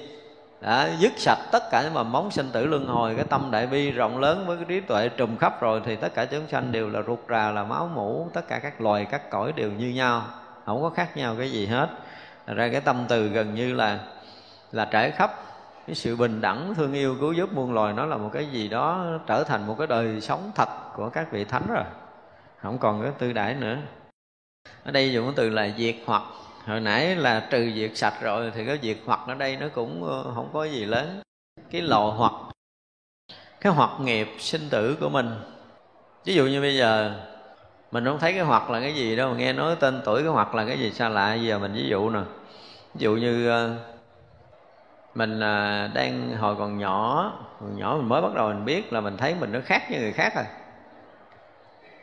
[0.61, 3.67] đã dứt sạch tất cả những mầm móng sinh tử luân hồi, cái tâm đại
[3.67, 6.71] bi rộng lớn với cái trí tuệ trùm khắp rồi, thì tất cả chúng sanh
[6.71, 8.29] đều là ruột rà, là máu mủ.
[8.33, 10.23] Tất cả các loài, các cõi đều như nhau,
[10.65, 11.87] không có khác nhau cái gì hết.
[12.45, 13.99] Ra cái tâm từ gần như là
[14.71, 15.35] là trải khắp
[15.87, 18.67] cái sự bình đẳng thương yêu, cứu giúp muôn loài nó là một cái gì
[18.67, 21.83] đó trở thành một cái đời sống thật của các vị thánh rồi.
[22.61, 23.77] Không còn cái tư đãi nữa.
[24.83, 26.21] Ở đây dùng cái từ là diệt hoặc.
[26.65, 30.03] Hồi nãy là trừ diệt sạch rồi, thì cái diệt hoặc ở đây nó cũng
[30.03, 31.21] ờ, không có gì lớn.
[31.71, 32.33] Cái lộ hoặc.
[33.61, 35.29] Cái hoặc nghiệp sinh tử của mình.
[36.25, 37.19] Ví dụ như bây giờ,
[37.91, 40.55] mình không thấy cái hoặc là cái gì đâu, nghe nói tên tuổi cái hoặc
[40.55, 42.19] là cái gì xa lạ giờ mình ví dụ nè.
[42.93, 43.75] Ví dụ như ờ,
[45.17, 49.01] mình à, đang hồi còn nhỏ còn nhỏ mình mới bắt đầu mình biết là
[49.01, 50.45] mình thấy mình nó khác với người khác rồi.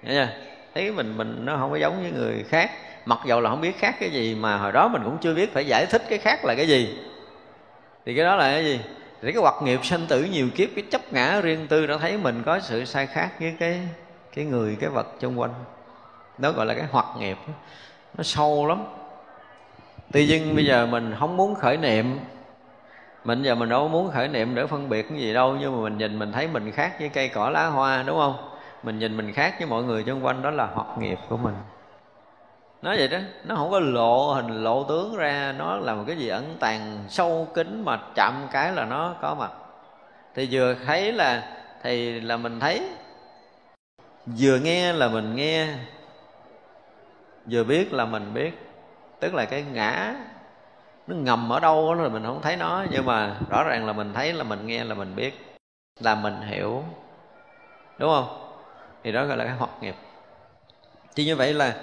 [0.07, 0.29] Chưa?
[0.75, 2.71] Thấy mình mình nó không có giống với người khác.
[3.05, 5.53] Mặc dầu là không biết khác cái gì, mà hồi đó mình cũng chưa biết
[5.53, 6.99] phải giải thích cái khác là cái gì.
[8.07, 8.81] Thì cái đó là cái gì?
[9.23, 12.19] Thì cái hoạt nghiệp sanh tử nhiều kiếp, cái chấp ngã riêng tư nó thấy
[12.19, 13.81] mình có sự sai khác với cái
[14.35, 15.55] cái người, cái vật xung quanh.
[16.39, 17.37] Đó gọi là cái hoạt nghiệp.
[18.19, 18.85] Nó sâu lắm.
[20.13, 22.19] Tuy nhiên bây giờ mình không muốn khởi niệm
[23.25, 25.83] mình giờ mình đâu muốn khởi niệm để phân biệt cái gì đâu, nhưng mà
[25.83, 28.51] mình nhìn mình thấy mình khác với cây cỏ lá hoa, đúng không?
[28.83, 31.55] Mình nhìn mình khác với mọi người xung quanh, đó là hoạt nghiệp của mình.
[32.83, 36.17] Nói vậy đó, nó không có lộ hình, lộ tướng ra, nó là một cái
[36.17, 39.51] gì ẩn tàng, sâu kín mà chậm cái là nó có mặt.
[40.35, 41.43] Thì vừa thấy là,
[41.83, 42.89] thì là mình thấy,
[44.39, 45.69] vừa nghe là mình nghe,
[47.51, 48.59] vừa biết là mình biết.
[49.21, 50.15] Tức là cái ngã
[51.07, 52.85] nó ngầm ở đâu rồi là mình không thấy nó.
[52.91, 55.57] Nhưng mà rõ ràng là mình thấy, là mình nghe, là mình biết,
[56.01, 56.85] là mình hiểu.
[57.99, 58.51] Đúng không?
[59.05, 59.95] Thì đó gọi là cái hoặc nghiệp.
[61.17, 61.75] Thì như vậy là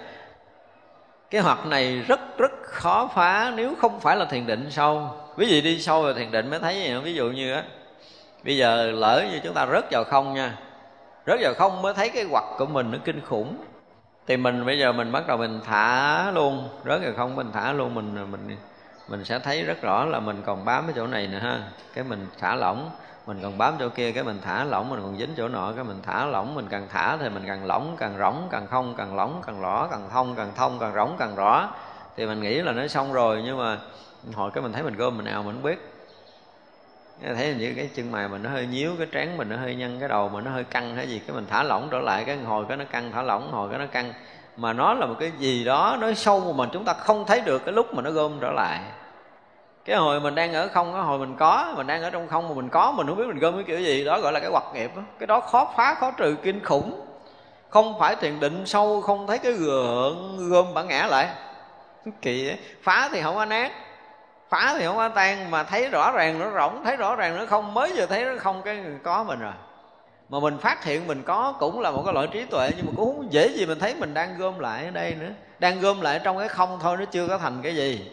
[1.30, 5.10] cái hoặc này rất rất khó phá nếu không phải là thiền định sâu.
[5.36, 7.64] Ví dụ đi sâu vào thiền định mới thấy gì ví dụ như á,
[8.44, 10.58] bây giờ lỡ như chúng ta rớt vào không nha.
[11.26, 13.58] Rớt vào không mới thấy cái hoặc của mình nó kinh khủng.
[14.28, 16.70] Thì mình, bây giờ mình bắt đầu mình thả luôn.
[16.86, 18.58] Rớt vào không, mình thả luôn, mình mình
[19.12, 21.60] mình sẽ thấy rất rõ là mình còn bám cái chỗ này nữa, ha.
[21.94, 22.90] Cái mình thả lỏng
[23.26, 25.84] mình còn bám chỗ kia cái mình thả lỏng mình còn dính chỗ nọ cái
[25.84, 29.16] mình thả lỏng mình càng thả thì mình càng lỏng càng rỗng càng không càng
[29.16, 31.70] lỏng càng rõ càng thông càng thông càng rỗng càng rõ.
[32.18, 33.78] Thì mình nghĩ là nó xong rồi nhưng mà
[34.34, 35.94] hồi cái mình thấy mình gom mình nào mình không biết.
[37.36, 40.00] Thấy như cái chân mày mình nó hơi nhíu cái trán mình nó hơi nhăn
[40.00, 42.38] cái đầu mình nó hơi căng hay gì cái mình thả lỏng trở lại cái
[42.38, 44.14] hồi cái nó căng thả lỏng hồi cái nó căng.
[44.58, 47.42] Mà nó là một cái gì đó nó sâu mà mình chúng ta không thấy
[47.42, 48.80] được cái lúc mà nó gom trở lại
[49.86, 52.50] cái hồi mình đang ở không cái hồi mình có, mình đang ở trong không
[52.50, 54.50] mà mình có, mình không biết mình gom cái kiểu gì, đó gọi là cái
[54.50, 55.02] hoạt nghiệp đó.
[55.20, 57.06] cái đó khó phá, khó trừ, kinh khủng
[57.70, 61.30] không phải thiền định sâu, không thấy cái gượng, gom bản ngã lại
[62.22, 62.58] kỳ ấy.
[62.84, 63.72] phá thì không có nát,
[64.50, 67.46] phá thì không có tan, mà thấy rõ ràng nó rỗng, thấy rõ ràng nó
[67.46, 69.54] không, mới giờ thấy nó không, cái có mình rồi
[70.30, 72.92] mà mình phát hiện mình có cũng là một cái loại trí tuệ, nhưng mà
[72.96, 75.30] cũng không dễ gì mình thấy mình đang gom lại ở đây nữa
[75.60, 78.12] đang gom lại trong cái không thôi, nó chưa có thành cái gì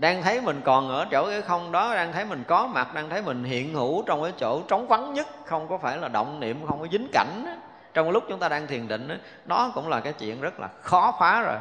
[0.00, 3.10] đang thấy mình còn ở chỗ cái không đó đang thấy mình có mặt đang
[3.10, 6.40] thấy mình hiện hữu trong cái chỗ trống vắng nhất không có phải là động
[6.40, 7.52] niệm không có dính cảnh đó.
[7.94, 10.68] trong lúc chúng ta đang thiền định đó, đó cũng là cái chuyện rất là
[10.82, 11.56] khó phá rồi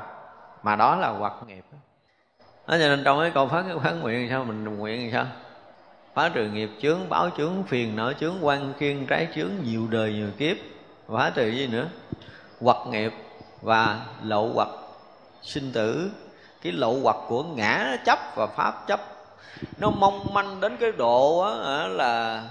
[0.63, 1.77] mà đó là hoạt nghiệp đó,
[2.67, 5.25] cho nên trong cái câu phát quán nguyện sao mình nguyện sao?
[6.13, 10.13] Phá trừ nghiệp chướng báo chướng phiền não chướng quan khiên trái chướng nhiều đời
[10.13, 10.57] nhiều kiếp.
[11.07, 11.87] Phá trừ gì nữa?
[12.61, 13.13] Hoặc nghiệp
[13.61, 14.67] và lậu hoặc
[15.41, 16.11] sinh tử
[16.61, 18.99] cái lộ hoặc của ngã chấp và pháp chấp
[19.77, 22.43] nó mong manh đến cái độ á, là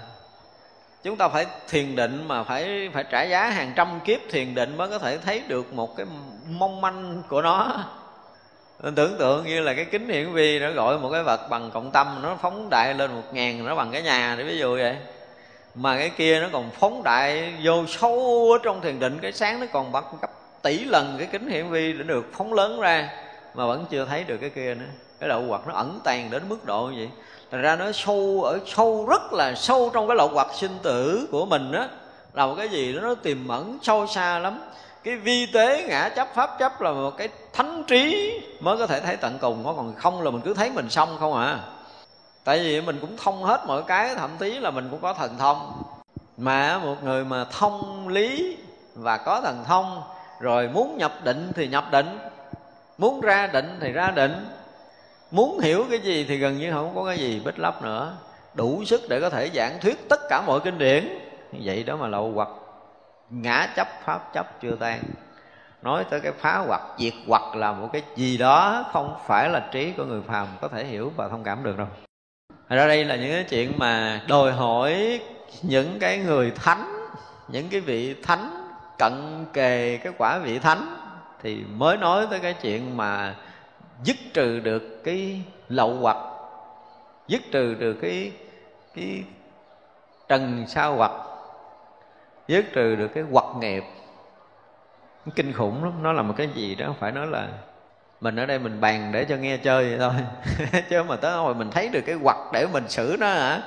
[1.03, 4.77] chúng ta phải thiền định mà phải phải trả giá hàng trăm kiếp thiền định
[4.77, 6.05] mới có thể thấy được một cái
[6.49, 7.83] mong manh của nó.
[8.95, 11.91] Tưởng tượng như là cái kính hiển vi nó gọi một cái vật bằng cộng
[11.91, 14.97] tâm nó phóng đại lên một ngàn nó bằng cái nhà để ví dụ vậy.
[15.75, 19.59] Mà cái kia nó còn phóng đại vô sâu ở trong thiền định cái sáng
[19.59, 20.31] nó còn bằng gấp
[20.61, 23.09] tỷ lần cái kính hiển vi để được phóng lớn ra
[23.57, 24.85] mà vẫn chưa thấy được cái kia nữa.
[25.19, 27.09] Cái lậu hoặc nó ẩn tàng đến mức độ như vậy.
[27.51, 31.27] Thành ra nó sâu, ở sâu, rất là sâu trong cái lậu hoặc sinh tử
[31.31, 31.87] của mình á.
[32.33, 34.59] Là một cái gì đó, nó tiềm ẩn sâu xa lắm.
[35.03, 38.99] Cái vi tế ngã chấp pháp chấp là một cái thánh trí mới có thể
[38.99, 39.63] thấy tận cùng.
[39.63, 41.59] Nó còn không là mình cứ thấy mình xong không à.
[42.43, 45.37] Tại vì mình cũng thông hết mọi cái, thậm chí là mình cũng có thần
[45.37, 45.83] thông.
[46.37, 48.57] Mà một người mà thông lý
[48.95, 50.01] và có thần thông,
[50.39, 52.19] rồi muốn nhập định thì nhập định
[52.97, 54.45] muốn ra định thì ra định.
[55.31, 58.17] Muốn hiểu cái gì thì gần như không có cái gì bích lấp nữa.
[58.53, 61.07] Đủ sức để có thể giảng thuyết tất cả mọi kinh điển.
[61.51, 62.49] Vậy đó mà lậu hoặc.
[63.29, 65.03] Ngã chấp, pháp chấp chưa tan.
[65.81, 69.59] Nói tới cái phá hoặc, diệt hoặc là một cái gì đó không phải là
[69.71, 71.87] trí của người phàm có thể hiểu và thông cảm được đâu.
[72.69, 75.19] Ra đây là những cái chuyện mà đòi hỏi
[75.61, 77.07] những cái người thánh,
[77.47, 78.67] những cái vị thánh
[78.97, 81.06] cận kề, cái quả vị thánh
[81.41, 83.35] thì mới nói tới cái chuyện mà
[84.03, 86.17] dứt trừ được cái lậu hoặc,
[87.27, 88.31] dứt trừ được cái
[88.95, 89.23] cái
[90.27, 91.11] trần sao hoặc,
[92.47, 93.83] dứt trừ được cái hoặc nghiệp.
[95.35, 97.47] Kinh khủng lắm, nó là một cái gì đó phải nói là
[98.21, 100.13] mình ở đây mình bàn để cho nghe chơi vậy thôi.
[100.89, 103.61] Chứ mà tới hồi mình thấy được cái hoặc để mình xử nó hả?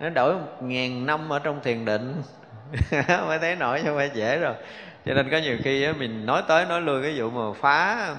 [0.00, 2.22] Nó đổi một ngàn năm ở trong thiền định.
[3.26, 4.54] Mới thấy nổi cho phải dễ rồi
[5.06, 8.06] cho nên có nhiều khi á, mình nói tới nói lui cái vụ mà phá
[8.08, 8.16] um,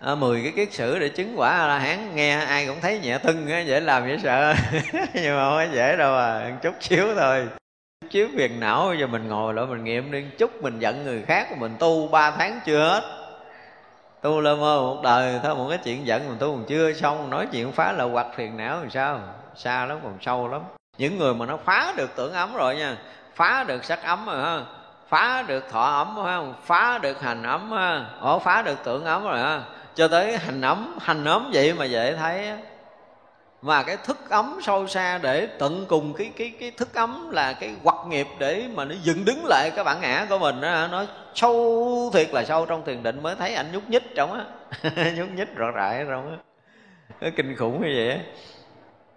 [0.00, 2.98] à, 10 cái kiết sử để chứng quả a la hán nghe ai cũng thấy
[2.98, 4.54] nhẹ tưng á dễ làm dễ sợ.
[5.14, 7.48] Nhưng mà không phải dễ đâu à chút xíu thôi.
[8.10, 11.58] Chiếu phiền não giờ mình ngồi lại mình nghiệm đi chút mình giận người khác
[11.58, 13.02] mình tu ba tháng chưa hết.
[14.22, 17.30] Tu lơ mơ một đời thôi một cái chuyện giận mình tu còn chưa xong
[17.30, 19.20] nói chuyện phá là hoặc phiền não làm sao?
[19.56, 20.62] Xa lắm còn sâu lắm.
[20.98, 22.96] Những người mà nó phá được tưởng ấm rồi nha
[23.34, 24.79] phá được sắc ấm rồi ha
[25.10, 26.54] phá được thọ ấm phải không?
[26.64, 28.06] Phá được hành ấm ha.
[28.20, 29.62] Ổ phá được tưởng ấm rồi ha.
[29.94, 32.52] Cho tới hành ấm hành ấm vậy mà dễ thấy
[33.62, 37.52] mà cái thức ấm sâu xa để tận cùng cái cái cái thức ấm là
[37.52, 40.86] cái hoặc nghiệp để mà nó dựng đứng lại cái bản ngã của mình đó,
[40.90, 41.04] nó
[41.34, 44.44] sâu thiệt là sâu trong thiền định mới thấy anh nhúc nhích trong á.
[45.16, 46.36] Nhúc nhích rõ rãi trong á.
[47.20, 48.20] Nó kinh khủng như vậy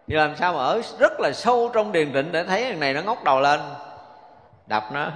[0.08, 2.94] thì làm sao mà ở rất là sâu trong thiền định để thấy thằng này
[2.94, 3.60] nó ngóc đầu lên.
[4.68, 5.12] Đập nó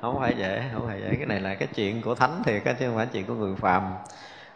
[0.00, 2.86] không phải dễ không phải dễ cái này là cái chuyện của thánh thiệt chứ
[2.86, 3.94] không phải chuyện của người phàm.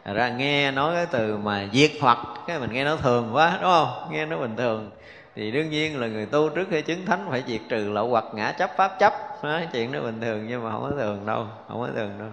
[0.05, 3.71] Ra nghe nói cái từ mà diệt hoặc cái mình nghe nó thường quá đúng
[3.71, 4.09] không?
[4.11, 4.91] Nghe nó bình thường.
[5.37, 8.25] Thì đương nhiên là người tu trước khi chứng thánh phải diệt trừ lậu hoặc
[8.35, 9.13] ngã chấp pháp chấp.
[9.43, 12.29] Đó, chuyện nó bình thường nhưng mà không có thường đâu không có thường đâu.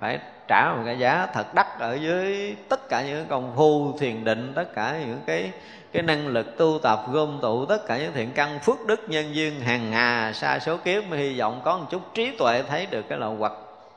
[0.00, 0.18] Phải
[0.48, 4.52] trả một cái giá thật đắt ở dưới tất cả những công phu thiền định
[4.54, 5.50] tất cả những cái
[5.92, 9.34] cái năng lực tu tập gom tụ tất cả những thiện căn phước đức nhân
[9.34, 12.86] duyên hàng hà sa số kiếp, mới hy vọng có một chút trí tuệ thấy
[12.86, 13.52] được cái lậu hoặc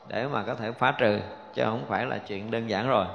[0.08, 1.18] để mà có thể phá trừ,
[1.54, 3.06] chứ không phải là chuyện đơn giản rồi.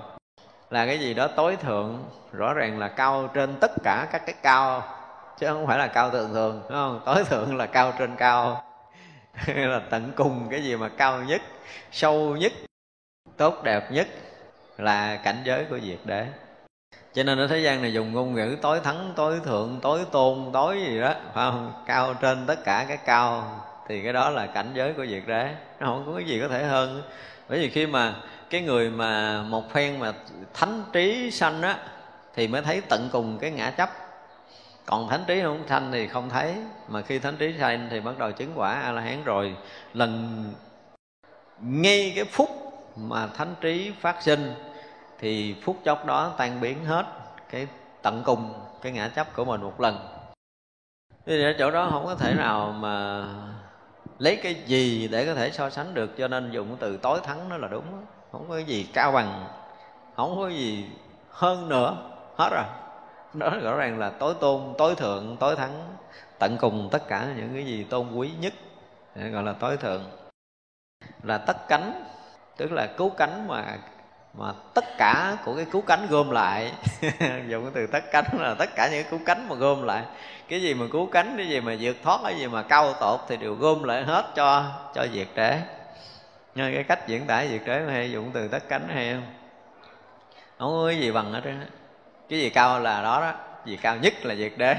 [0.70, 4.36] Là cái gì đó tối thượng, rõ ràng là cao trên tất cả các cái
[4.42, 4.84] cao,
[5.40, 7.02] chứ không phải là cao thường thường, đúng không?
[7.06, 8.64] Tối thượng là cao trên cao.
[9.48, 11.42] Là tận cùng cái gì mà cao nhất,
[11.92, 12.52] sâu nhất,
[13.38, 14.08] tốt đẹp nhất
[14.78, 16.26] là cảnh giới của diệt đế
[17.16, 20.50] cho nên ở thế gian này dùng ngôn ngữ tối thắng, tối thượng, tối tôn,
[20.54, 21.74] tối gì đó, phải không?
[21.86, 25.56] Cao trên tất cả cái cao, thì cái đó là cảnh giới của việc đế.
[25.80, 27.02] Nó không có cái gì có thể hơn.
[27.50, 28.16] Bởi vì khi mà
[28.50, 30.14] cái người mà một phen mà
[30.54, 31.78] thánh trí sanh á,
[32.36, 33.90] thì mới thấy tận cùng cái ngã chấp.
[34.86, 36.56] Còn thánh trí không sanh thì không thấy.
[36.88, 39.56] Mà khi thánh trí sanh thì bắt đầu chứng quả a la hán rồi.
[39.94, 40.44] Lần,
[41.62, 42.50] ngay cái phút
[42.96, 44.54] mà thánh trí phát sinh
[45.20, 47.06] thì phút chốc đó tan biến hết
[47.50, 47.68] cái
[48.02, 50.08] tận cùng cái ngã chấp của mình một lần.
[51.26, 53.26] Thì ở chỗ đó không có thể nào mà
[54.20, 57.50] lấy cái gì để có thể so sánh được, cho nên dùng từ tối thắng
[57.50, 57.86] nó là đúng.
[58.32, 59.48] Không có cái gì cao bằng,
[60.16, 60.90] không có gì
[61.30, 61.98] hơn nữa,
[62.38, 62.64] hết rồi.
[63.34, 65.96] Đó rõ ràng là tối tôn, tối thượng, tối thắng,
[66.40, 68.54] tận cùng tất cả những cái gì tôn quý nhất,
[69.16, 70.04] gọi là tối thượng.
[71.24, 72.04] Là tất cánh,
[72.58, 73.78] tức là cứu cánh mà
[74.38, 76.72] mà tất cả của cái cứu cánh gom lại,
[77.48, 80.04] dùng cái từ tất cánh là tất cả những cái cứu cánh mà gom lại.
[80.50, 83.20] Cái gì mà cứu cánh, cái gì mà vượt thoát, cái gì mà cao tột
[83.28, 84.64] thì đều gom lại hết cho
[84.96, 85.60] cho diệt trễ.
[86.56, 89.24] Nhưng cái cách diễn tả diệt trễ hay dùng từ tất cánh hay không?
[90.60, 91.66] Không có cái gì bằng hết trơn
[92.30, 93.34] cái gì cao là đó đó,
[93.66, 94.76] gì cao nhất là diệt đế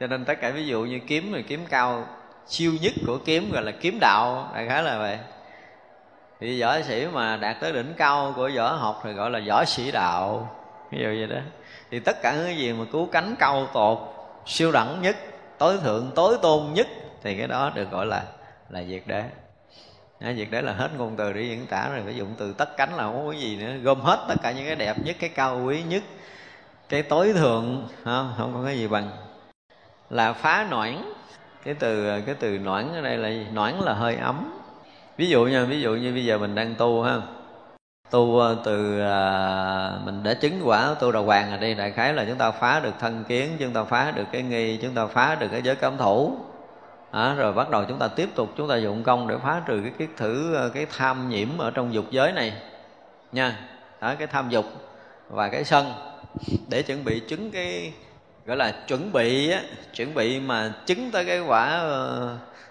[0.00, 2.06] cho nên tất cả ví dụ như kiếm thì kiếm cao,
[2.46, 5.18] siêu nhất của kiếm gọi là kiếm đạo, đại khái là vậy
[6.40, 9.64] thì võ sĩ mà đạt tới đỉnh cao của võ học thì gọi là võ
[9.64, 10.56] sĩ đạo.
[10.90, 11.40] Ví dụ vậy đó.
[11.90, 13.98] Thì tất cả những cái gì mà cứu cánh cao tột
[14.46, 15.16] siêu đẳng nhất
[15.58, 16.86] tối thượng tối tôn nhất
[17.22, 18.22] thì cái đó được gọi là
[18.68, 19.24] là diệt đế.
[20.20, 22.76] À, diệt đế là hết ngôn từ để diễn tả rồi phải dụng từ tất
[22.76, 23.72] cánh là không có gì nữa.
[23.82, 26.02] Gom hết tất cả những cái đẹp nhất cái cao quý nhất
[26.88, 29.10] cái tối thượng không, không có cái gì bằng.
[30.10, 31.12] Là phá noãn.
[31.64, 34.59] Cái từ cái từ noãn ở đây là noãn là hơi ấm
[35.20, 37.20] ví dụ nha ví dụ như bây giờ mình đang tu ha.
[38.10, 42.14] Tu ờ, từ à, mình đã chứng quả tu đầu hoàng rồi đây đại khái
[42.14, 45.06] là chúng ta phá được thân kiến chúng ta phá được cái nghi chúng ta
[45.06, 46.36] phá được cái giới cấm thủ.
[47.10, 49.80] À, rồi bắt đầu chúng ta tiếp tục chúng ta dụng công để phá trừ
[49.82, 52.52] cái kiết thử ờ, cái tham nhiễm ở trong dục giới này.
[53.32, 53.56] Nha
[54.00, 54.64] đó, cái tham dục
[55.28, 55.92] và cái sân.
[56.68, 57.92] Để chuẩn bị chứng cái
[58.46, 59.60] gọi là chuẩn bị á
[59.94, 61.82] chuẩn bị mà chứng tới cái quả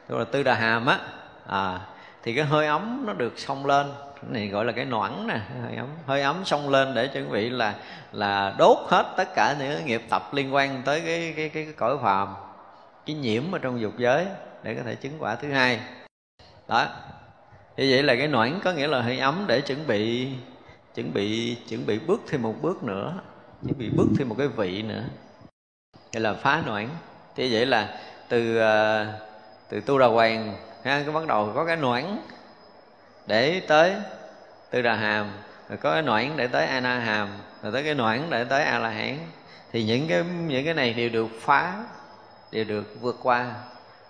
[0.08, 1.00] gọi là tư đà hàm á.
[1.48, 1.80] À,
[2.24, 3.88] thì cái hơi ấm nó được xông lên.
[4.16, 5.88] Cái này gọi là cái noãn nè hơi ấm.
[6.06, 7.76] Hơi ấm xông lên để chuẩn bị là
[8.12, 11.74] là đốt hết tất cả những nghiệp tập liên quan tới cái cái cái, cái
[11.74, 12.36] cõi phàm
[13.06, 14.26] cái nhiễm ở trong dục giới
[14.64, 15.80] để có thể chứng quả thứ hai.
[16.68, 16.88] Đó.
[17.78, 20.30] Như vậy là cái noãn có nghĩa là hơi ấm để chuẩn bị
[20.96, 23.14] chuẩn bị chuẩn bị bước thêm một bước nữa
[23.64, 25.04] chuẩn bị bước thêm một cái vị nữa.
[26.14, 26.90] Đây là phá noãn.
[27.36, 28.00] Thì vậy là
[28.30, 29.08] từ ờ,
[29.70, 32.18] từ tu đà hoàng ha, cái bắt đầu có cái noãn
[33.28, 33.96] để tới
[34.70, 35.32] tư đà hàm
[35.70, 37.30] rồi có cái noãn để tới a na hàm
[37.64, 39.18] rồi tới cái noãn để tới a la hán
[39.72, 41.84] thì những cái những cái này đều được phá
[42.52, 43.52] đều được vượt qua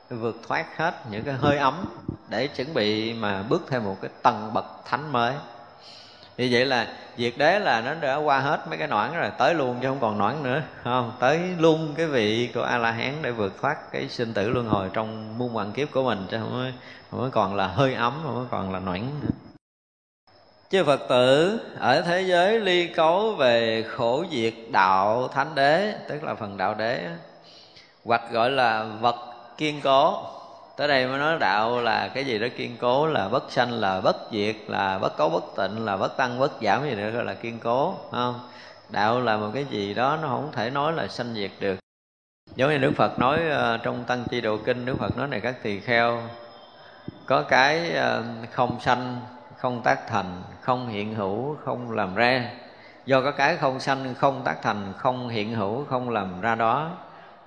[0.09, 1.86] vượt thoát hết những cái hơi ấm
[2.30, 5.34] để chuẩn bị mà bước thêm một cái tầng bậc thánh mới
[6.40, 6.88] như vậy là
[7.18, 10.00] diệt đế là nó đã qua hết mấy cái noãn rồi tới luôn chứ không
[10.00, 11.12] còn noãn nữa không?
[11.20, 14.68] Tới luôn cái vị của a la hán để vượt thoát cái sinh tử luân
[14.68, 16.80] hồi trong muôn vạn kiếp của mình chứ không có,
[17.12, 19.28] không có còn là hơi ấm không có còn là noãn nữa.
[20.70, 26.24] Chư phật tử ở thế giới ly cấu về khổ diệt đạo thánh đế tức
[26.24, 27.08] là phần đạo đế
[28.06, 29.16] hoặc gọi là vật
[29.58, 30.24] kiên cố
[30.80, 34.02] tới đây mới nói đạo là cái gì đó kiên cố là bất sanh là
[34.02, 37.26] bất diệt là bất cấu bất tịnh là bất tăng bất giảm gì nữa gọi
[37.26, 38.40] là kiên cố không?
[38.90, 41.80] Đạo là một cái gì đó nó không thể nói là sanh diệt được.
[42.56, 45.40] Giống như đức phật nói uh, trong tăng chi độ kinh đức phật nói này
[45.40, 46.22] các tỳ kheo
[47.26, 49.20] có cái uh, không sanh
[49.58, 52.52] không tác thành không hiện hữu không làm ra.
[53.06, 56.92] Do có cái không sanh không tác thành không hiện hữu không làm ra đó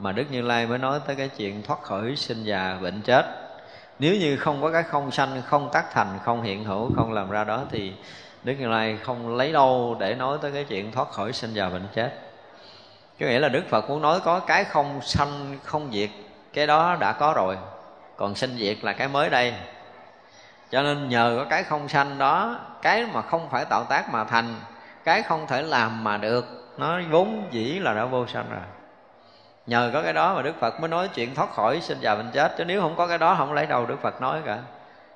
[0.03, 3.27] mà đức như lai mới nói tới cái chuyện thoát khỏi sinh già bệnh chết.
[3.99, 7.31] Nếu như không có cái không sanh, không tác thành, không hiện hữu, không làm
[7.31, 7.93] ra đó thì
[8.45, 11.69] đức như lai không lấy đâu để nói tới cái chuyện thoát khỏi sinh già
[11.69, 12.13] bệnh chết.
[13.21, 16.11] Có nghĩa là đức phật muốn nói có cái không sanh, không diệt,
[16.53, 17.59] cái đó đã có rồi.
[18.17, 19.55] Còn sinh diệt là cái mới đây.
[20.71, 24.25] Cho nên nhờ có cái không sanh đó, cái mà không phải tạo tác mà
[24.25, 24.55] thành,
[25.05, 28.82] cái không thể làm mà được, nó vốn dĩ là đã vô sanh rồi
[29.67, 32.31] nhờ có cái đó mà đức phật mới nói chuyện thoát khỏi sinh già bệnh
[32.33, 32.55] chết.
[32.59, 34.59] Chứ nếu không có cái đó, không lấy đâu đức phật nói cả.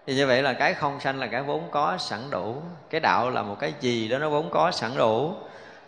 [0.06, 2.62] Thì như vậy là cái không sanh là cái vốn có sẵn đủ.
[2.90, 5.34] Cái đạo là một cái gì đó nó vốn có sẵn đủ.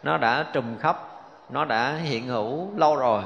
[0.03, 1.03] Nó đã trùm khắp,
[1.51, 3.23] nó đã hiện hữu lâu rồi.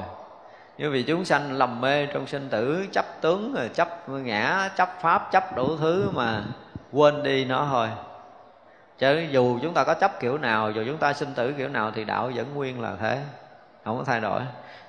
[0.77, 5.31] Như vì chúng sanh lầm mê trong sinh tử, chấp tướng, chấp ngã, chấp pháp,
[5.31, 6.43] chấp đủ thứ mà
[6.91, 7.89] quên đi nó thôi.
[8.97, 11.91] Chứ dù chúng ta có chấp kiểu nào, dù chúng ta sinh tử kiểu nào
[11.95, 13.19] thì đạo vẫn nguyên là thế.
[13.85, 14.41] Không có thay đổi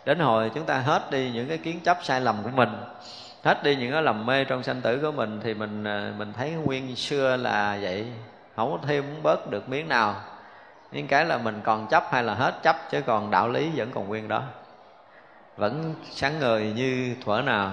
[0.04, 2.68] đến hồi chúng ta hết đi những cái kiến chấp sai lầm của mình,
[3.44, 6.32] hết đi những cái lầm mê trong sanh tử của mình, thì mình à, mình
[6.32, 8.06] thấy nguyên xưa là vậy.
[8.56, 10.14] Không có thêm muốn bớt được miếng nào.
[10.92, 13.90] Những cái là mình còn chấp hay là hết chấp, chứ còn đạo lý vẫn
[13.94, 14.42] còn nguyên đó.
[15.56, 17.72] Vẫn sáng ngời như thuở nào.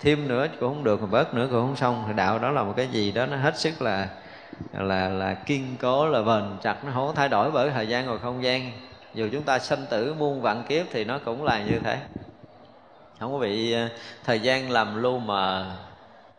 [0.00, 2.04] Thêm nữa cũng không được mà bớt nữa cũng không xong.
[2.06, 4.08] Thì đạo đó là một cái gì đó, nó hết sức là
[4.72, 8.06] là là kiên cố, là bền chặt, nó không có thay đổi bởi thời gian
[8.06, 8.72] và không gian
[9.14, 11.98] dù chúng ta sanh tử muôn vạn kiếp thì nó cũng là như thế.
[13.20, 13.88] Không có bị ờ,
[14.24, 15.76] thời gian làm lu mà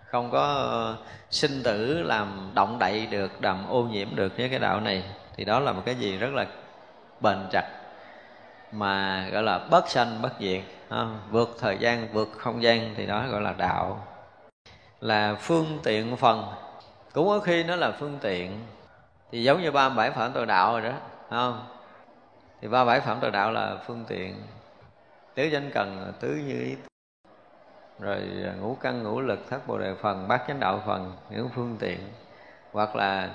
[0.05, 0.97] không có ờ,
[1.29, 5.03] sinh tử làm động đậy được, làm ô nhiễm được với cái đạo này,
[5.35, 6.45] thì đó là một cái gì rất là
[7.19, 7.67] bền chặt,
[8.71, 10.61] mà gọi là bất sanh bất diệt
[11.29, 14.07] vượt thời gian, vượt không gian, thì đó gọi là đạo.
[15.01, 16.45] Là phương tiện phần,
[17.13, 18.59] cũng có khi nó là phương tiện.
[19.31, 20.91] Thì giống như ba bảy phẩm tội đạo rồi đó
[21.29, 21.63] không?
[22.63, 24.35] Thì ba bảy phạm tội đạo là phương tiện.
[25.35, 26.75] Tứ danh cần tứ như ý
[27.99, 31.49] rồi à, ngũ căn ngũ lực thất bồ đề phần bát chánh đạo phần những
[31.55, 31.99] phương tiện.
[32.71, 33.29] Hoặc là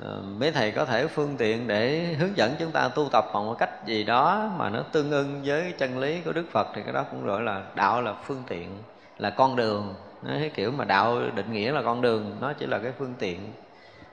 [0.00, 3.46] uh, mấy thầy có thể phương tiện để hướng dẫn chúng ta tu tập bằng
[3.46, 6.82] một cách gì đó mà nó tương ưng với chân lý của đức phật thì
[6.82, 8.68] cái đó cũng gọi là đạo là phương tiện
[9.18, 9.94] là con đường.
[10.22, 13.14] Nó cái kiểu mà đạo định nghĩa là con đường nó chỉ là cái phương
[13.18, 13.52] tiện.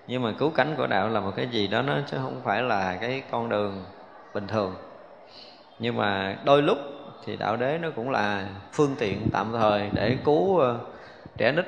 [0.08, 2.62] Nhưng mà cứu cánh của đạo là một cái gì đó nó chứ không phải
[2.62, 3.84] là cái con đường
[4.40, 4.76] bình thường.
[5.80, 6.78] Nhưng mà đôi lúc
[7.26, 10.80] thì đạo đế nó cũng là phương tiện tạm thời để cứu ờ,
[11.38, 11.66] trẻ nít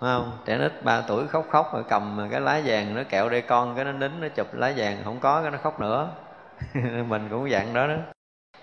[0.00, 0.38] không?
[0.44, 3.76] Trẻ nít ba tuổi khóc khóc rồi cầm cái lá vàng nó kẹo đây con,
[3.76, 6.10] cái nó nín, nó chụp lá vàng, không có cái nó khóc nữa.
[7.08, 7.96] Mình cũng dạng đó đó.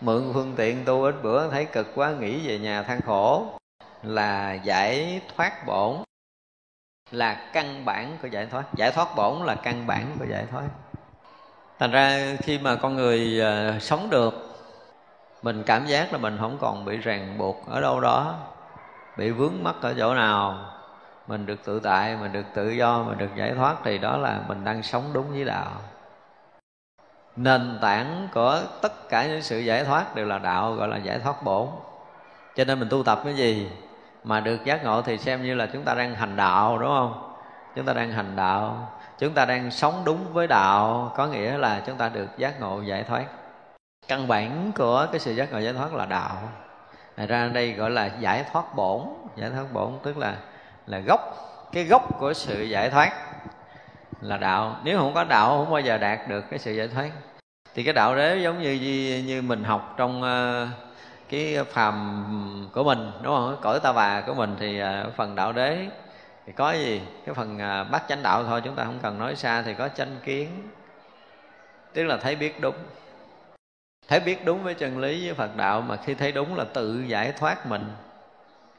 [0.01, 3.45] Mượn phương tiện tu ít bữa, thấy cực quá, nghĩ về nhà than khổ,
[4.03, 5.97] là giải thoát bổn,
[7.11, 8.63] là căn bản của giải thoát.
[8.75, 10.67] Giải thoát bổn là căn bản của giải thoát
[11.81, 14.33] thành ra khi mà con người uh, sống được
[15.41, 18.35] mình cảm giác là mình không còn bị ràng buộc ở đâu đó
[19.17, 20.59] bị vướng mắc ở chỗ nào.
[21.27, 24.39] Mình được tự tại mình được tự do mình được giải thoát thì đó là
[24.47, 25.71] mình đang sống đúng với đạo.
[27.35, 31.19] Nền tảng của tất cả những sự giải thoát đều là đạo gọi là giải
[31.19, 31.67] thoát bổn.
[32.55, 33.69] Cho nên mình tu tập cái gì
[34.23, 37.33] mà được giác ngộ thì xem như là chúng ta đang hành đạo đúng không?
[37.75, 38.89] Chúng ta đang hành đạo
[39.21, 42.81] chúng ta đang sống đúng với đạo có nghĩa là chúng ta được giác ngộ
[42.81, 43.25] giải thoát.
[44.07, 46.37] Căn bản của cái sự giác ngộ giải thoát là đạo.
[47.17, 49.01] Thật ra đây gọi là giải thoát bổn.
[49.35, 50.35] Giải thoát bổn tức là
[50.87, 51.19] là gốc
[51.71, 53.13] cái gốc của sự giải thoát
[54.21, 54.75] là đạo.
[54.83, 57.09] Nếu không có đạo không bao giờ đạt được cái sự giải thoát.
[57.73, 58.73] Thì cái đạo đế giống như
[59.27, 60.69] như mình học trong uh,
[61.29, 63.57] cái phàm của mình đúng không?
[63.61, 65.87] Cõi ta bà của mình thì uh, phần đạo đế
[66.45, 67.01] thì có gì?
[67.25, 69.87] Cái phần bắt bát chánh đạo thôi, chúng ta không cần nói xa thì có
[69.87, 70.69] chánh kiến.
[71.93, 72.75] Tức là thấy biết đúng.
[74.07, 77.03] Thấy biết đúng với chân lý, với phật đạo, mà khi thấy đúng là tự
[77.07, 77.91] giải thoát mình.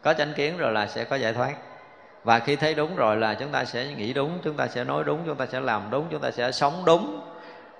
[0.02, 1.54] Có chánh kiến rồi là sẽ có giải thoát.
[2.24, 5.04] Và khi thấy đúng rồi là chúng ta sẽ nghĩ đúng, chúng ta sẽ nói
[5.04, 7.20] đúng, chúng ta sẽ làm đúng, chúng ta sẽ sống đúng.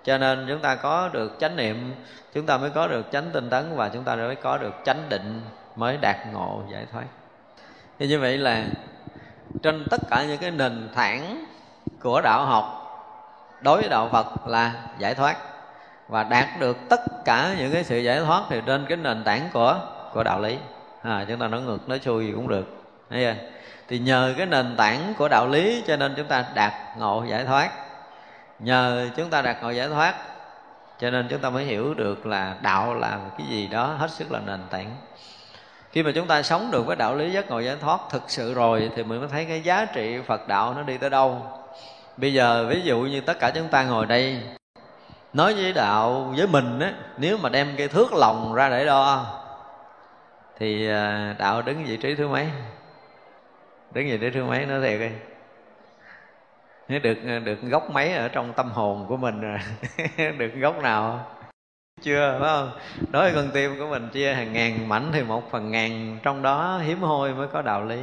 [0.04, 1.94] Cho nên chúng ta có được chánh niệm,
[2.34, 5.08] chúng ta mới có được chánh tinh tấn và chúng ta mới có được chánh
[5.08, 5.40] định
[5.76, 7.04] mới đạt ngộ giải thoát.
[7.98, 8.64] Thì như vậy là
[9.62, 11.44] trên tất cả những cái nền tảng
[12.00, 12.78] của đạo học
[13.60, 15.36] đối với đạo phật là giải thoát.
[16.08, 19.48] Và đạt được tất cả những cái sự giải thoát thì trên cái nền tảng
[19.52, 19.80] của
[20.12, 20.58] của đạo lý.
[21.02, 22.84] À, chúng ta nói ngược nói xuôi cũng được.
[23.10, 23.34] Thấy chưa?
[23.88, 27.44] thì nhờ cái nền tảng của đạo lý cho nên chúng ta đạt ngộ giải
[27.44, 27.70] thoát.
[28.58, 30.14] Nhờ chúng ta đạt ngộ giải thoát
[30.98, 34.32] cho nên chúng ta mới hiểu được là đạo là cái gì đó hết sức
[34.32, 34.96] là nền tảng
[35.92, 38.54] khi mà chúng ta sống được với đạo lý giác ngộ giải thoát thực sự
[38.54, 41.42] rồi, thì mình mới thấy cái giá trị phật đạo nó đi tới đâu.
[42.16, 44.40] Bây giờ, ví dụ như tất cả chúng ta ngồi đây,
[45.32, 49.26] nói với đạo, với mình á, nếu mà đem cái thước lòng ra để đo,
[50.58, 52.46] thì à, đạo đứng vị trí thứ mấy?
[53.92, 55.10] Đứng vị trí thứ mấy nói thiệt đi.
[56.88, 59.58] Nếu được à, được gốc mấy ở trong tâm hồn của mình rồi,
[60.38, 61.26] được gốc nào?
[62.02, 62.70] Chưa, phải không?
[63.10, 66.42] Đối với con tim của mình, chia hàng ngàn mảnh thì một phần ngàn, trong
[66.42, 68.00] đó hiếm hoi mới có đạo lý.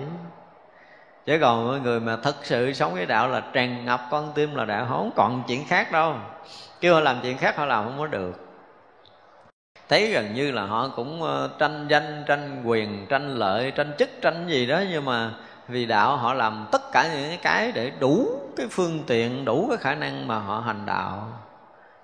[1.26, 4.56] Chứ còn mọi người mà thật sự sống với đạo là tràn ngập con tim
[4.56, 6.16] là đạo, không còn chuyện khác đâu.
[6.82, 8.46] Kêu họ làm chuyện khác, họ làm không có được.
[9.90, 14.10] Thấy gần như là họ cũng ờ, tranh danh, tranh quyền, tranh lợi, tranh chức,
[14.22, 15.32] tranh gì đó, nhưng mà
[15.68, 18.28] vì đạo họ làm tất cả những cái để đủ
[18.58, 21.28] cái phương tiện, đủ cái khả năng mà họ hành đạo,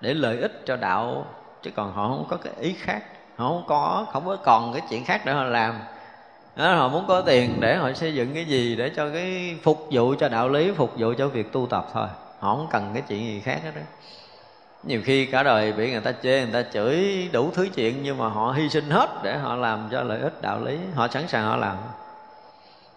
[0.00, 1.26] để lợi ích cho đạo
[1.66, 3.02] chứ còn họ không có cái ý khác.
[3.36, 5.74] Họ không có không có còn cái chuyện khác để họ làm.
[6.56, 9.88] Đó, họ muốn có tiền để họ xây dựng cái gì để cho cái phục
[9.90, 12.06] vụ cho đạo lý phục vụ cho việc tu tập thôi.
[12.38, 13.82] Họ không cần cái chuyện gì khác hết đó
[14.82, 18.18] nhiều khi cả đời bị người ta chê người ta chửi đủ thứ chuyện nhưng
[18.18, 20.78] mà họ hy sinh hết để họ làm cho lợi ích đạo lý.
[20.94, 21.76] Họ sẵn sàng họ làm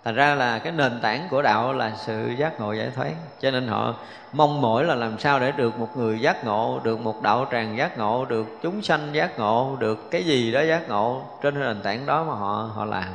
[0.03, 3.11] thành ra là cái nền tảng của đạo là sự giác ngộ giải thoát.
[3.39, 3.93] Cho nên họ
[4.33, 7.77] mong mỏi là làm sao để được một người giác ngộ, được một đạo tràng
[7.77, 11.81] giác ngộ, được chúng sanh giác ngộ, được cái gì đó giác ngộ trên nền
[11.81, 13.09] tảng đó mà họ họ làm.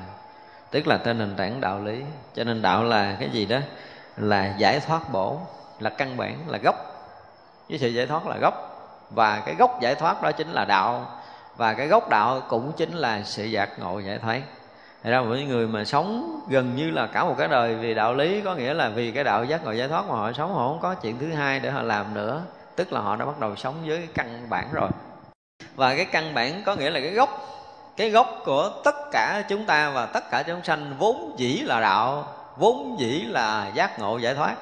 [0.70, 2.02] Tức là trên nền tảng đạo lý.
[2.34, 3.58] Cho nên đạo là cái gì đó?
[4.16, 5.38] Là giải thoát bổ,
[5.80, 6.74] là căn bản, là gốc.
[7.68, 8.54] Với sự giải thoát là gốc.
[9.10, 11.06] Và cái gốc giải thoát đó chính là đạo.
[11.56, 14.40] Và cái gốc đạo cũng chính là sự giác ngộ giải thoát.
[15.04, 18.14] Thì ra mỗi người mà sống gần như là cả một cái đời, vì đạo
[18.14, 20.68] lý có nghĩa là vì cái đạo giác ngộ giải thoát mà họ sống, họ
[20.68, 22.42] không có chuyện thứ hai để họ làm nữa.
[22.76, 24.88] Tức là họ đã bắt đầu sống với cái căn bản rồi.
[25.74, 27.48] Và cái căn bản có nghĩa là cái gốc.
[27.96, 31.80] Cái gốc của tất cả chúng ta và tất cả chúng sanh vốn dĩ là
[31.80, 34.56] đạo, vốn dĩ là giác ngộ giải thoát.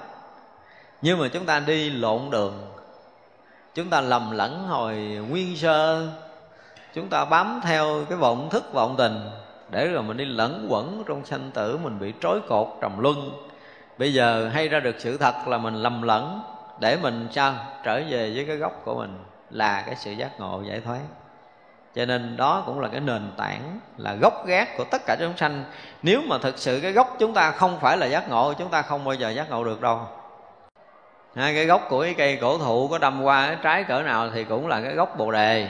[1.03, 2.67] Nhưng mà chúng ta đi lộn đường.
[3.75, 4.97] Chúng ta lầm lẫn hồi
[5.29, 6.09] nguyên sơ.
[6.95, 9.31] Chúng ta bám theo cái vọng thức vọng tình
[9.73, 13.33] để rồi mình đi lẫn quẩn trong sanh tử, mình bị trói cột trầm luân.
[13.99, 16.43] Bây giờ hay ra được sự thật là mình lầm lẫn
[16.81, 17.55] để mình sao?
[17.85, 19.19] Trở về với cái gốc của mình
[19.51, 21.01] là cái sự giác ngộ giải thoát.
[21.95, 25.37] Cho nên đó cũng là cái nền tảng, là gốc gác của tất cả chúng
[25.37, 25.65] sanh.
[26.03, 28.83] Nếu mà thực sự cái gốc chúng ta không phải là giác ngộ, chúng ta
[28.83, 30.01] không bao giờ giác ngộ được đâu.
[31.37, 34.31] Hai cái gốc của cái cây cổ thụ có đâm qua cái trái cỡ nào
[34.35, 35.69] thì cũng là cái gốc bồ đề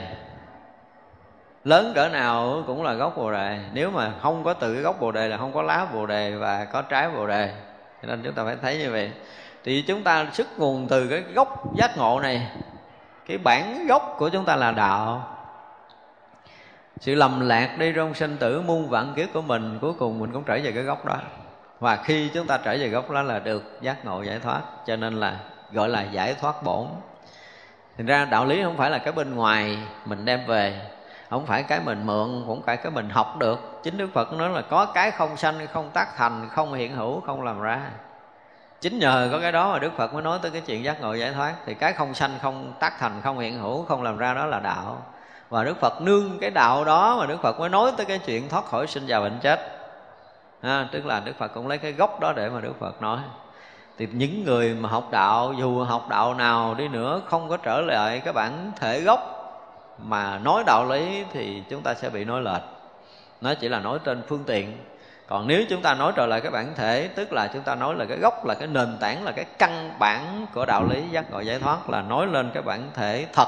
[1.63, 3.59] lớn cỡ nào cũng là gốc bồ đề.
[3.73, 6.31] Nếu mà không có từ cái gốc bồ đề là không có lá bồ đề
[6.31, 7.53] và có trái bồ đề.
[8.01, 9.11] Cho nên chúng ta phải thấy như vậy.
[9.63, 12.47] Thì chúng ta xuất nguồn từ cái gốc giác ngộ này.
[13.27, 15.29] Cái bản gốc của chúng ta là đạo.
[16.99, 20.31] Sự lầm lạc đi trong sinh tử, muôn vạn kiếp của mình, cuối cùng mình
[20.31, 21.17] cũng trở về cái gốc đó.
[21.79, 24.95] Và khi chúng ta trở về gốc đó là được giác ngộ giải thoát, cho
[24.95, 25.39] nên là
[25.71, 26.87] gọi là giải thoát bổn.
[27.97, 30.81] Thành ra đạo lý không phải là cái bên ngoài mình đem về
[31.33, 33.79] không phải cái mình mượn cũng phải cái mình học được.
[33.83, 37.21] Chính đức phật nói là có cái không sanh không tác thành không hiện hữu
[37.21, 37.79] không làm ra.
[38.81, 41.13] Chính nhờ có cái đó mà đức phật mới nói tới cái chuyện giác ngộ
[41.13, 41.53] giải thoát.
[41.65, 44.59] Thì cái không sanh không tác thành không hiện hữu không làm ra đó là
[44.59, 44.97] đạo.
[45.49, 48.49] Và đức phật nương cái đạo đó mà đức phật mới nói tới cái chuyện
[48.49, 49.59] thoát khỏi sinh già bệnh chết.
[50.61, 53.19] À, tức là đức phật cũng lấy cái gốc đó để mà đức phật nói.
[53.97, 57.81] Thì những người mà học đạo dù học đạo nào đi nữa không có trở
[57.81, 59.32] lại cái bản thể gốc
[59.97, 62.61] mà nói đạo lý thì chúng ta sẽ bị nói lệch.
[63.41, 64.77] Nó chỉ là nói trên phương tiện.
[65.27, 67.95] Còn nếu chúng ta nói trở lại cái bản thể, tức là chúng ta nói
[67.95, 71.31] là cái gốc, là cái nền tảng, là cái căn bản của đạo lý, giác
[71.31, 73.47] ngộ giải thoát, là nói lên cái bản thể thật,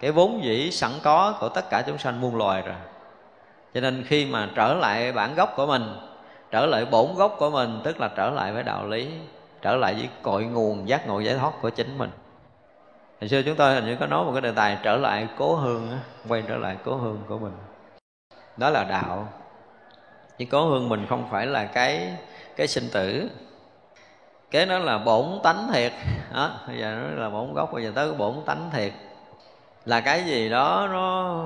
[0.00, 2.74] cái vốn dĩ sẵn có của tất cả chúng sanh muôn loài rồi.
[3.74, 5.96] Cho nên khi mà trở lại bản gốc của mình,
[6.50, 9.08] trở lại bổn gốc của mình, tức là trở lại với đạo lý,
[9.62, 12.10] trở lại với cội nguồn giác ngộ giải thoát của chính mình
[13.22, 15.56] hồi xưa chúng tôi hình như có nói một cái đề tài, trở lại cố
[15.56, 17.52] hương á, quay trở lại cố hương của mình.
[18.56, 19.28] Đó là đạo.
[20.38, 22.12] Chứ cố hương mình không phải là cái
[22.56, 23.28] cái sinh tử.
[24.50, 25.92] Cái đó là bổn tánh thiệt.
[26.34, 28.92] Đó, bây giờ nó là bổn gốc, bây giờ tới bổn tánh thiệt.
[29.84, 31.36] Là cái gì đó nó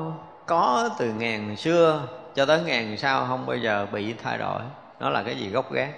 [0.47, 2.03] có từ ngàn xưa
[2.35, 4.61] cho tới ngàn sau, không bao giờ bị thay đổi.
[5.01, 5.89] Nó là cái gì gốc gác?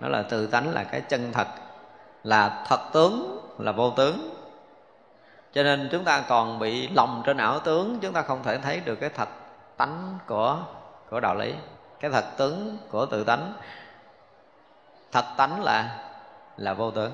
[0.00, 1.46] Nó là từ tánh, là cái chân thật.
[2.24, 4.43] Là thật tướng, là vô tướng
[5.54, 8.80] cho nên chúng ta còn bị lầm trên ảo tướng, chúng ta không thể thấy
[8.80, 9.28] được cái thật
[9.76, 10.58] tánh của
[11.10, 11.54] của đạo lý.
[12.00, 13.52] Cái thật tướng của tự tánh.
[15.12, 15.98] Thật tánh là
[16.56, 17.12] là vô tướng.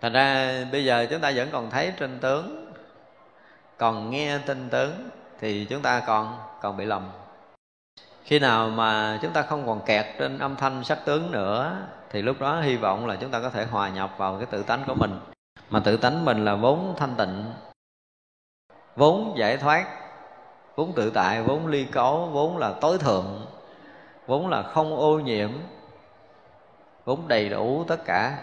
[0.00, 2.72] Thành ra bây giờ chúng ta vẫn còn thấy trên tướng,
[3.76, 5.10] còn nghe tin tướng,
[5.40, 7.10] thì chúng ta còn còn bị lầm.
[8.24, 11.76] Khi nào mà chúng ta không còn kẹt trên âm thanh sắc tướng nữa,
[12.10, 14.62] thì lúc đó hy vọng là chúng ta có thể hòa nhập vào cái tự
[14.62, 15.20] tánh của mình
[15.70, 17.44] mà tự tánh mình là vốn thanh tịnh
[18.96, 19.86] vốn giải thoát
[20.76, 23.46] vốn tự tại vốn ly cấu vốn là tối thượng
[24.26, 25.50] vốn là không ô nhiễm
[27.04, 28.38] vốn đầy đủ tất cả.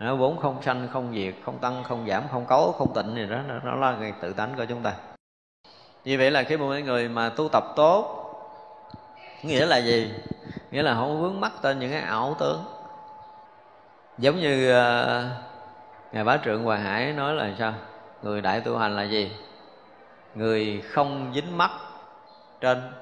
[0.00, 3.26] Nó vốn không sanh không diệt không tăng không giảm không cấu không tịnh gì
[3.26, 4.92] đó nó là cái tự tánh của chúng ta.
[6.04, 8.20] Như vậy là khi một người mà tu tập tốt
[9.42, 10.14] nghĩa là gì?
[10.70, 12.64] Nghĩa là không vướng mắc tên những cái ảo tướng
[14.18, 15.24] giống như uh,
[16.14, 17.72] ngài bá trượng hòa hải nói là sao?
[18.22, 19.32] Người đại tu hành là gì?
[20.34, 21.70] Người không dính mắt
[22.60, 22.92] trên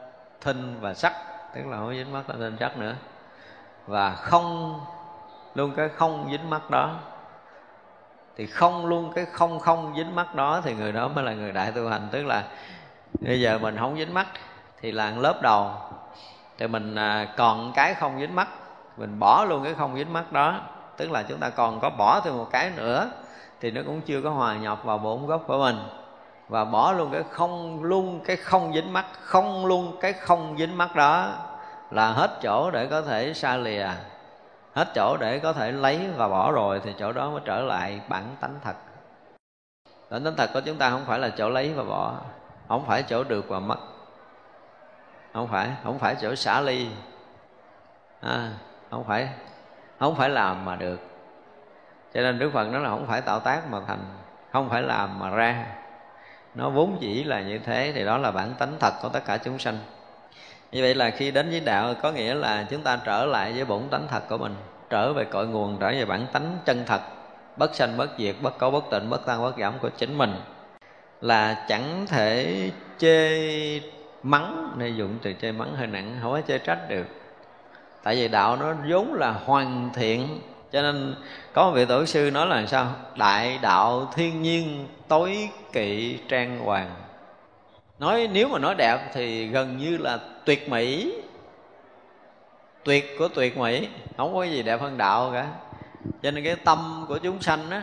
[0.40, 1.12] thinh và sắc.
[1.54, 2.94] Tức là không dính mắt trên thinh sắc nữa.
[3.86, 4.80] Và không,
[5.54, 6.94] luôn cái không dính mắt đó.
[8.36, 11.52] Thì không, luôn cái không không dính mắt đó thì người đó mới là người
[11.52, 12.08] đại tu hành.
[12.12, 12.44] Tức là
[13.20, 14.26] bây giờ mình không dính mắt
[14.80, 15.70] thì là lớp đầu.
[16.58, 18.48] Thì mình à, còn cái không dính mắt,
[18.96, 20.60] mình bỏ luôn cái không dính mắt đó
[20.96, 23.10] tức là chúng ta còn có bỏ thêm một cái nữa
[23.60, 25.76] thì nó cũng chưa có hòa nhập vào bốn gốc của mình.
[26.48, 30.78] Và bỏ luôn cái không luôn cái không dính mắt không luôn cái không dính
[30.78, 31.32] mắt đó
[31.90, 33.88] là hết chỗ để có thể xa lìa
[34.74, 38.00] hết chỗ để có thể lấy và bỏ rồi thì chỗ đó mới trở lại
[38.08, 38.76] bản tánh thật.
[40.10, 42.14] Bản tánh thật của chúng ta không phải là chỗ lấy và bỏ
[42.68, 43.78] không phải chỗ được và mất.
[45.32, 46.88] Không phải không phải chỗ xả ly.
[48.20, 48.50] À,
[48.90, 49.28] không phải
[50.02, 51.00] không phải làm mà được.
[52.14, 53.98] Cho nên đức phật nó là không phải tạo tác mà thành,
[54.52, 55.66] không phải làm mà ra.
[56.54, 59.36] Nó vốn chỉ là như thế thì đó là bản tánh thật của tất cả
[59.36, 59.78] chúng sanh.
[60.72, 63.64] Như vậy là khi đến với đạo có nghĩa là chúng ta trở lại với
[63.64, 64.54] bổn tánh thật của mình,
[64.90, 67.00] trở về cội nguồn, trở về bản tánh chân thật,
[67.56, 70.34] bất sanh, bất diệt, bất cấu bất tịnh, bất tăng, bất giảm của chính mình.
[71.20, 72.56] Là chẳng thể
[72.98, 73.40] chê
[74.22, 77.06] mắng, nên dụng từ chê mắng hơi nặng, không có chê trách được
[78.02, 80.40] tại vì đạo nó vốn là hoàn thiện,
[80.72, 81.14] cho nên
[81.52, 82.86] có một vị tổ sư nói là sao?
[83.16, 86.90] Đại đạo thiên nhiên tối kỵ trang hoàng.
[87.98, 91.14] Nói nếu mà nói đẹp thì gần như là tuyệt mỹ.
[92.84, 95.46] Tuyệt của tuyệt mỹ, không có gì đẹp hơn đạo cả.
[96.22, 97.82] Cho nên cái tâm của chúng sanh á,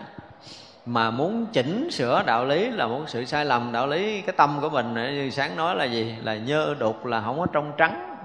[0.86, 4.58] mà muốn chỉnh sửa đạo lý là một sự sai lầm đạo lý, cái tâm
[4.62, 6.16] của mình như sáng nói là gì?
[6.24, 8.16] Là nhơ đục là không có trong trắng.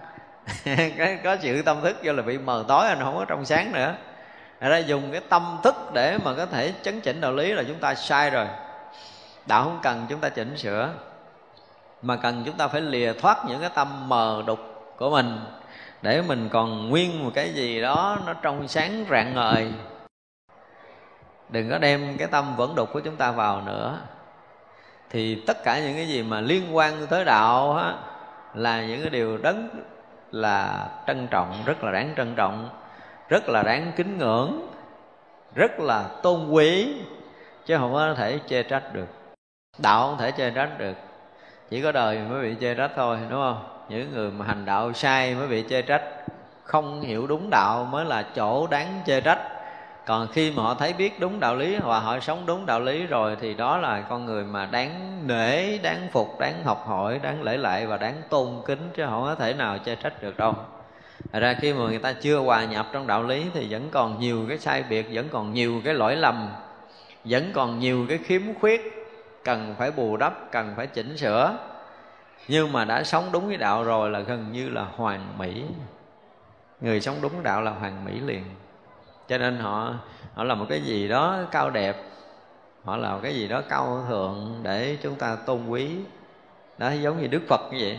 [0.96, 3.72] cái có sự tâm thức do là bị mờ tối anh không có trong sáng
[3.72, 3.94] nữa.
[4.60, 7.78] Ra dùng cái tâm thức để mà có thể chấn chỉnh đạo lý là chúng
[7.78, 8.46] ta sai rồi.
[9.46, 10.90] Đạo không cần chúng ta chỉnh sửa
[12.02, 14.58] mà cần chúng ta phải lìa thoát những cái tâm mờ đục
[14.96, 15.40] của mình
[16.02, 19.72] để mình còn nguyên một cái gì đó nó trong sáng rạng ngời.
[21.48, 23.98] Đừng có đem cái tâm vẫn đục của chúng ta vào nữa.
[25.10, 27.94] Thì tất cả những cái gì mà liên quan tới đạo á,
[28.54, 29.68] là những cái điều đấng
[30.34, 32.68] là trân trọng, rất là đáng trân trọng,
[33.28, 34.68] rất là đáng kính ngưỡng,
[35.54, 36.96] rất là tôn quý,
[37.66, 39.06] chứ không có thể chê trách được.
[39.78, 40.96] Đạo không thể chê trách được.
[41.70, 43.86] Chỉ có đời mới bị chê trách thôi, đúng không?
[43.88, 46.02] Những người mà hành đạo sai mới bị chê trách.
[46.62, 49.53] Không hiểu đúng đạo mới là chỗ đáng chê trách
[50.06, 53.06] còn khi mà họ thấy biết đúng đạo lý và họ sống đúng đạo lý
[53.06, 57.42] rồi thì đó là con người mà đáng nể, đáng phục, đáng học hỏi, đáng
[57.42, 60.54] lễ lại và đáng tôn kính chứ không có thể nào chê trách được đâu.
[61.32, 64.20] Thật ra khi mà người ta chưa hòa nhập trong đạo lý thì vẫn còn
[64.20, 66.48] nhiều cái sai biệt, vẫn còn nhiều cái lỗi lầm,
[67.24, 69.10] vẫn còn nhiều cái khiếm khuyết,
[69.44, 71.56] cần phải bù đắp, cần phải chỉnh sửa.
[72.48, 75.64] Nhưng mà đã sống đúng cái đạo rồi là gần như là hoàn mỹ.
[76.80, 78.44] Người sống đúng đạo là hoàn mỹ liền
[79.28, 79.94] cho nên họ
[80.34, 81.96] họ là một cái gì đó cao đẹp.
[82.84, 85.90] Họ là một cái gì đó cao thượng để chúng ta tôn quý.
[86.78, 87.98] Đó giống như đức phật như vậy.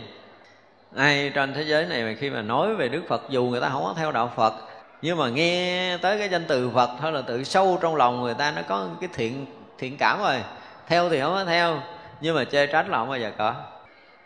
[0.96, 3.68] Ai trên thế giới này mà khi mà nói về đức phật dù người ta
[3.68, 4.54] không có theo đạo phật
[5.02, 8.34] nhưng mà nghe tới cái danh từ phật thôi là tự sâu trong lòng người
[8.34, 9.46] ta nó có cái thiện
[9.78, 10.42] thiện cảm rồi.
[10.86, 11.80] Theo thì không có theo
[12.20, 13.54] nhưng mà chê trách là không bao giờ có.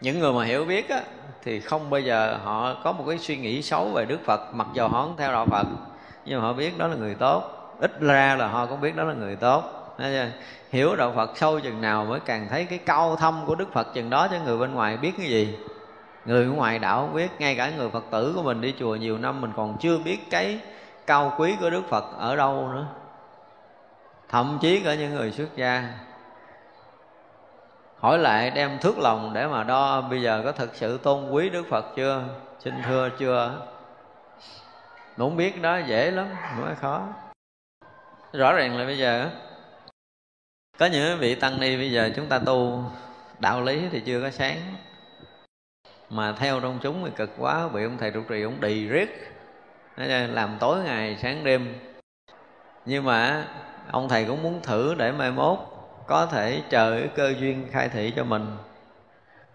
[0.00, 1.00] Những người mà hiểu biết á,
[1.44, 4.66] thì không bao giờ họ có một cái suy nghĩ xấu về đức phật mặc
[4.74, 5.66] dù họ không theo đạo phật
[6.24, 7.56] nhưng mà họ biết đó là người tốt.
[7.80, 9.64] Ít ra là họ cũng biết đó là người tốt.
[10.70, 13.94] Hiểu đạo phật sâu chừng nào mới càng thấy cái cao thâm của đức phật
[13.94, 15.58] chừng đó cho người bên ngoài biết cái gì?
[16.24, 17.30] Người ngoài đạo không biết.
[17.38, 20.30] Ngay cả người phật tử của mình đi chùa nhiều năm mình còn chưa biết
[20.30, 20.60] cái
[21.06, 22.86] cao quý của đức phật ở đâu nữa.
[24.28, 25.84] Thậm chí cả những người xuất gia
[27.98, 31.48] hỏi lại đem thước lòng để mà đo bây giờ có thực sự tôn quý
[31.50, 32.22] đức phật chưa?
[32.58, 33.52] Xin thưa chưa?
[35.20, 36.26] Muốn biết đó, dễ lắm,
[36.56, 37.08] không phải khó.
[38.32, 39.30] Rõ ràng là bây giờ
[40.78, 42.84] có những vị tăng ni bây giờ chúng ta tu,
[43.38, 44.56] đạo lý thì chưa có sáng.
[46.10, 49.32] Mà theo trong chúng thì cực quá, bị ông thầy trụ trì, ông đì riết.
[49.96, 51.74] Làm tối ngày, sáng đêm.
[52.84, 53.44] Nhưng mà
[53.90, 55.58] ông thầy cũng muốn thử để mai mốt
[56.06, 58.56] có thể chờ cái cơ duyên khai thị cho mình.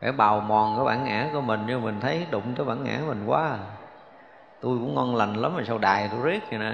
[0.02, 2.98] Để bào mòn cái bản ngã của mình, nhưng mình thấy đụng tới bản ngã
[3.00, 3.60] của mình quá à
[4.61, 6.73] tôi cũng ngon lành lắm mà sao đài tôi riết vậy nè?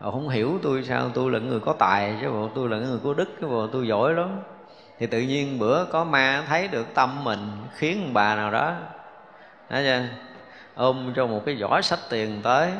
[0.00, 2.98] Họ không hiểu tôi sao, tôi là người có tài chứ bộ, tôi là người
[3.04, 4.40] có đức chứ bộ, tôi giỏi lắm.
[4.98, 7.38] Thì tự nhiên bữa có ma thấy được tâm mình
[7.72, 8.74] khiến bà nào đó.
[9.68, 10.02] Thấy chưa?
[10.74, 12.70] ôm cho một cái giỏ sách tiền tới.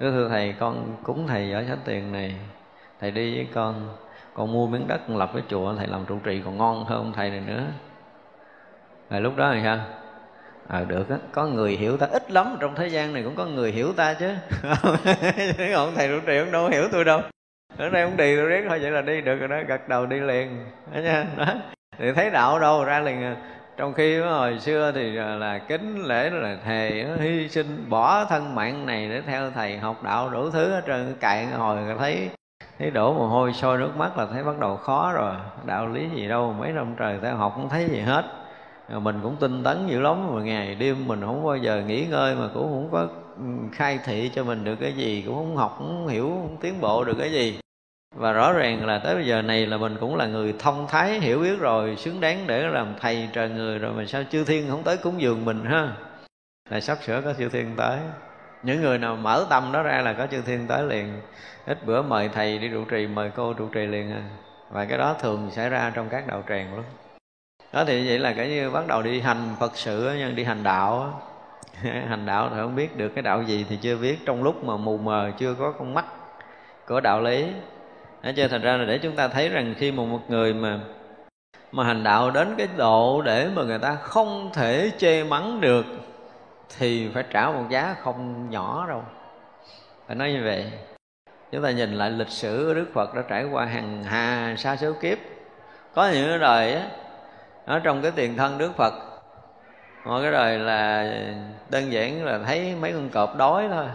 [0.00, 2.34] Đức thưa thầy, con cúng thầy giỏ sách tiền này.
[3.00, 3.96] Thầy đi với con.
[4.34, 7.12] Con mua miếng đất con lập cái chùa, Thầy làm trụ trì còn ngon hơn
[7.16, 7.62] thầy này nữa.
[9.10, 9.78] Rồi lúc đó thì sao?
[10.68, 11.16] À, được á.
[11.32, 14.14] Có người hiểu ta ít lắm trong thế gian này cũng có người hiểu ta
[14.14, 14.30] chứ.
[15.74, 17.20] Ông thầy trụ trì ông đâu hiểu tôi đâu.
[17.76, 19.56] Ở đây ông đi tôi riết thôi vậy là đi được rồi đó.
[19.68, 20.66] Gật đầu đi liền.
[20.94, 21.26] Đó nha.
[21.36, 21.46] Đó.
[21.98, 23.36] Thì thấy đạo đâu ra liền à.
[23.76, 28.54] trong khi hồi xưa thì à, là kính lễ là thề hy sinh bỏ thân
[28.54, 31.14] mạng này để theo thầy học đạo đủ thứ hết trơn.
[31.20, 32.30] Cạn hồi thấy
[32.78, 35.34] thấy đổ mồ hôi sôi nước mắt là thấy bắt đầu khó rồi.
[35.64, 38.24] Đạo lý gì đâu mấy năm trời theo học không thấy gì hết
[38.88, 42.34] mình cũng tinh tấn dữ lắm, mà ngày đêm mình không bao giờ nghỉ ngơi
[42.34, 43.42] mà cũng không có ừ,
[43.72, 47.04] khai thị cho mình được cái gì, cũng không học, không hiểu, không tiến bộ
[47.04, 47.58] được cái gì.
[48.16, 51.20] Và rõ ràng là tới bây giờ này là mình cũng là người thông thái,
[51.20, 54.70] hiểu biết rồi, xứng đáng để làm thầy trời người rồi mà sao chư thiên
[54.70, 55.92] không tới cúng dường mình ha?
[56.70, 57.98] Là sắp sửa có chư thiên tới.
[58.62, 61.20] Những người nào mở tâm đó ra là có chư thiên tới liền.
[61.66, 64.22] Ít bữa mời thầy đi trụ trì, mời cô trụ trì liền à.
[64.70, 66.84] Và cái đó thường xảy ra trong các đạo tràng lắm
[67.72, 70.62] đó thì vậy là cái như bắt đầu đi hành phật sự nhưng đi hành
[70.62, 71.22] đạo
[71.82, 74.18] hành đạo thì không biết được cái đạo gì thì chưa biết.
[74.26, 76.04] Trong lúc mà mù mờ, chưa có con mắt
[76.86, 77.46] của đạo lý.
[78.22, 80.80] Thế cho thành ra là để chúng ta thấy rằng khi mà một người mà
[81.72, 85.86] mà hành đạo đến cái độ để mà người ta không thể chê mắng được,
[86.78, 89.02] thì phải trả một giá không nhỏ đâu.
[90.06, 90.72] Phải nói như vậy.
[91.52, 94.92] Chúng ta nhìn lại lịch sử đức phật đã trải qua hàng hà sa số
[94.92, 95.18] kiếp.
[95.94, 96.82] Có những đời á
[97.66, 98.94] ở trong cái tiền thân đức phật,
[100.04, 101.12] mọi cái đời là
[101.70, 103.86] đơn giản là thấy mấy con cọp đói thôi.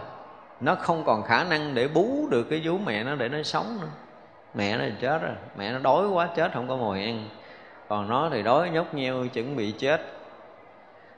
[0.60, 3.78] Nó không còn khả năng để bú được cái vú mẹ nó để nó sống
[3.80, 3.88] nữa.
[4.54, 7.28] Mẹ nó chết rồi, mẹ nó đói quá chết không có mồi ăn.
[7.88, 10.00] Còn nó thì đói nhóc nheo chuẩn bị chết.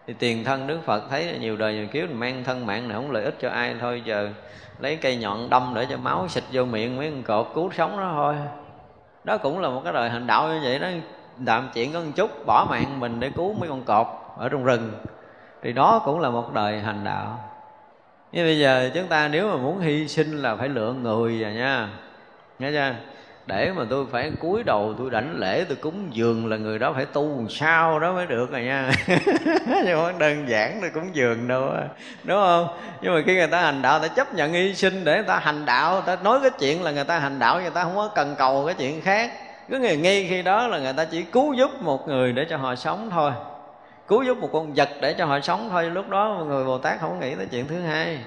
[0.06, 2.96] Thì tiền thân đức phật thấy là nhiều đời nhiều kiếp mang thân mạng này
[2.96, 4.28] không lợi ích cho ai thôi, giờ
[4.78, 7.96] lấy cây nhọn đâm để cho máu xịt vô miệng mấy con cọp cứu sống
[7.96, 8.34] nó thôi.
[9.24, 10.88] Đó cũng là một cái đời hành đạo như vậy đó
[11.44, 14.64] làm chuyện có một chút, bỏ mạng mình để cứu mấy con cọp ở trong
[14.64, 14.92] rừng.
[15.62, 17.50] Thì đó cũng là một đời hành đạo.
[18.32, 21.52] Nhưng bây giờ chúng ta nếu mà muốn hy sinh là phải lựa người rồi
[21.52, 21.88] nha.
[22.58, 22.94] Nghe chưa?
[23.46, 26.92] Để mà tôi phải cúi đầu, tôi đảnh lễ, tôi cúng dường là người đó
[26.92, 28.90] phải tu sao đó mới được rồi nha.
[29.84, 31.70] Nhưng mà đơn giản tôi cúng dường đâu
[32.24, 32.68] đúng không?
[33.02, 35.38] Nhưng mà khi người ta hành đạo, ta chấp nhận hy sinh để người ta
[35.38, 38.08] hành đạo, ta nói cái chuyện là người ta hành đạo, người ta không có
[38.14, 39.32] cần cầu cái chuyện khác
[39.68, 42.56] cứ người ngay khi đó là người ta chỉ cứu giúp một người để cho
[42.56, 43.32] họ sống thôi.
[44.08, 45.90] Cứu giúp một con vật để cho họ sống thôi.
[45.90, 48.18] Lúc đó người bồ tát không nghĩ tới chuyện thứ hai.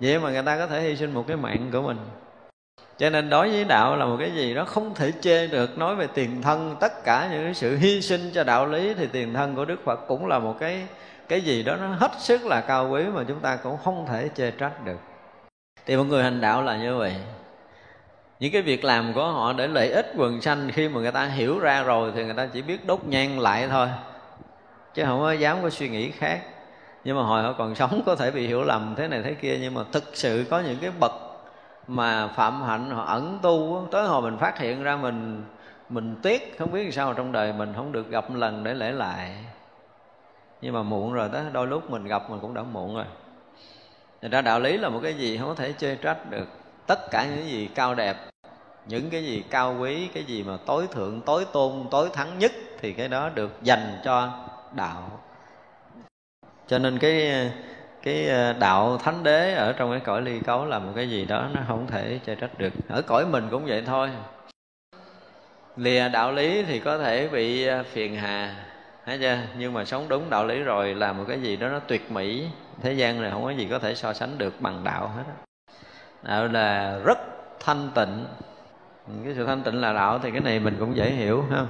[0.00, 1.98] Vậy mà người ta có thể hy sinh một cái mạng của mình.
[2.98, 5.78] Cho nên đối với đạo là một cái gì đó không thể chê được.
[5.78, 9.34] Nói về tiền thân, tất cả những sự hy sinh cho đạo lý thì tiền
[9.34, 10.86] thân của đức phật cũng là một cái
[11.28, 14.28] cái gì đó nó hết sức là cao quý mà chúng ta cũng không thể
[14.34, 14.98] chê trách được.
[15.86, 17.14] Thì một người hành đạo là như vậy
[18.40, 21.24] những cái việc làm của họ để lợi ích quần sanh, khi mà người ta
[21.24, 23.88] hiểu ra rồi thì người ta chỉ biết đốt nhang lại thôi.
[24.94, 26.40] Chứ không có dám có suy nghĩ khác.
[27.04, 29.58] Nhưng mà hồi họ còn sống có thể bị hiểu lầm thế này thế kia,
[29.60, 31.12] nhưng mà thực sự có những cái bậc
[31.86, 35.44] mà phạm hạnh, họ ẩn tu tới hồi mình phát hiện ra mình
[35.88, 39.36] mình tiếc, không biết sao trong đời mình không được gặp lần để lễ lại.
[40.60, 43.04] Nhưng mà muộn rồi đó, đôi lúc mình gặp mình cũng đã muộn rồi.
[44.22, 46.46] Thật ra đạo lý là một cái gì không có thể chê trách được
[46.86, 48.16] tất cả những gì cao đẹp,
[48.86, 52.52] những cái gì cao quý, cái gì mà tối thượng, tối tôn, tối thắng nhất
[52.80, 54.32] thì cái đó được dành cho
[54.74, 55.20] đạo.
[56.66, 57.32] Cho nên cái
[58.02, 61.24] cái ờ, đạo thánh đế ở trong cái cõi ly cấu là một cái gì
[61.24, 62.72] đó nó không thể che trách được.
[62.88, 64.10] Ở cõi mình cũng vậy thôi.
[65.76, 68.64] Lìa đạo lý thì có thể bị ờ, phiền hà
[69.06, 71.78] thấy chưa nhưng mà sống đúng đạo lý rồi là một cái gì đó nó
[71.78, 72.48] tuyệt mỹ,
[72.82, 75.45] thế gian này không có gì có thể so sánh được bằng đạo hết
[76.26, 77.18] đạo là rất
[77.60, 78.26] thanh tịnh.
[79.24, 81.66] Cái sự thanh tịnh là đạo thì cái này mình cũng dễ hiểu, ha?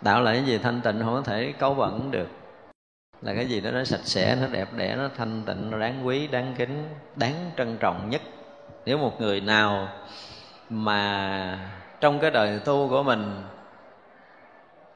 [0.00, 2.28] Đạo là cái gì thanh tịnh không có thể cấu bẩn được.
[3.22, 6.06] Là cái gì đó nó sạch sẽ, nó đẹp đẽ, nó thanh tịnh, nó đáng
[6.06, 8.22] quý, đáng kính, đáng trân trọng nhất.
[8.86, 9.88] Nếu một người nào
[10.70, 11.58] mà
[12.00, 13.42] trong cái đời tu của mình,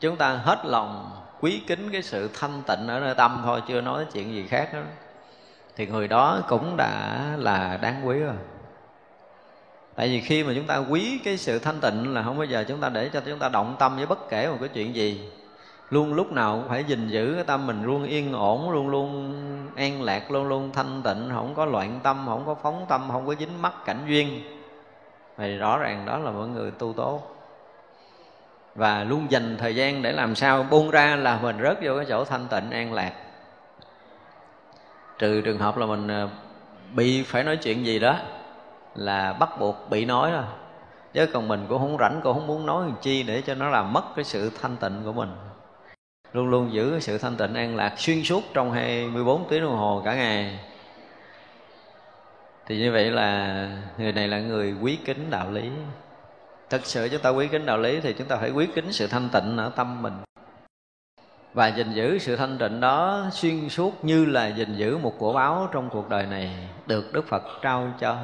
[0.00, 3.80] chúng ta hết lòng quý kính cái sự thanh tịnh ở nơi tâm thôi, chưa
[3.80, 4.80] nói chuyện gì khác đó,
[5.76, 8.36] thì người đó cũng đã là đáng quý rồi
[9.98, 12.64] tại vì khi mà chúng ta quý cái sự thanh tịnh là không bao giờ
[12.68, 15.30] chúng ta để cho chúng ta động tâm với bất kể một cái chuyện gì.
[15.90, 19.32] Luôn lúc nào cũng phải gìn giữ cái tâm mình luôn yên ổn, luôn luôn
[19.76, 23.26] an lạc, luôn luôn thanh tịnh, không có loạn tâm, không có phóng tâm, không
[23.26, 24.42] có dính mắc cảnh duyên.
[25.38, 27.36] Thì rõ ràng đó là mọi người tu tốt
[28.74, 32.06] và luôn dành thời gian để làm sao buông ra là mình rớt vô cái
[32.08, 33.12] chỗ thanh tịnh, an lạc.
[35.18, 36.28] Trừ trường hợp là mình ờ,
[36.94, 38.16] bị phải nói chuyện gì đó
[38.98, 40.44] là bắt buộc bị nói thôi.
[41.12, 43.68] Chứ còn mình cũng không rảnh, cũng không muốn nói làm chi để cho nó
[43.68, 45.30] làm mất cái sự thanh tịnh của mình.
[46.32, 49.76] Luôn luôn giữ cái sự thanh tịnh an lạc xuyên suốt trong 24 tiếng đồng
[49.76, 50.58] hồ cả ngày.
[52.66, 53.68] Thì như vậy là
[53.98, 55.70] người này là người quý kính đạo lý.
[56.70, 59.06] Thật sự chúng ta quý kính đạo lý thì chúng ta phải quý kính sự
[59.06, 60.14] thanh tịnh ở tâm mình.
[61.54, 65.32] Và gìn giữ sự thanh tịnh đó xuyên suốt như là gìn giữ một của
[65.32, 68.16] báo trong cuộc đời này được Đức Phật trao cho.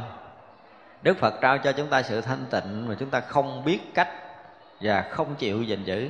[1.05, 4.09] Đức Phật trao cho chúng ta sự thanh tịnh mà chúng ta không biết cách
[4.81, 6.09] và không chịu gìn giữ.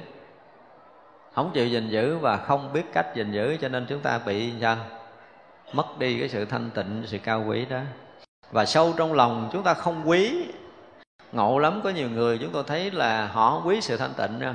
[1.34, 4.52] Không chịu gìn giữ và không biết cách gìn giữ, cho nên chúng ta bị,
[4.60, 4.76] sao,
[5.72, 7.78] mất đi cái sự thanh tịnh, sự cao quý đó.
[8.50, 10.46] Và sâu trong lòng chúng ta không quý.
[11.32, 14.54] Ngộ lắm, có nhiều người chúng tôi thấy là họ quý sự thanh tịnh nha.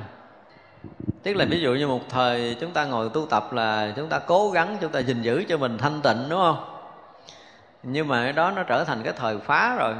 [1.22, 4.18] Tức là ví dụ như một thời chúng ta ngồi tu tập là chúng ta
[4.18, 6.64] cố gắng chúng ta gìn giữ cho mình thanh tịnh, đúng không?
[7.82, 9.94] Nhưng mà cái đó nó trở thành cái thời phá rồi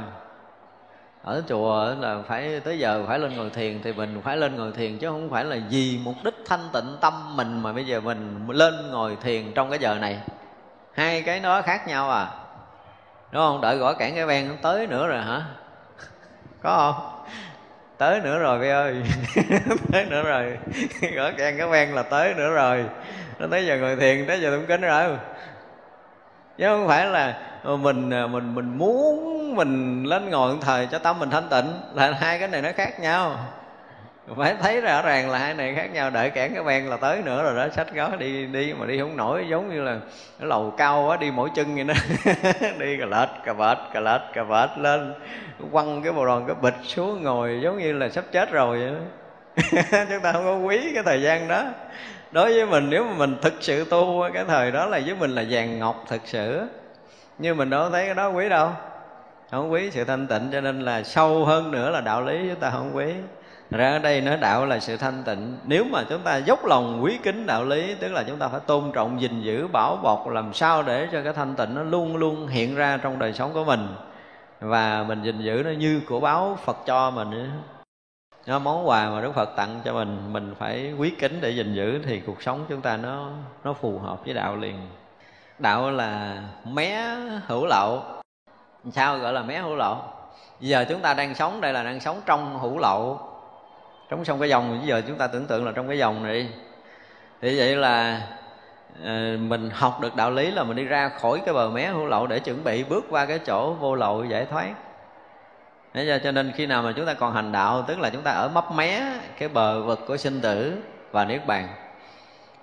[1.23, 4.71] ở chùa là phải, tới giờ phải lên ngồi thiền thì mình phải lên ngồi
[4.71, 7.99] thiền chứ không phải là vì mục đích thanh tịnh tâm mình mà bây giờ
[7.99, 10.19] mình lên ngồi thiền trong cái giờ này.
[10.93, 12.27] Hai cái đó khác nhau à.
[13.31, 13.61] Đúng không?
[13.61, 15.41] Đợi gõ cản cái ven tới nữa rồi hả?
[16.63, 17.25] Có không?
[17.97, 19.03] Tới nữa rồi vi ơi.
[19.91, 20.57] Tới nữa rồi.
[21.15, 22.85] Gõ cản cái ven là tới nữa rồi.
[23.39, 25.17] Nó tới giờ ngồi thiền, tới giờ tụng kính rồi.
[26.57, 30.99] Chứ không phải là Ờ, mình à, mình mình muốn mình lên ngồi thời cho
[30.99, 31.65] tâm mình thanh tịnh.
[31.93, 33.35] Là hai cái này nó khác nhau.
[34.37, 36.09] Phải thấy rõ ràng là hai này khác nhau.
[36.09, 37.73] Đợi cản cái ven là tới nữa rồi đó.
[37.75, 39.45] Sách gói đi đi mà đi không nổi.
[39.49, 39.97] Giống như là
[40.39, 41.93] cái lầu cao quá, đi mỗi chân vậy đó.
[42.79, 45.13] Đi cà lệch cà vệt cà lệch cà vệt lên.
[45.71, 47.59] Quăng cái bồ đòn cái bịch xuống ngồi.
[47.63, 48.99] Giống như là sắp chết rồi vậy đó.
[50.09, 51.65] Chúng ta không có quý cái thời gian đó.
[52.31, 55.31] Đối với mình, nếu mà mình thực sự tu, cái thời đó là với mình
[55.31, 56.67] là vàng ngọc thực sự
[57.37, 58.69] nhưng mình đâu thấy cái đó quý đâu.
[59.51, 62.59] Không quý sự thanh tịnh, cho nên là sâu hơn nữa là đạo lý chúng
[62.59, 63.13] ta không quý.
[63.71, 65.57] Ra ở đây nói đạo là sự thanh tịnh.
[65.63, 68.59] Nếu mà chúng ta dốc lòng quý kính đạo lý, tức là chúng ta phải
[68.59, 72.15] tôn trọng, gìn giữ, bảo bọc, làm sao để cho cái thanh tịnh nó luôn
[72.15, 73.87] luôn hiện ra trong đời sống của mình.
[74.59, 77.49] Và mình gìn giữ nó như của báo phật cho mình.
[78.47, 81.73] Nó món quà mà đức phật tặng cho mình mình phải quý kính để gìn
[81.73, 83.29] giữ thì cuộc sống chúng ta nó
[83.63, 84.75] nó phù hợp với đạo liền
[85.61, 87.15] đạo là mé
[87.47, 88.03] hữu lậu
[88.91, 89.97] sao gọi là mé hữu lậu
[90.59, 93.19] giờ chúng ta đang sống đây là đang sống trong hữu lậu
[94.09, 96.49] trong trong cái dòng bây giờ chúng ta tưởng tượng là trong cái dòng này
[97.41, 98.21] thì vậy là
[99.03, 102.05] ờ, mình học được đạo lý là mình đi ra khỏi cái bờ mé hữu
[102.05, 104.69] lậu để chuẩn bị bước qua cái chỗ vô lậu giải thoát.
[105.93, 108.31] Thế cho nên khi nào mà chúng ta còn hành đạo Tức là chúng ta
[108.31, 110.77] ở mấp mé cái bờ vực của sinh tử
[111.11, 111.67] và niết bàn.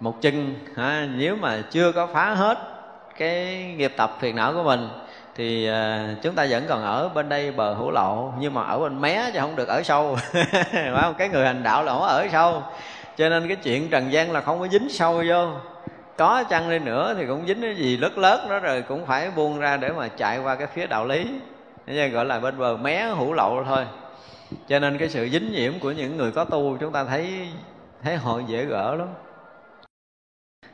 [0.00, 2.77] Một chân ha, nếu mà chưa có phá hết
[3.18, 4.88] cái nghiệp tập phiền não của mình,
[5.34, 8.78] thì à, chúng ta vẫn còn ở bên đây bờ hữu lộ, nhưng mà ở
[8.78, 10.16] bên mé chứ không được ở sâu.
[10.72, 11.14] Phải không?
[11.18, 12.62] Cái người hành đạo là không ở sâu.
[13.16, 15.48] Cho nên cái chuyện trần gian là không có dính sâu vô.
[16.16, 19.30] Có chăng đi nữa thì cũng dính cái gì lớt lớn đó rồi cũng phải
[19.30, 21.26] buông ra để mà chạy qua cái phía đạo lý.
[21.86, 23.84] Nên gọi là bên bờ mé hữu lậu thôi.
[24.68, 27.48] Cho nên cái sự dính nhiễm của những người có tu chúng ta thấy
[28.02, 29.08] thấy họ dễ gỡ lắm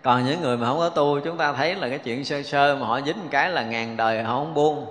[0.04, 2.76] còn những người mà không có tu, chúng ta thấy là cái chuyện sơ sơ
[2.76, 4.86] mà họ dính một cái là ngàn đời họ không buông,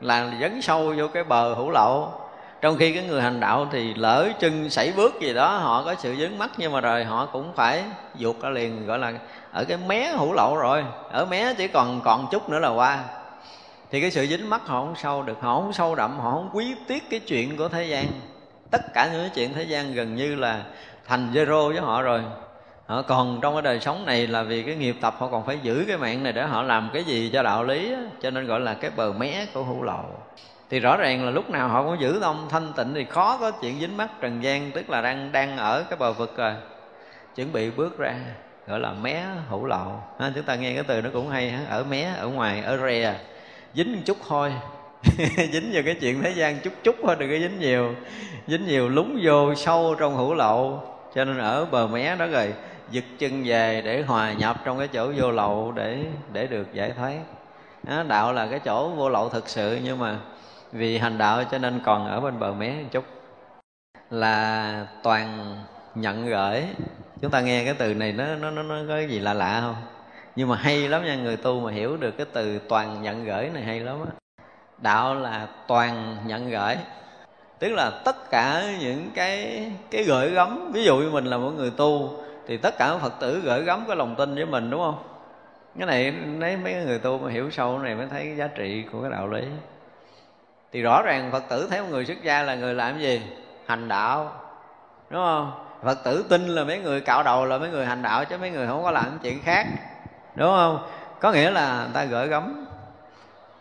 [0.00, 2.12] là dấn sâu vô cái bờ hữu lậu.
[2.60, 5.94] Trong khi cái người hành đạo thì lỡ chân sảy bước gì đó, họ có
[5.98, 7.82] sự dướng mắt nhưng mà rồi họ cũng phải
[8.18, 9.12] vụt ra liền, gọi là
[9.52, 10.84] ở cái mé hữu lậu rồi.
[11.10, 13.04] Ở mé chỉ còn còn chút nữa là qua.
[13.90, 16.50] Thì cái sự dính mắt họ không sâu được, họ không sâu đậm, họ không
[16.52, 18.06] quý tiếc cái chuyện của thế gian.
[18.70, 20.62] Tất cả những cái chuyện thế gian gần như là
[21.06, 22.22] thành zero với họ rồi
[22.92, 25.58] họ còn trong cái đời sống này là vì cái nghiệp tập họ còn phải
[25.62, 28.60] giữ cái mạng này để họ làm cái gì cho đạo lý cho nên gọi
[28.60, 30.04] là cái bờ mé của hữu lậu
[30.70, 33.50] thì rõ ràng là lúc nào họ cũng giữ tâm thanh tịnh thì khó có
[33.50, 36.52] chuyện dính mắt trần gian tức là đang đang ở cái bờ vực rồi
[37.34, 38.14] chuẩn bị bước ra
[38.66, 41.60] gọi là mé hữu lậu ha, chúng ta nghe cái từ nó cũng hay ha?
[41.68, 43.14] ở mé ở ngoài ở rè
[43.74, 44.52] dính một chút thôi.
[45.52, 47.94] Dính vào cái chuyện thế gian chút chút thôi đừng có dính nhiều.
[48.46, 50.82] Dính nhiều lúng vô sâu trong hữu lậu
[51.14, 52.52] cho nên ở bờ mé đó rồi
[52.92, 56.92] giật chân về để hòa nhập trong cái chỗ vô lậu để để được giải
[56.96, 57.18] thoát.
[57.82, 60.16] Đó, đạo là cái chỗ vô lậu thực sự nhưng mà
[60.72, 63.04] vì hành đạo cho nên còn ở bên bờ mé một chút.
[64.10, 65.56] Là toàn
[65.94, 66.62] nhận gửi.
[67.20, 69.60] Chúng ta nghe cái từ này nó nó nó, nó có cái gì lạ lạ
[69.60, 69.76] không?
[70.36, 73.50] Nhưng mà hay lắm nha người tu mà hiểu được cái từ toàn nhận gửi
[73.54, 74.12] này hay lắm á.
[74.78, 76.76] Đạo là toàn nhận gửi.
[77.58, 81.50] Tức là tất cả những cái cái gửi gắm ví dụ như mình là một
[81.50, 84.80] người tu thì tất cả phật tử gửi gắm cái lòng tin với mình, đúng
[84.80, 85.02] không?
[85.78, 88.84] Cái này lấy mấy người tu mà hiểu sâu này mới thấy cái giá trị
[88.92, 89.42] của cái đạo lý.
[90.72, 93.22] Thì rõ ràng phật tử thấy một người xuất gia là người làm gì?
[93.66, 94.32] Hành đạo,
[95.10, 95.52] đúng không?
[95.84, 98.50] Phật tử tin là mấy người cạo đầu là mấy người hành đạo, chứ mấy
[98.50, 99.66] người không có làm chuyện khác,
[100.34, 100.88] đúng không?
[101.20, 102.66] Có nghĩa là người ta gửi gắm.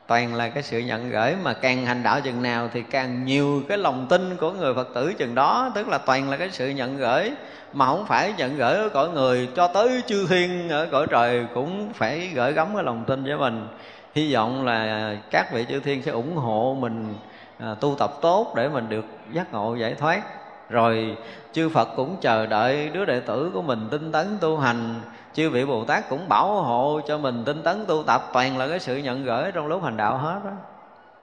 [0.07, 3.61] Toàn là cái sự nhận gửi mà càng hành đạo chừng nào thì càng nhiều
[3.69, 6.69] cái lòng tin của người phật tử chừng đó, tức là toàn là cái sự
[6.69, 7.31] nhận gửi
[7.73, 11.45] mà không phải nhận gửi ở cõi người cho tới chư thiên ở cõi trời
[11.53, 13.67] cũng phải gửi gắm cái lòng tin với mình.
[14.13, 17.15] Hy vọng là các vị chư thiên sẽ ủng hộ mình
[17.59, 20.21] à, tu tập tốt để mình được giác ngộ giải thoát.
[20.69, 21.17] Rồi
[21.53, 24.95] chư Phật cũng chờ đợi đứa đệ tử của mình tinh tấn tu hành.
[25.33, 28.67] Chư vị Bồ Tát cũng bảo hộ cho mình tinh tấn tu tập toàn là
[28.67, 30.51] cái sự nhận gửi trong lúc hành đạo hết đó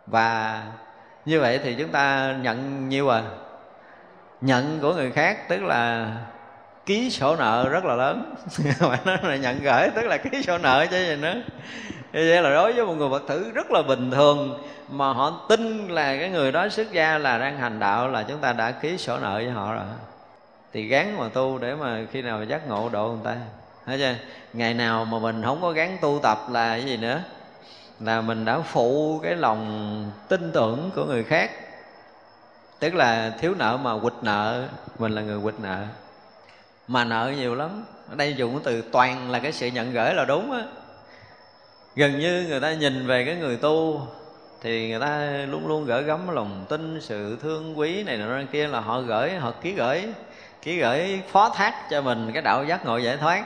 [0.07, 0.63] và
[1.25, 3.23] như vậy thì chúng ta nhận nhiêu à?
[4.41, 6.11] Nhận của người khác tức là
[6.89, 8.35] ký sổ nợ rất là lớn.
[8.81, 11.35] Mà nói là nhận gửi, tức là ký sổ nợ chứ gì nữa.
[12.13, 15.47] Như vậy là đối với một người phật tử rất là bình thường, mà họ
[15.49, 18.71] tin là cái người đó xuất gia là đang hành đạo là chúng ta đã
[18.71, 19.85] ký sổ nợ với họ rồi.
[20.73, 23.37] Thì gán mà tu để mà khi nào giác ngộ độ người ta.
[23.87, 24.15] Thấy chưa?
[24.53, 27.21] Ngày nào mà mình không có gán tu tập là cái gì nữa?
[28.01, 31.51] Là mình đã phụ cái lòng tin tưởng của người khác.
[32.79, 34.65] Tức là thiếu nợ mà quỵt nợ,
[34.99, 35.85] mình là người quỵt nợ
[36.89, 37.85] mà nợ nhiều lắm.
[38.11, 40.63] Ở đây dùng cái từ toàn là cái sự nhận gửi là đúng á.
[41.97, 44.01] Gần như người ta nhìn về cái người tu
[44.63, 48.67] thì người ta luôn luôn gửi gắm lòng tin, sự thương quý này nọ kia
[48.67, 50.05] là họ gửi, họ ký gửi
[50.63, 53.45] ký gửi phó thác cho mình cái đạo giác ngộ giải thoát.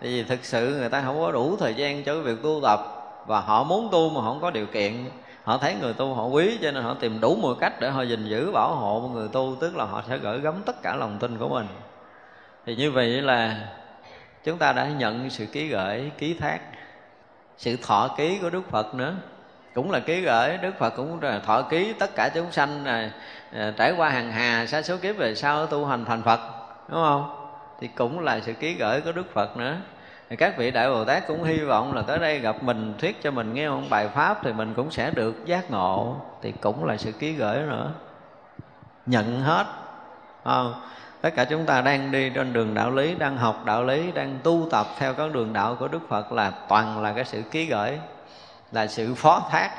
[0.00, 2.60] Tại vì thực sự người ta không có đủ thời gian cho cái việc tu
[2.62, 2.80] tập
[3.26, 5.04] và họ muốn tu mà không có điều kiện.
[5.44, 8.02] Họ thấy người tu họ quý cho nên họ tìm đủ mọi cách để họ
[8.02, 11.18] gìn giữ bảo hộ người tu, tức là họ sẽ gửi gắm tất cả lòng
[11.20, 11.66] tin của mình
[12.66, 13.56] thì như vậy là
[14.44, 16.60] chúng ta đã nhận sự ký gửi, ký thác,
[17.56, 19.14] sự thọ ký của đức phật nữa.
[19.74, 23.10] Cũng là ký gửi, đức phật cũng là thọ ký tất cả chúng sanh này
[23.76, 26.40] trải qua hàng hà, sa số kiếp về sau tu hành thành phật,
[26.88, 27.36] đúng không?
[27.80, 29.76] Thì cũng là sự ký gửi của đức phật nữa.
[30.30, 33.22] Thì các vị đại bồ tát cũng hy vọng là tới đây gặp mình, thuyết
[33.22, 36.16] cho mình nghe một bài pháp thì mình cũng sẽ được giác ngộ.
[36.42, 37.92] Thì cũng là sự ký gửi nữa.
[39.06, 39.66] Nhận hết,
[40.44, 40.74] không?
[41.20, 44.38] Tất cả chúng ta đang đi trên đường đạo lý, đang học đạo lý, đang
[44.42, 47.66] tu tập theo con đường đạo của đức phật là toàn là cái sự ký
[47.66, 47.98] gửi,
[48.72, 49.70] là sự phó thác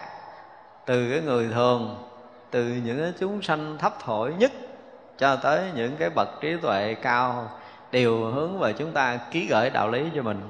[0.86, 1.98] từ cái người thường,
[2.52, 4.52] từ những cái chúng sanh thấp thổi nhất
[5.18, 7.50] cho tới những cái bậc trí tuệ cao,
[7.92, 10.42] đều hướng về chúng ta ký gửi đạo lý cho mình.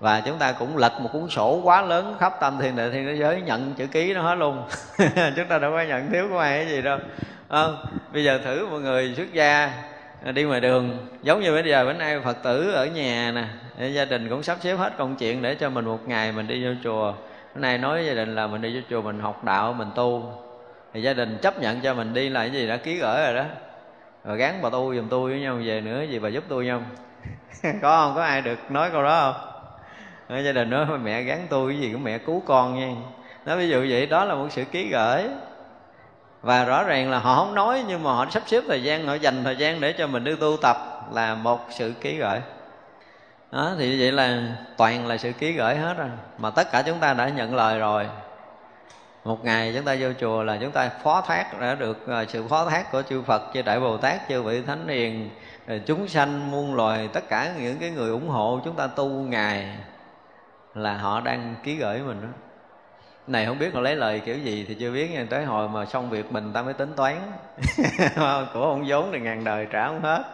[0.00, 3.06] Và chúng ta cũng lật một cuốn sổ quá lớn khắp tam thiên đại thiên
[3.06, 4.62] thế giới, nhận chữ ký nó hết luôn.
[5.36, 6.98] Chúng ta đâu có nhận, thiếu của ai cái gì đâu
[7.48, 7.64] à,
[8.12, 9.72] bây giờ thử một người xuất gia
[10.24, 11.08] à, đi ngoài đường.
[11.22, 13.32] Giống như bây giờ bữa nay phật tử ở nhà
[13.78, 16.46] nè gia đình cũng sắp xếp hết công chuyện để cho mình một ngày mình
[16.46, 17.12] đi vô chùa.
[17.54, 19.88] Bữa nay nói với gia đình là mình đi vô chùa mình học đạo mình
[19.94, 20.32] tu.
[20.94, 23.34] Thì gia đình chấp nhận cho mình đi là cái gì đã ký gửi rồi
[23.34, 23.44] đó.
[24.24, 26.82] Rồi gắn bà tu giùm tôi với nhau về nữa gì bà giúp tôi nhau.
[27.82, 28.14] Có không?
[28.14, 29.52] Có ai được nói câu đó không?
[30.28, 32.94] Nói, gia đình nói mẹ gắn tôi cái gì cũng mẹ cứu con nha.
[33.44, 35.22] Nói ví dụ vậy đó là một sự ký gửi
[36.46, 39.14] và rõ ràng là họ không nói, nhưng mà họ sắp xếp thời gian, họ
[39.14, 40.76] dành thời gian để cho mình đi tu tập
[41.12, 42.40] là một sự ký gửi.
[43.52, 44.42] Đó, thì vậy là
[44.76, 46.08] toàn là sự ký gửi hết rồi.
[46.38, 48.06] Mà tất cả chúng ta đã nhận lời rồi.
[49.24, 52.44] Một ngày chúng ta vô chùa là chúng ta phó thác đã được à, sự
[52.48, 55.30] phó thác của chư Phật, chư Đại Bồ Tát, chư vị Thánh Hiền
[55.86, 59.76] chúng sanh, muôn loài, tất cả những cái người ủng hộ chúng ta tu ngày
[60.74, 62.28] là họ đang ký gửi mình đó
[63.26, 65.84] này không biết họ lấy lời kiểu gì thì chưa biết nhưng tới hồi mà
[65.84, 67.16] xong việc mình ta mới tính toán.
[68.54, 70.24] Của ông vốn thì ngàn đời trả không hết.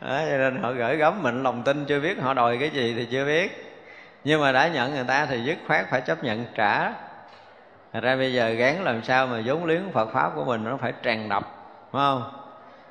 [0.00, 2.94] Đó, cho nên họ gửi gắm mình lòng tin chưa biết họ đòi cái gì
[2.96, 3.74] thì chưa biết.
[4.24, 6.92] Nhưng mà đã nhận người ta thì dứt khoát phải chấp nhận trả.
[7.92, 10.76] Thật ra bây giờ gán làm sao mà vốn liếng Phật Pháp của mình nó
[10.76, 11.42] phải tràn đập
[11.92, 12.22] Đúng không?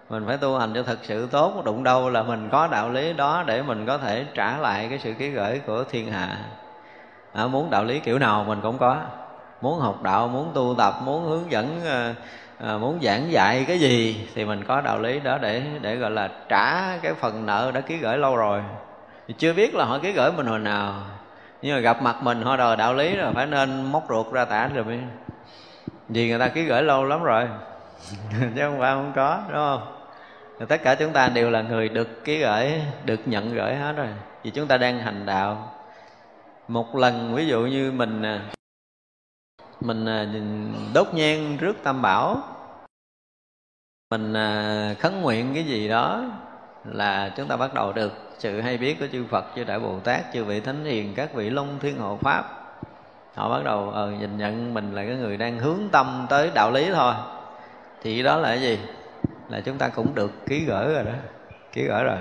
[0.09, 3.13] Mình phải tu hành cho thật sự tốt Đụng đâu là mình có đạo lý
[3.13, 6.37] đó Để mình có thể trả lại cái sự ký gửi của thiên hạ
[7.33, 8.97] à, Muốn đạo lý kiểu nào mình cũng có.
[9.61, 12.15] Muốn học đạo, muốn tu tập, muốn hướng dẫn à,
[12.59, 16.11] à, Muốn giảng dạy cái gì Thì mình có đạo lý đó để để gọi
[16.11, 18.61] là trả cái phần nợ đã ký gửi lâu rồi.
[19.27, 20.93] Thì Chưa biết là họ ký gửi mình hồi nào.
[21.61, 24.45] Nhưng mà gặp mặt mình họ đòi đạo lý rồi phải nên móc ruột ra
[24.45, 24.99] tả rồi mới
[26.09, 27.47] vì người ta ký gửi lâu lắm rồi.
[28.55, 29.81] Chứ không phải không có đúng không?
[30.67, 34.07] Tất cả chúng ta đều là người được ký gửi được nhận gửi hết rồi.
[34.43, 35.73] Vì chúng ta đang hành đạo
[36.67, 38.51] một lần ví dụ như mình à,
[39.81, 40.27] mình à,
[40.93, 42.41] đốt nhang trước tam bảo
[44.09, 46.23] mình à, khấn nguyện cái gì đó
[46.85, 48.13] là chúng ta bắt đầu được.
[48.37, 51.33] Sự hay biết của chư Phật, chư Đại Bồ Tát, chư vị Thánh Hiền, các
[51.33, 52.67] vị Long Thiên Hộ Pháp
[53.35, 56.71] họ bắt đầu ờ, nhìn nhận mình là cái người đang hướng tâm tới đạo
[56.71, 57.13] lý thôi.
[58.01, 58.79] Thì đó là cái gì?
[59.49, 61.11] Là chúng ta cũng được ký gửi rồi đó
[61.71, 62.17] ký gửi rồi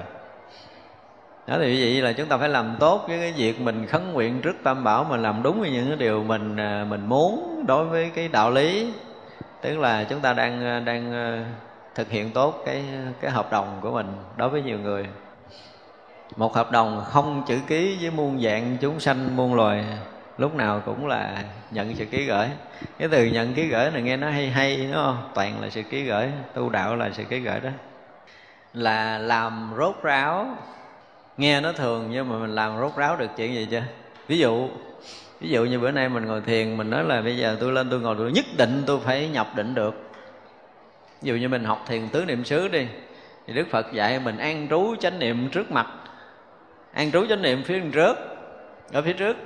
[1.46, 4.40] đó thì vậy là chúng ta phải làm tốt với cái việc mình khấn nguyện
[4.40, 7.84] trước tam bảo mình làm đúng với những cái điều mình à, mình muốn đối
[7.84, 8.92] với cái đạo lý.
[9.60, 11.44] Tức là chúng ta đang à, đang à,
[11.94, 12.84] thực hiện tốt cái
[13.20, 14.06] cái hợp đồng của mình
[14.36, 15.06] đối với nhiều người.
[16.36, 19.84] Một hợp đồng không chữ ký với muôn dạng chúng sanh, muôn loài,
[20.38, 22.46] lúc nào cũng là nhận sự ký gửi.
[22.98, 25.28] Cái từ nhận ký gửi này nghe nó hay hay, đúng không?
[25.34, 27.70] Toàn là sự ký gửi, tu đạo là sự ký gửi đó.
[28.74, 30.46] Là làm rốt ráo
[31.36, 33.82] nghe nó thường nhưng mà mình làm rốt ráo được chuyện gì chưa?
[34.28, 34.68] Ví dụ
[35.40, 37.90] ví dụ như bữa nay mình ngồi thiền, mình nói là bây giờ tôi lên
[37.90, 39.94] tôi ngồi tôi nhất định tôi phải nhập định được.
[41.22, 42.86] Ví dụ như mình học thiền tứ niệm xứ đi,
[43.46, 45.86] thì đức phật dạy mình an trú chánh niệm trước mặt.
[46.92, 48.16] An trú chánh niệm phía trước,
[48.92, 49.36] ở phía trước.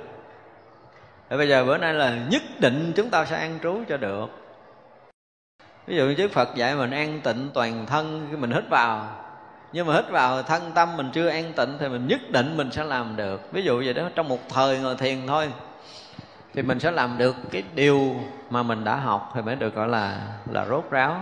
[1.29, 4.27] Rồi bây giờ bữa nay là nhất định chúng ta sẽ an trú cho được.
[5.87, 9.07] Ví dụ như Đức Phật dạy mình an tịnh toàn thân, khi mình hít vào
[9.73, 12.71] nhưng mà hít vào thân tâm mình chưa an tịnh thì mình nhất định mình
[12.71, 13.51] sẽ làm được.
[13.51, 15.51] Ví dụ vậy đó, trong một thời ngồi thiền thôi,
[16.53, 18.15] thì mình sẽ làm được cái điều
[18.49, 20.17] mà mình đã học thì mới được gọi là
[20.51, 21.15] là rốt ráo.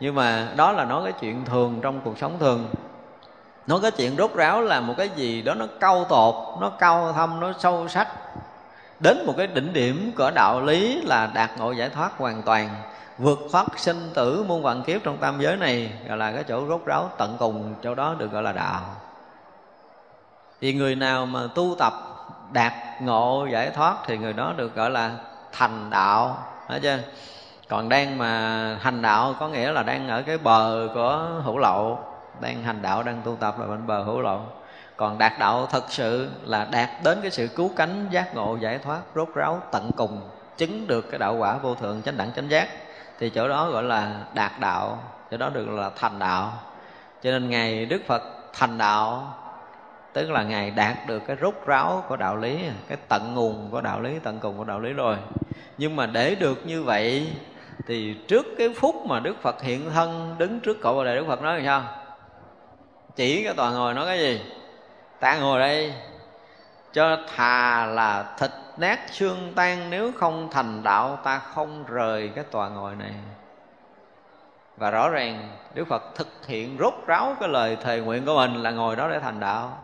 [0.00, 2.68] Nhưng mà đó là nói cái chuyện thường trong cuộc sống thường.
[3.66, 7.12] Nói cái chuyện rốt ráo là một cái gì đó nó cao tột, nó cao
[7.12, 8.08] thâm, nó sâu sắc,
[9.00, 12.68] đến một cái đỉnh điểm của đạo lý là đạt ngộ giải thoát hoàn toàn
[13.20, 16.66] vượt thoát sinh tử muôn vạn kiếp trong tam giới này, gọi là cái chỗ
[16.68, 18.80] rốt ráo tận cùng, chỗ đó được gọi là đạo.
[20.60, 21.92] Thì người nào mà tu tập
[22.52, 25.10] đạt ngộ giải thoát thì người đó được gọi là
[25.52, 26.38] thành đạo
[26.68, 26.98] phải chưa
[27.68, 31.98] còn đang mà hành đạo có nghĩa là đang ở cái bờ của hữu lậu
[32.40, 34.40] đang hành đạo, đang tu tập là bên bờ hữu lậu
[34.96, 38.78] còn đạt đạo thật sự là đạt đến cái sự cứu cánh, giác ngộ, giải
[38.78, 40.20] thoát, rốt ráo tận cùng,
[40.56, 42.68] chứng được cái đạo quả vô thượng, chánh đẳng, chánh giác
[43.20, 44.98] thì chỗ đó gọi là đạt đạo,
[45.30, 46.52] chỗ đó được là thành đạo.
[47.22, 48.22] Cho nên ngày đức phật
[48.52, 49.34] thành đạo,
[50.12, 53.80] tức là ngài đạt được cái rốt ráo của đạo lý, cái tận nguồn của
[53.80, 55.16] đạo lý, tận cùng của đạo lý rồi.
[55.78, 57.32] Nhưng mà để được như vậy,
[57.86, 61.24] thì trước cái phút mà đức phật hiện thân đứng trước cội bồ đề, đức
[61.28, 61.82] phật nói làm sao?
[63.16, 64.40] Chỉ cái toàn ngồi nói cái gì?
[65.20, 65.94] Ta ngồi đây
[66.92, 72.44] cho thà là thịt nát xương tan, nếu không thành đạo ta không rời cái
[72.44, 73.12] tòa ngồi này.
[74.76, 78.54] Và rõ ràng, Đức Phật thực hiện rốt ráo cái lời thề nguyện của mình
[78.54, 79.78] là ngồi đó để thành đạo.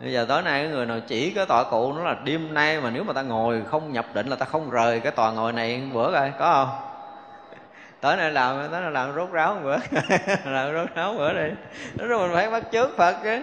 [0.00, 2.80] Bây giờ tối nay cái người nào chỉ cái tọa cụ nó là đêm nay
[2.80, 5.52] mà nếu mà ta ngồi không nhập định là ta không rời cái tòa ngồi
[5.52, 6.90] này bữa rồi có không?
[8.00, 9.76] tối nay làm, tối nay làm rốt ráo một bữa.
[10.44, 11.54] Làm rốt ráo một bữa đi.
[11.94, 13.42] Nó rồi mình phải bắt chước Phật chứ.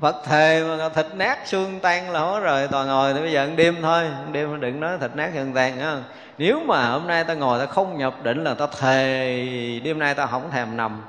[0.00, 3.44] Phật thề mà thịt nát xương tan là hết rồi toàn ngồi thì bây giờ
[3.44, 4.02] ăn đêm thôi.
[4.02, 6.02] Ăn đêm đừng nói thịt nát xương tan nữa
[6.38, 10.14] nếu mà hôm nay ta ngồi ta không nhập định là ta thề, đêm nay
[10.14, 11.02] ta không thèm nằm.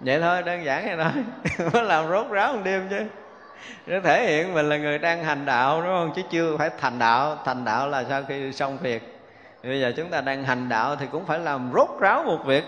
[0.00, 1.68] Vậy thôi, đơn giản vậy thôi.
[1.72, 3.00] Mới làm rốt ráo một đêm chứ.
[3.86, 6.12] Nó thể hiện mình là người đang hành đạo, đúng không?
[6.16, 7.38] Chứ chưa phải thành đạo.
[7.44, 9.18] Thành đạo là sau khi xong việc.
[9.62, 12.64] Bây giờ chúng ta đang hành đạo thì cũng phải làm rốt ráo một việc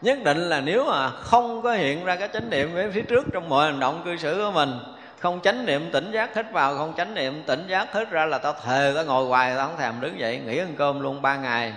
[0.00, 3.26] nhất định là nếu mà không có hiện ra cái chánh niệm với phía trước
[3.32, 4.78] trong mọi hành động cư xử của mình,
[5.20, 8.38] không chánh niệm tỉnh giác hết vào, không chánh niệm tỉnh giác hết ra là
[8.38, 11.36] tao thề tao ngồi hoài, tao không thèm đứng dậy, nghỉ ăn cơm luôn ba
[11.36, 11.74] ngày.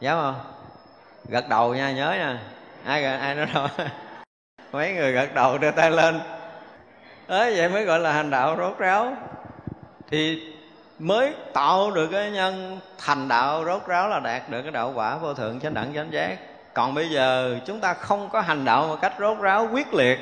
[0.00, 0.34] Dám không?
[1.28, 2.40] Gật đầu nha, nhớ nha.
[2.84, 3.66] Ai ai nói đâu
[4.72, 6.20] mấy người gật đầu đưa tay lên.
[7.26, 9.16] Ấy vậy mới gọi là hành đạo rốt ráo.
[10.10, 10.52] Thì
[10.98, 15.16] mới tạo được cái nhân thành đạo rốt ráo là đạt được cái đạo quả
[15.16, 16.36] vô thượng chánh đẳng chánh giác
[16.74, 20.18] còn bây giờ chúng ta không có hành đạo một cách rốt ráo quyết liệt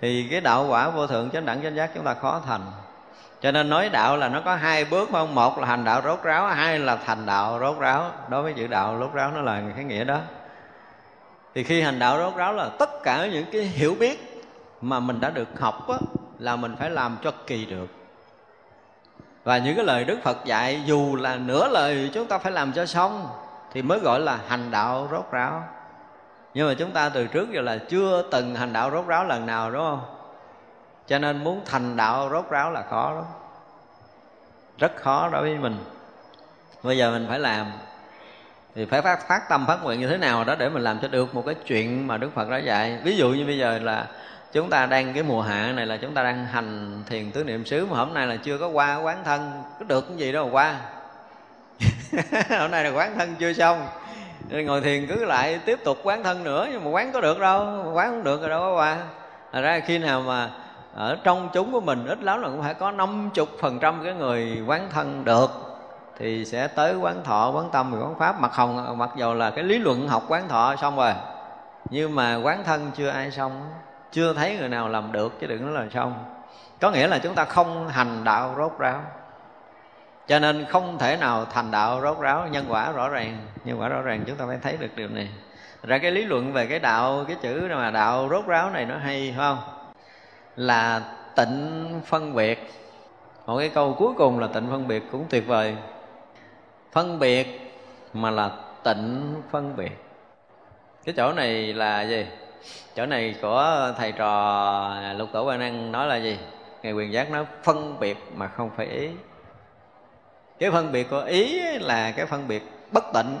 [0.00, 2.60] thì cái đạo quả vô thượng chánh đẳng chánh giác chúng ta khó thành.
[3.40, 6.22] Cho nên nói đạo là nó có hai bước không một là hành đạo rốt
[6.22, 8.10] ráo hai là thành đạo rốt ráo.
[8.28, 10.18] Đối với chữ đạo rốt ráo nó là cái nghĩa đó.
[11.54, 14.44] Thì khi hành đạo rốt ráo là tất cả những cái hiểu biết
[14.80, 15.96] mà mình đã được học á,
[16.38, 17.86] là mình phải làm cho kỳ được.
[19.44, 22.72] Và những cái lời đức phật dạy dù là nửa lời chúng ta phải làm
[22.72, 23.28] cho xong
[23.72, 25.62] thì mới gọi là hành đạo rốt ráo
[26.58, 29.46] nhưng mà chúng ta từ trước giờ là chưa từng hành đạo rốt ráo lần
[29.46, 30.00] nào đúng không?
[31.06, 33.24] Cho nên muốn thành đạo rốt ráo là khó lắm.
[34.78, 35.76] Rất khó đối với mình.
[36.82, 37.66] Bây giờ mình phải làm.
[38.74, 41.08] Thì phải phát, phát tâm phát nguyện như thế nào đó để mình làm cho
[41.08, 42.98] được một cái chuyện mà đức phật đã dạy.
[43.04, 44.06] Ví dụ như bây giờ là
[44.52, 47.64] chúng ta đang cái mùa hạ này là chúng ta đang hành thiền tứ niệm
[47.64, 49.62] xứ mà hôm nay là chưa có qua quán thân.
[49.78, 50.80] Có được cái gì đâu mà qua.
[52.60, 53.86] Hôm nay là quán thân chưa xong
[54.48, 57.40] nên ngồi thiền cứ lại tiếp tục quán thân nữa, nhưng mà quán có được
[57.40, 58.98] đâu, quán không được rồi đâu có qua
[59.52, 60.50] Thật ra khi nào mà
[60.94, 64.14] ở trong chúng của mình ít lắm là cũng phải có 50 phần trăm cái
[64.14, 65.50] người quán thân được,
[66.18, 68.40] thì sẽ tới quán thọ, quán tâm quán pháp.
[68.40, 71.12] Mặc hồng, mặc dầu là cái lý luận học quán thọ xong rồi,
[71.90, 73.70] nhưng mà quán thân chưa ai xong,
[74.12, 76.24] chưa thấy người nào làm được chứ đừng nói là xong.
[76.80, 79.00] Có nghĩa là chúng ta không hành đạo rốt ráo
[80.28, 83.38] cho nên không thể nào thành đạo rốt ráo, nhân quả rõ ràng.
[83.64, 85.28] Nhân quả rõ ràng, chúng ta phải thấy được điều này.
[85.82, 88.96] Ra cái lý luận về cái đạo, cái chữ mà đạo rốt ráo này nó
[88.98, 89.58] hay, phải không?
[90.56, 91.02] Là
[91.36, 92.70] tịnh phân biệt.
[93.46, 95.76] Một cái câu cuối cùng là tịnh phân biệt cũng tuyệt vời.
[96.92, 97.72] Phân biệt
[98.12, 98.50] mà là
[98.84, 100.04] tịnh phân biệt.
[101.04, 102.26] Cái chỗ này là gì?
[102.94, 106.38] Chỗ này của thầy trò lục tổ quan năng nói là gì?
[106.82, 109.08] Ngài quyền giác nói phân biệt mà không phải ý
[110.58, 112.62] cái phân biệt của ý là cái phân biệt
[112.92, 113.38] bất tịnh.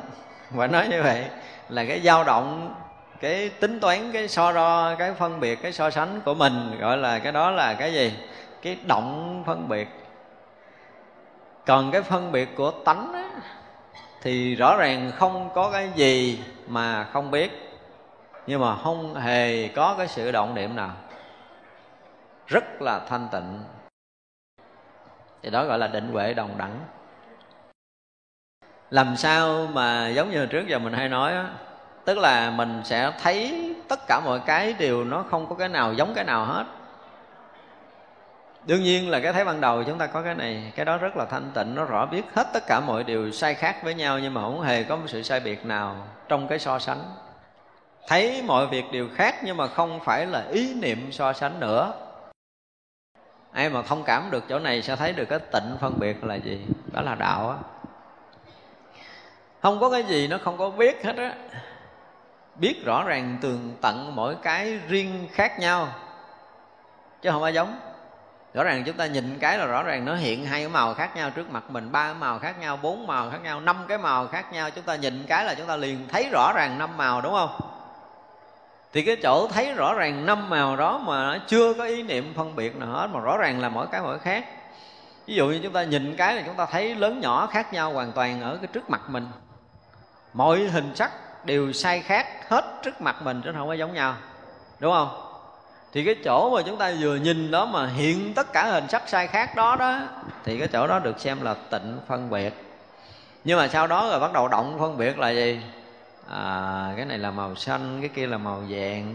[0.50, 1.24] Và nói như vậy
[1.68, 2.74] là cái dao động
[3.20, 6.96] cái tính toán cái so đo cái phân biệt cái so sánh của mình gọi
[6.96, 8.12] là cái đó là cái gì?
[8.62, 9.88] Cái động phân biệt.
[11.66, 13.30] Còn cái phân biệt của tánh á,
[14.22, 17.78] thì rõ ràng không có cái gì mà không biết.
[18.46, 20.90] Nhưng mà không hề có cái sự động niệm nào.
[22.46, 23.62] Rất là thanh tịnh.
[25.42, 26.78] Thì đó gọi là định huệ đồng đẳng
[28.90, 31.44] làm sao mà giống như trước giờ mình hay nói đó,
[32.04, 35.94] tức là mình sẽ thấy tất cả mọi cái đều nó không có cái nào
[35.94, 36.64] giống cái nào hết.
[38.66, 41.16] Đương nhiên là cái thấy ban đầu chúng ta có cái này cái đó rất
[41.16, 44.18] là thanh tịnh nó rõ biết hết tất cả mọi điều sai khác với nhau
[44.18, 45.96] nhưng mà không hề có một sự sai biệt nào
[46.28, 47.02] trong cái so sánh.
[48.08, 51.92] Thấy mọi việc đều khác nhưng mà không phải là ý niệm so sánh nữa.
[53.52, 56.34] Ai mà thông cảm được chỗ này sẽ thấy được cái tịnh phân biệt là
[56.34, 56.66] gì?
[56.92, 57.56] Đó là đạo á
[59.62, 61.34] không có cái gì nó không có biết hết á.
[62.54, 65.88] Biết rõ ràng tường tận mỗi cái riêng khác nhau,
[67.22, 67.80] chứ không ai giống.
[68.54, 71.16] Rõ ràng chúng ta nhìn cái là rõ ràng nó hiện hai cái màu khác
[71.16, 73.98] nhau, trước mặt mình ba cái màu khác nhau, bốn màu khác nhau, năm cái
[73.98, 74.70] màu khác nhau.
[74.70, 77.60] Chúng ta nhìn cái là chúng ta liền thấy rõ ràng năm màu, đúng không?
[78.92, 82.32] Thì cái chỗ thấy rõ ràng năm màu đó mà nó chưa có ý niệm
[82.36, 84.44] phân biệt nào hết, mà rõ ràng là mỗi cái mỗi khác.
[85.26, 87.92] Ví dụ như chúng ta nhìn cái là chúng ta thấy lớn nhỏ khác nhau
[87.92, 89.26] hoàn toàn ở cái trước mặt mình
[90.32, 91.10] mọi hình sắc
[91.44, 94.14] đều sai khác hết trước mặt mình chứ không có giống nhau.
[94.78, 95.24] Đúng không?
[95.92, 99.08] Thì cái chỗ mà chúng ta vừa nhìn đó mà hiện tất cả hình sắc
[99.08, 99.98] sai khác đó đó
[100.44, 102.52] thì cái chỗ đó được xem là tịnh phân biệt.
[103.44, 105.60] Nhưng mà sau đó rồi bắt đầu động phân biệt là gì?
[106.30, 109.14] À, cái này là màu xanh cái kia là màu vàng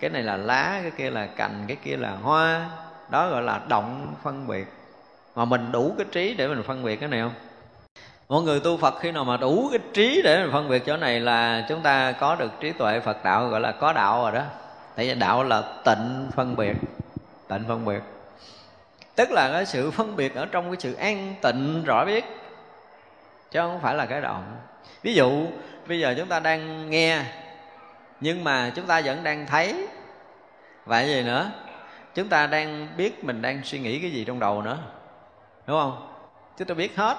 [0.00, 2.68] cái này là lá cái kia là cành cái kia là hoa.
[3.10, 4.66] Đó gọi là động phân biệt.
[5.34, 7.32] Mà mình đủ cái trí để mình phân biệt cái này không?
[8.28, 10.96] Mọi người tu phật khi nào mà đủ cái trí để mình phân biệt chỗ
[10.96, 14.32] này là chúng ta có được trí tuệ phật đạo, gọi là có đạo rồi
[14.32, 14.42] đó.
[14.96, 16.74] Tại vì đạo là tịnh phân biệt,
[17.48, 18.00] tịnh phân biệt.
[19.14, 22.24] Tức là cái sự phân biệt ở trong cái sự an tịnh, rõ biết,
[23.50, 24.56] chứ không phải là cái động
[25.02, 25.46] ví dụ,
[25.88, 27.22] bây giờ chúng ta đang nghe,
[28.20, 29.86] nhưng mà chúng ta vẫn đang thấy.
[30.84, 31.50] Vậy gì nữa?
[32.14, 34.78] Chúng ta đang biết mình đang suy nghĩ cái gì trong đầu nữa.
[35.66, 36.08] Đúng không?
[36.58, 37.16] Chúng ta biết hết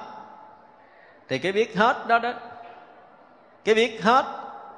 [1.29, 2.33] thì cái biết hết đó đó,
[3.65, 4.25] cái biết hết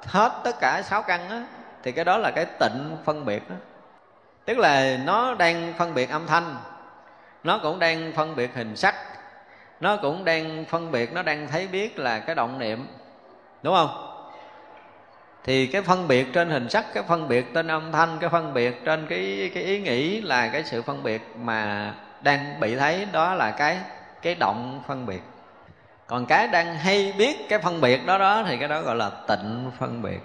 [0.06, 1.44] hết tất cả sáu căn á,
[1.82, 3.56] thì cái đó là cái tịnh phân biệt đó.
[4.44, 6.56] tức là nó đang phân biệt âm thanh,
[7.44, 8.94] nó cũng đang phân biệt hình sắc,
[9.80, 12.86] nó cũng đang phân biệt, nó đang thấy biết là cái động niệm,
[13.62, 14.06] đúng không
[15.44, 18.54] thì cái phân biệt trên hình sắc, cái phân biệt trên âm thanh, cái phân
[18.54, 23.06] biệt trên cái cái ý nghĩ là cái sự phân biệt mà đang bị thấy,
[23.12, 23.78] đó là cái
[24.22, 25.22] cái động phân biệt
[26.10, 29.10] còn cái đang hay biết cái phân biệt đó đó thì cái đó gọi là
[29.28, 30.20] tịnh phân biệt.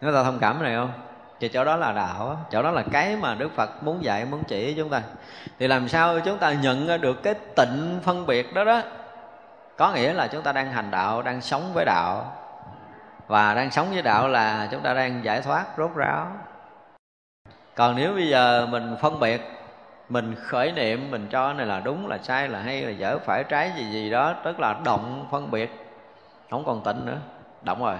[0.00, 0.92] Chúng ta thông cảm này không?
[1.40, 4.42] Thì chỗ đó là đạo chỗ đó là cái mà đức phật muốn dạy, muốn
[4.48, 5.02] chỉ chúng ta.
[5.58, 8.82] Thì làm sao chúng ta nhận được cái tịnh phân biệt đó đó?
[9.76, 12.36] Có nghĩa là chúng ta đang hành đạo, đang sống với đạo.
[13.26, 16.26] Và đang sống với đạo là chúng ta đang giải thoát, rốt ráo.
[17.74, 19.40] Còn nếu bây giờ mình phân biệt
[20.12, 23.44] mình khởi niệm mình cho này là đúng là sai là hay là dở phải
[23.44, 25.70] trái gì gì đó tức là động phân biệt.
[26.50, 27.18] Không còn tịnh nữa
[27.62, 27.96] động rồi.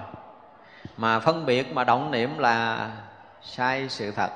[0.97, 2.89] Mà phân biệt mà động niệm là
[3.43, 4.31] sai sự thật.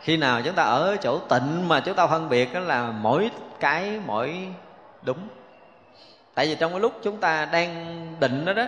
[0.00, 3.30] Khi nào chúng ta ở chỗ tịnh mà chúng ta phân biệt đó là mỗi
[3.60, 4.48] cái mỗi
[5.02, 5.28] đúng.
[6.34, 8.66] Tại vì trong cái lúc chúng ta đang định đó đó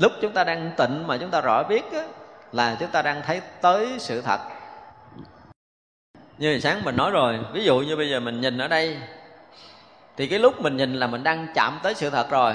[0.00, 2.02] lúc chúng ta đang tịnh mà chúng ta rõ biết đó,
[2.52, 4.40] là chúng ta đang thấy tới sự thật
[6.42, 8.98] như sáng mình nói rồi, ví dụ như bây giờ mình nhìn ở đây,
[10.16, 12.54] thì cái lúc mình nhìn là mình đang chạm tới sự thật rồi.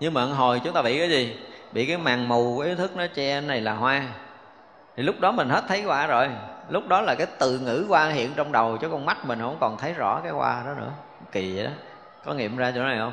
[0.00, 1.36] Nhưng mà hồi chúng ta bị cái gì?
[1.72, 4.02] Bị cái màn mù của ý thức nó che này là hoa.
[4.96, 6.28] Thì lúc đó mình hết thấy hoa rồi.
[6.68, 9.56] Lúc đó là cái từ ngữ hoa hiện trong đầu, chứ con mắt mình không
[9.60, 10.90] còn thấy rõ cái hoa đó nữa.
[11.32, 11.70] Kỳ vậy đó.
[12.24, 13.12] Có nghiệm ra chỗ này không?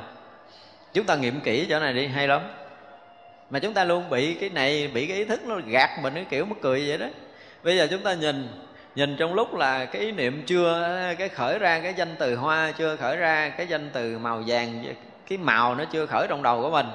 [0.93, 2.41] Chúng ta nghiệm kỹ chỗ này đi, hay lắm.
[3.49, 6.25] Mà chúng ta luôn bị cái này, bị cái ý thức nó gạt mình, cái
[6.29, 7.07] kiểu mất cười vậy đó.
[7.63, 8.47] Bây giờ chúng ta nhìn
[8.99, 10.87] nhìn trong lúc là cái ý niệm chưa,
[11.19, 14.83] cái khởi ra cái danh từ hoa chưa khởi ra, cái danh từ màu vàng,
[15.29, 16.85] cái màu nó chưa khởi trong đầu của mình.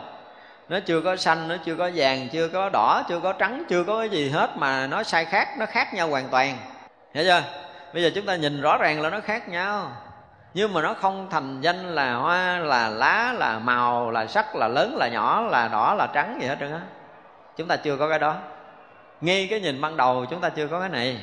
[0.69, 3.85] Nó chưa có xanh, nó chưa có vàng, chưa có đỏ, chưa có trắng, chưa
[3.85, 6.57] có cái gì hết mà nó sai khác, nó khác nhau hoàn toàn.
[7.15, 7.43] Hiểu chưa?
[7.95, 9.93] Bây giờ chúng ta nhìn rõ ràng là nó khác nhau.
[10.55, 14.69] Nhưng mà nó không thành danh là hoa, là lá, là màu, là sắc, là
[14.69, 16.81] lớn, là nhỏ, là đỏ, là trắng gì hết trơn á.
[17.57, 18.35] Chúng ta chưa có cái đó.
[19.21, 21.21] Ngay cái nhìn ban đầu chúng ta chưa có cái này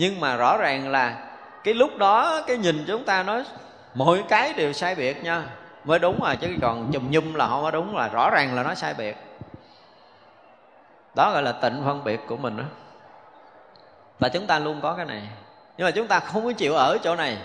[0.00, 1.16] nhưng mà rõ ràng là
[1.64, 3.44] cái lúc đó cái nhìn chúng ta nói
[3.94, 5.42] mọi cái đều sai biệt nha.
[5.84, 8.62] Mới đúng rồi chứ còn chùm nhum là không có đúng là rõ ràng là
[8.62, 9.16] nó sai biệt.
[11.14, 12.64] Đó gọi là tịnh phân biệt của mình đó
[14.18, 15.22] và chúng ta luôn có cái này.
[15.76, 17.38] Nhưng mà chúng ta không có chịu ở chỗ này.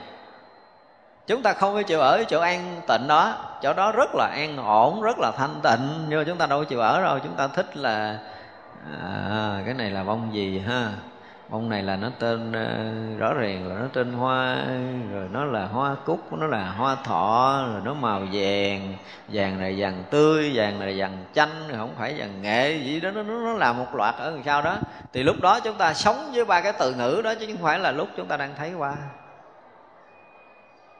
[1.27, 3.33] Chúng ta không có chịu ở chỗ an tịnh đó.
[3.61, 6.05] Chỗ đó rất là an ổn rất là thanh tịnh.
[6.09, 7.19] Nhưng mà chúng ta đâu có chịu ở đâu.
[7.19, 8.19] Chúng ta thích là
[9.03, 10.89] à, cái này là bông gì ha?
[11.49, 14.65] Bông này là nó tên ờ, rõ ràng là nó tên hoa
[15.11, 18.93] rồi nó là hoa cúc nó là hoa thọ rồi nó màu vàng.
[19.27, 23.23] Vàng này vàng tươi vàng này vàng chanh không phải vàng nghệ gì đó nó
[23.23, 24.77] nó, nó là một loạt ở đằng sau đó.
[25.13, 27.79] Thì lúc đó chúng ta sống với ba cái từ ngữ đó chứ không phải
[27.79, 28.95] là lúc chúng ta đang thấy qua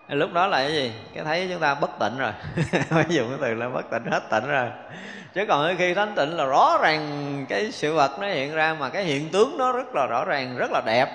[0.08, 0.94] lúc đó là cái gì?
[1.14, 2.32] Cái thấy chúng ta bất tịnh rồi.
[2.90, 4.68] Mới dùng cái từ là bất tịnh hết tịnh rồi.
[5.34, 8.90] Chứ còn khi thanh tịnh là rõ ràng cái sự vật nó hiện ra mà
[8.90, 11.10] cái hiện tướng nó rất là rõ ràng, rất là đẹp.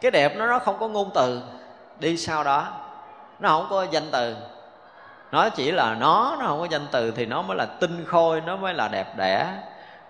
[0.00, 1.42] Cái đẹp nó nó không có ngôn từ.
[1.98, 2.68] Đi sau đó,
[3.40, 4.36] nó không có danh từ.
[5.32, 8.40] Nó chỉ là nó nó không có danh từ thì nó mới là tinh khôi,
[8.40, 9.46] nó mới là đẹp đẽ.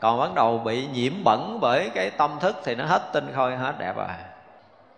[0.01, 3.57] Còn bắt đầu bị nhiễm bẩn bởi cái tâm thức thì nó hết tinh khôi,
[3.57, 4.07] hết đẹp rồi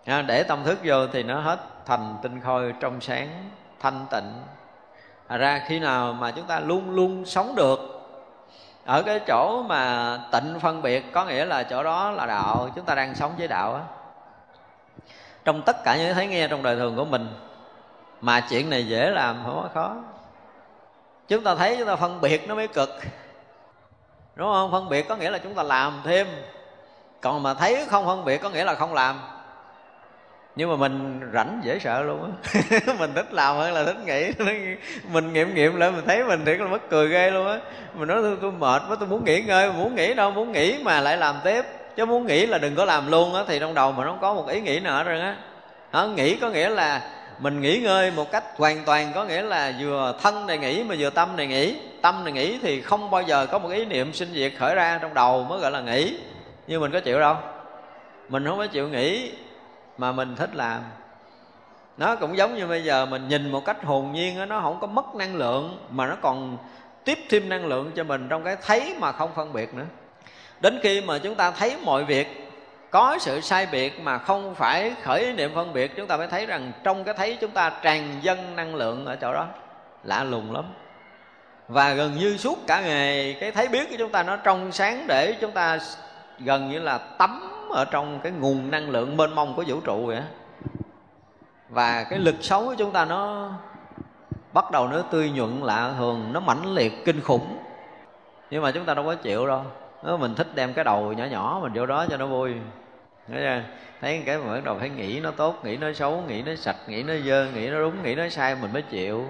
[0.05, 3.49] à, để tâm thức vô thì nó hết thành tinh khôi trong sáng
[3.79, 4.41] thanh tịnh.
[5.27, 7.79] À ra khi nào mà chúng ta luôn luôn sống được
[8.85, 12.85] ở cái chỗ mà tịnh phân biệt có nghĩa là chỗ đó là đạo chúng
[12.85, 13.81] ta đang sống với đạo á.
[15.45, 17.27] Trong tất cả những thấy nghe trong đời thường của mình
[18.21, 19.95] mà chuyện này dễ làm không có khó.
[21.27, 22.89] Chúng ta thấy chúng ta phân biệt nó mới cực.
[24.35, 24.71] Đúng không?
[24.71, 26.27] Phân biệt có nghĩa là chúng ta làm thêm.
[27.21, 29.19] Còn mà thấy không phân biệt có nghĩa là không làm
[30.55, 32.61] nhưng mà mình rảnh dễ sợ luôn á.
[32.99, 34.31] Mình thích làm hơn là thích nghĩ.
[35.11, 37.59] Mình nghiệm nghiệm lại mình thấy mình thiệt là mất cười ghê luôn á.
[37.93, 40.77] Mình nói tôi, tôi mệt quá tôi muốn nghỉ ngơi muốn nghỉ đâu muốn nghỉ
[40.83, 41.65] mà lại làm tiếp.
[41.95, 44.33] Chứ muốn nghỉ là đừng có làm luôn á thì trong đầu mà nó có
[44.33, 45.35] một ý nghĩ nữa rồi á.
[45.91, 47.01] Đó, nghỉ có nghĩa là
[47.39, 50.95] mình nghỉ ngơi một cách hoàn toàn có nghĩa là vừa thân này nghỉ mà
[50.99, 51.75] vừa tâm này nghỉ.
[52.01, 54.99] Tâm này nghỉ thì không bao giờ có một ý niệm sinh diệt khởi ra
[55.01, 56.17] trong đầu mới gọi là nghỉ.
[56.67, 57.35] Nhưng mình có chịu đâu.
[58.29, 59.31] Mình không có chịu nghỉ
[59.97, 60.81] mà mình thích làm.
[61.97, 64.79] Nó cũng giống như bây giờ mình nhìn một cách hồn nhiên đó, nó không
[64.79, 66.57] có mất năng lượng mà nó còn
[67.03, 69.85] tiếp thêm năng lượng cho mình trong cái thấy mà không phân biệt nữa.
[70.59, 72.49] Đến khi mà chúng ta thấy mọi việc
[72.91, 76.45] có sự sai biệt mà không phải khởi niệm phân biệt chúng ta mới thấy
[76.45, 79.47] rằng trong cái thấy chúng ta tràn dân năng lượng ở chỗ đó.
[80.03, 80.65] Lạ lùng lắm.
[81.67, 85.05] Và gần như suốt cả ngày cái thấy biết của chúng ta nó trong sáng
[85.07, 85.79] để chúng ta
[86.39, 90.05] gần như là tắm ở trong cái nguồn năng lượng mênh mông của vũ trụ
[90.05, 90.21] vậy
[91.69, 93.49] và cái lực xấu của chúng ta nó
[94.53, 97.57] bắt đầu nó tươi nhuận lạ thường, nó mãnh liệt, kinh khủng.
[98.49, 99.61] Nhưng mà chúng ta đâu có chịu đâu.
[100.03, 102.53] Nếu mình thích đem cái đầu nhỏ nhỏ mình vô đó cho nó vui.
[104.01, 106.75] Thấy cái mà bắt đầu thấy nghĩ nó tốt, nghĩ nó xấu, nghĩ nó sạch,
[106.87, 109.25] nghĩ nó dơ, nghĩ nó đúng, nghĩ nó sai mình mới chịu.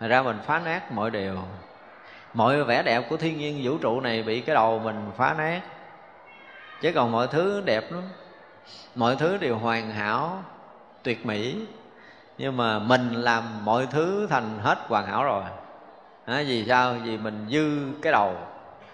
[0.00, 1.36] Thật ra mình phá nát mọi điều.
[2.34, 5.60] Mọi vẻ đẹp của thiên nhiên vũ trụ này bị cái đầu mình phá nát
[6.80, 8.02] chứ còn mọi thứ đẹp lắm.
[8.94, 10.42] Mọi thứ đều hoàn hảo
[11.02, 11.56] tuyệt mỹ.
[12.38, 15.42] Nhưng mà mình làm mọi thứ thành hết hoàn hảo rồi.
[16.26, 16.94] À, vì sao?
[17.04, 18.36] Vì mình dư cái đầu.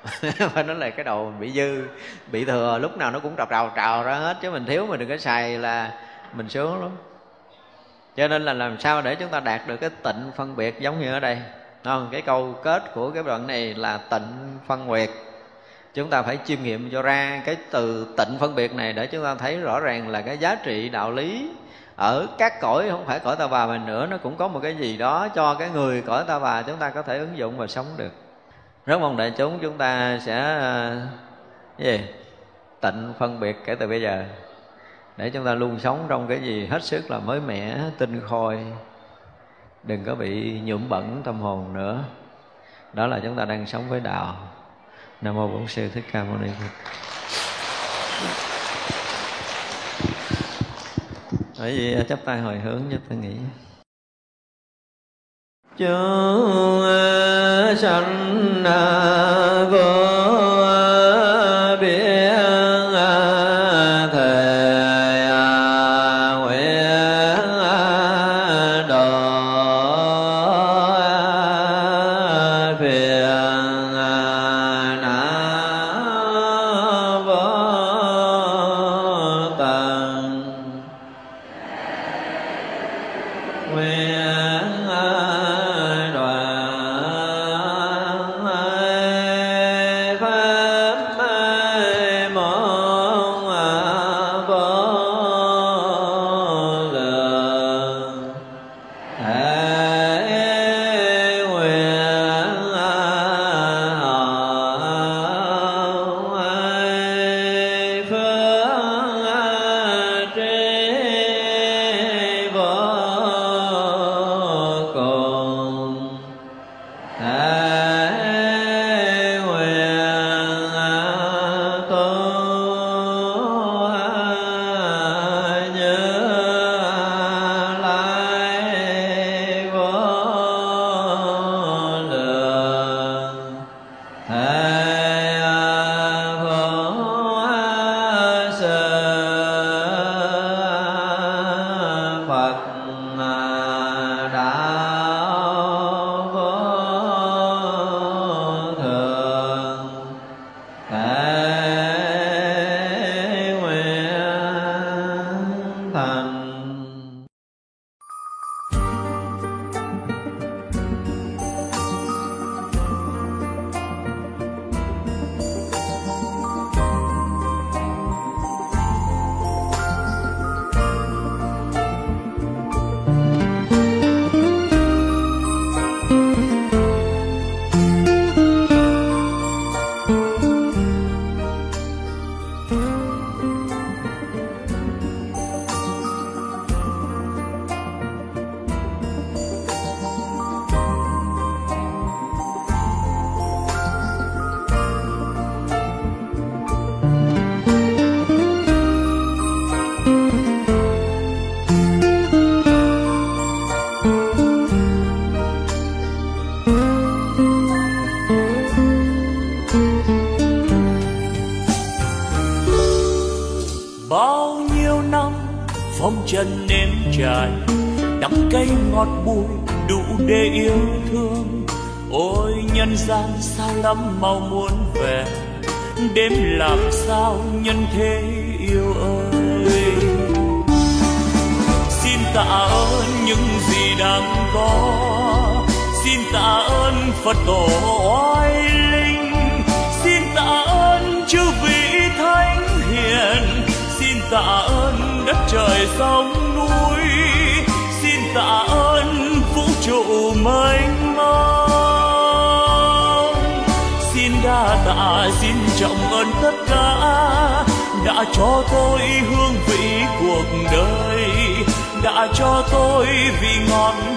[0.53, 1.87] Phải nói là cái đầu mình bị dư
[2.33, 4.37] bị thừa lúc nào nó cũng trào trào trào ra hết.
[4.43, 5.93] Chứ mình thiếu mình đừng có xài là
[6.33, 6.91] mình sướng lắm.
[8.17, 11.01] Cho nên là làm sao để chúng ta đạt được cái tịnh phân biệt giống
[11.01, 11.39] như ở đây?
[11.85, 15.11] Không cái câu kết của cái đoạn này là tịnh phân biệt
[15.97, 19.25] chúng ta phải chiêm nghiệm cho ra cái từ tịnh phân biệt này để chúng
[19.25, 21.51] ta thấy rõ ràng là cái giá trị đạo lý
[21.97, 24.07] ở các cõi, không phải cõi ta bà mình nữa.
[24.11, 26.91] Nó cũng có một cái gì đó cho cái người cõi ta bà chúng ta
[26.91, 28.13] có thể ứng dụng và sống được.
[28.87, 30.61] Rất mong đại chúng chúng ta sẽ
[31.79, 32.05] cái gì?
[32.81, 34.25] Tịnh phân biệt kể từ bây giờ.
[35.17, 38.59] Để chúng ta luôn sống trong cái gì hết sức là mới mẻ, tinh khôi.
[39.83, 41.99] Đừng có bị nhuộm bẩn tâm hồn nữa.
[42.93, 44.37] Đó là chúng ta đang sống với đạo
[45.21, 46.71] nam mô bổn sư thích ca mâu ni phật.
[51.59, 53.37] Bởi vì à, chắp tay hồi hướng cho tôi nghĩ.
[55.79, 60.06] Chúng à, sanh à, vô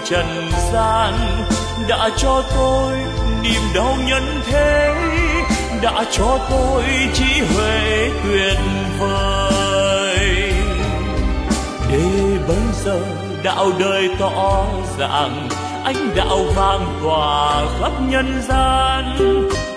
[0.05, 1.13] trần gian.
[1.88, 2.93] Đã cho tôi
[3.43, 4.95] niềm đau nhân thế,
[5.81, 8.57] đã cho tôi trí huệ tuyệt
[8.99, 10.53] vời.
[11.91, 12.99] Để bây giờ
[13.43, 14.65] đạo đời tỏ
[14.99, 15.49] ràng
[15.84, 19.17] ánh đạo vang tỏa khắp nhân gian.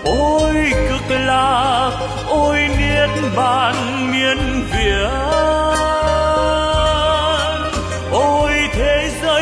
[0.04, 0.54] Ôi
[0.88, 1.90] cực lạc,
[2.28, 3.74] ôi niết bàn
[4.12, 4.38] miên
[4.72, 6.01] việt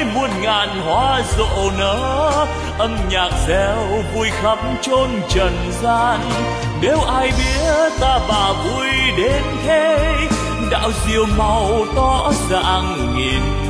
[0.04, 2.46] với muôn ngàn hoa rộ nở.
[2.78, 5.52] Âm nhạc reo vui khắp chốn trần
[5.82, 6.20] gian.
[6.82, 10.16] Nếu ai biết ta bà vui đến thế,
[10.70, 13.69] đạo diệu màu tỏ dạng nghìn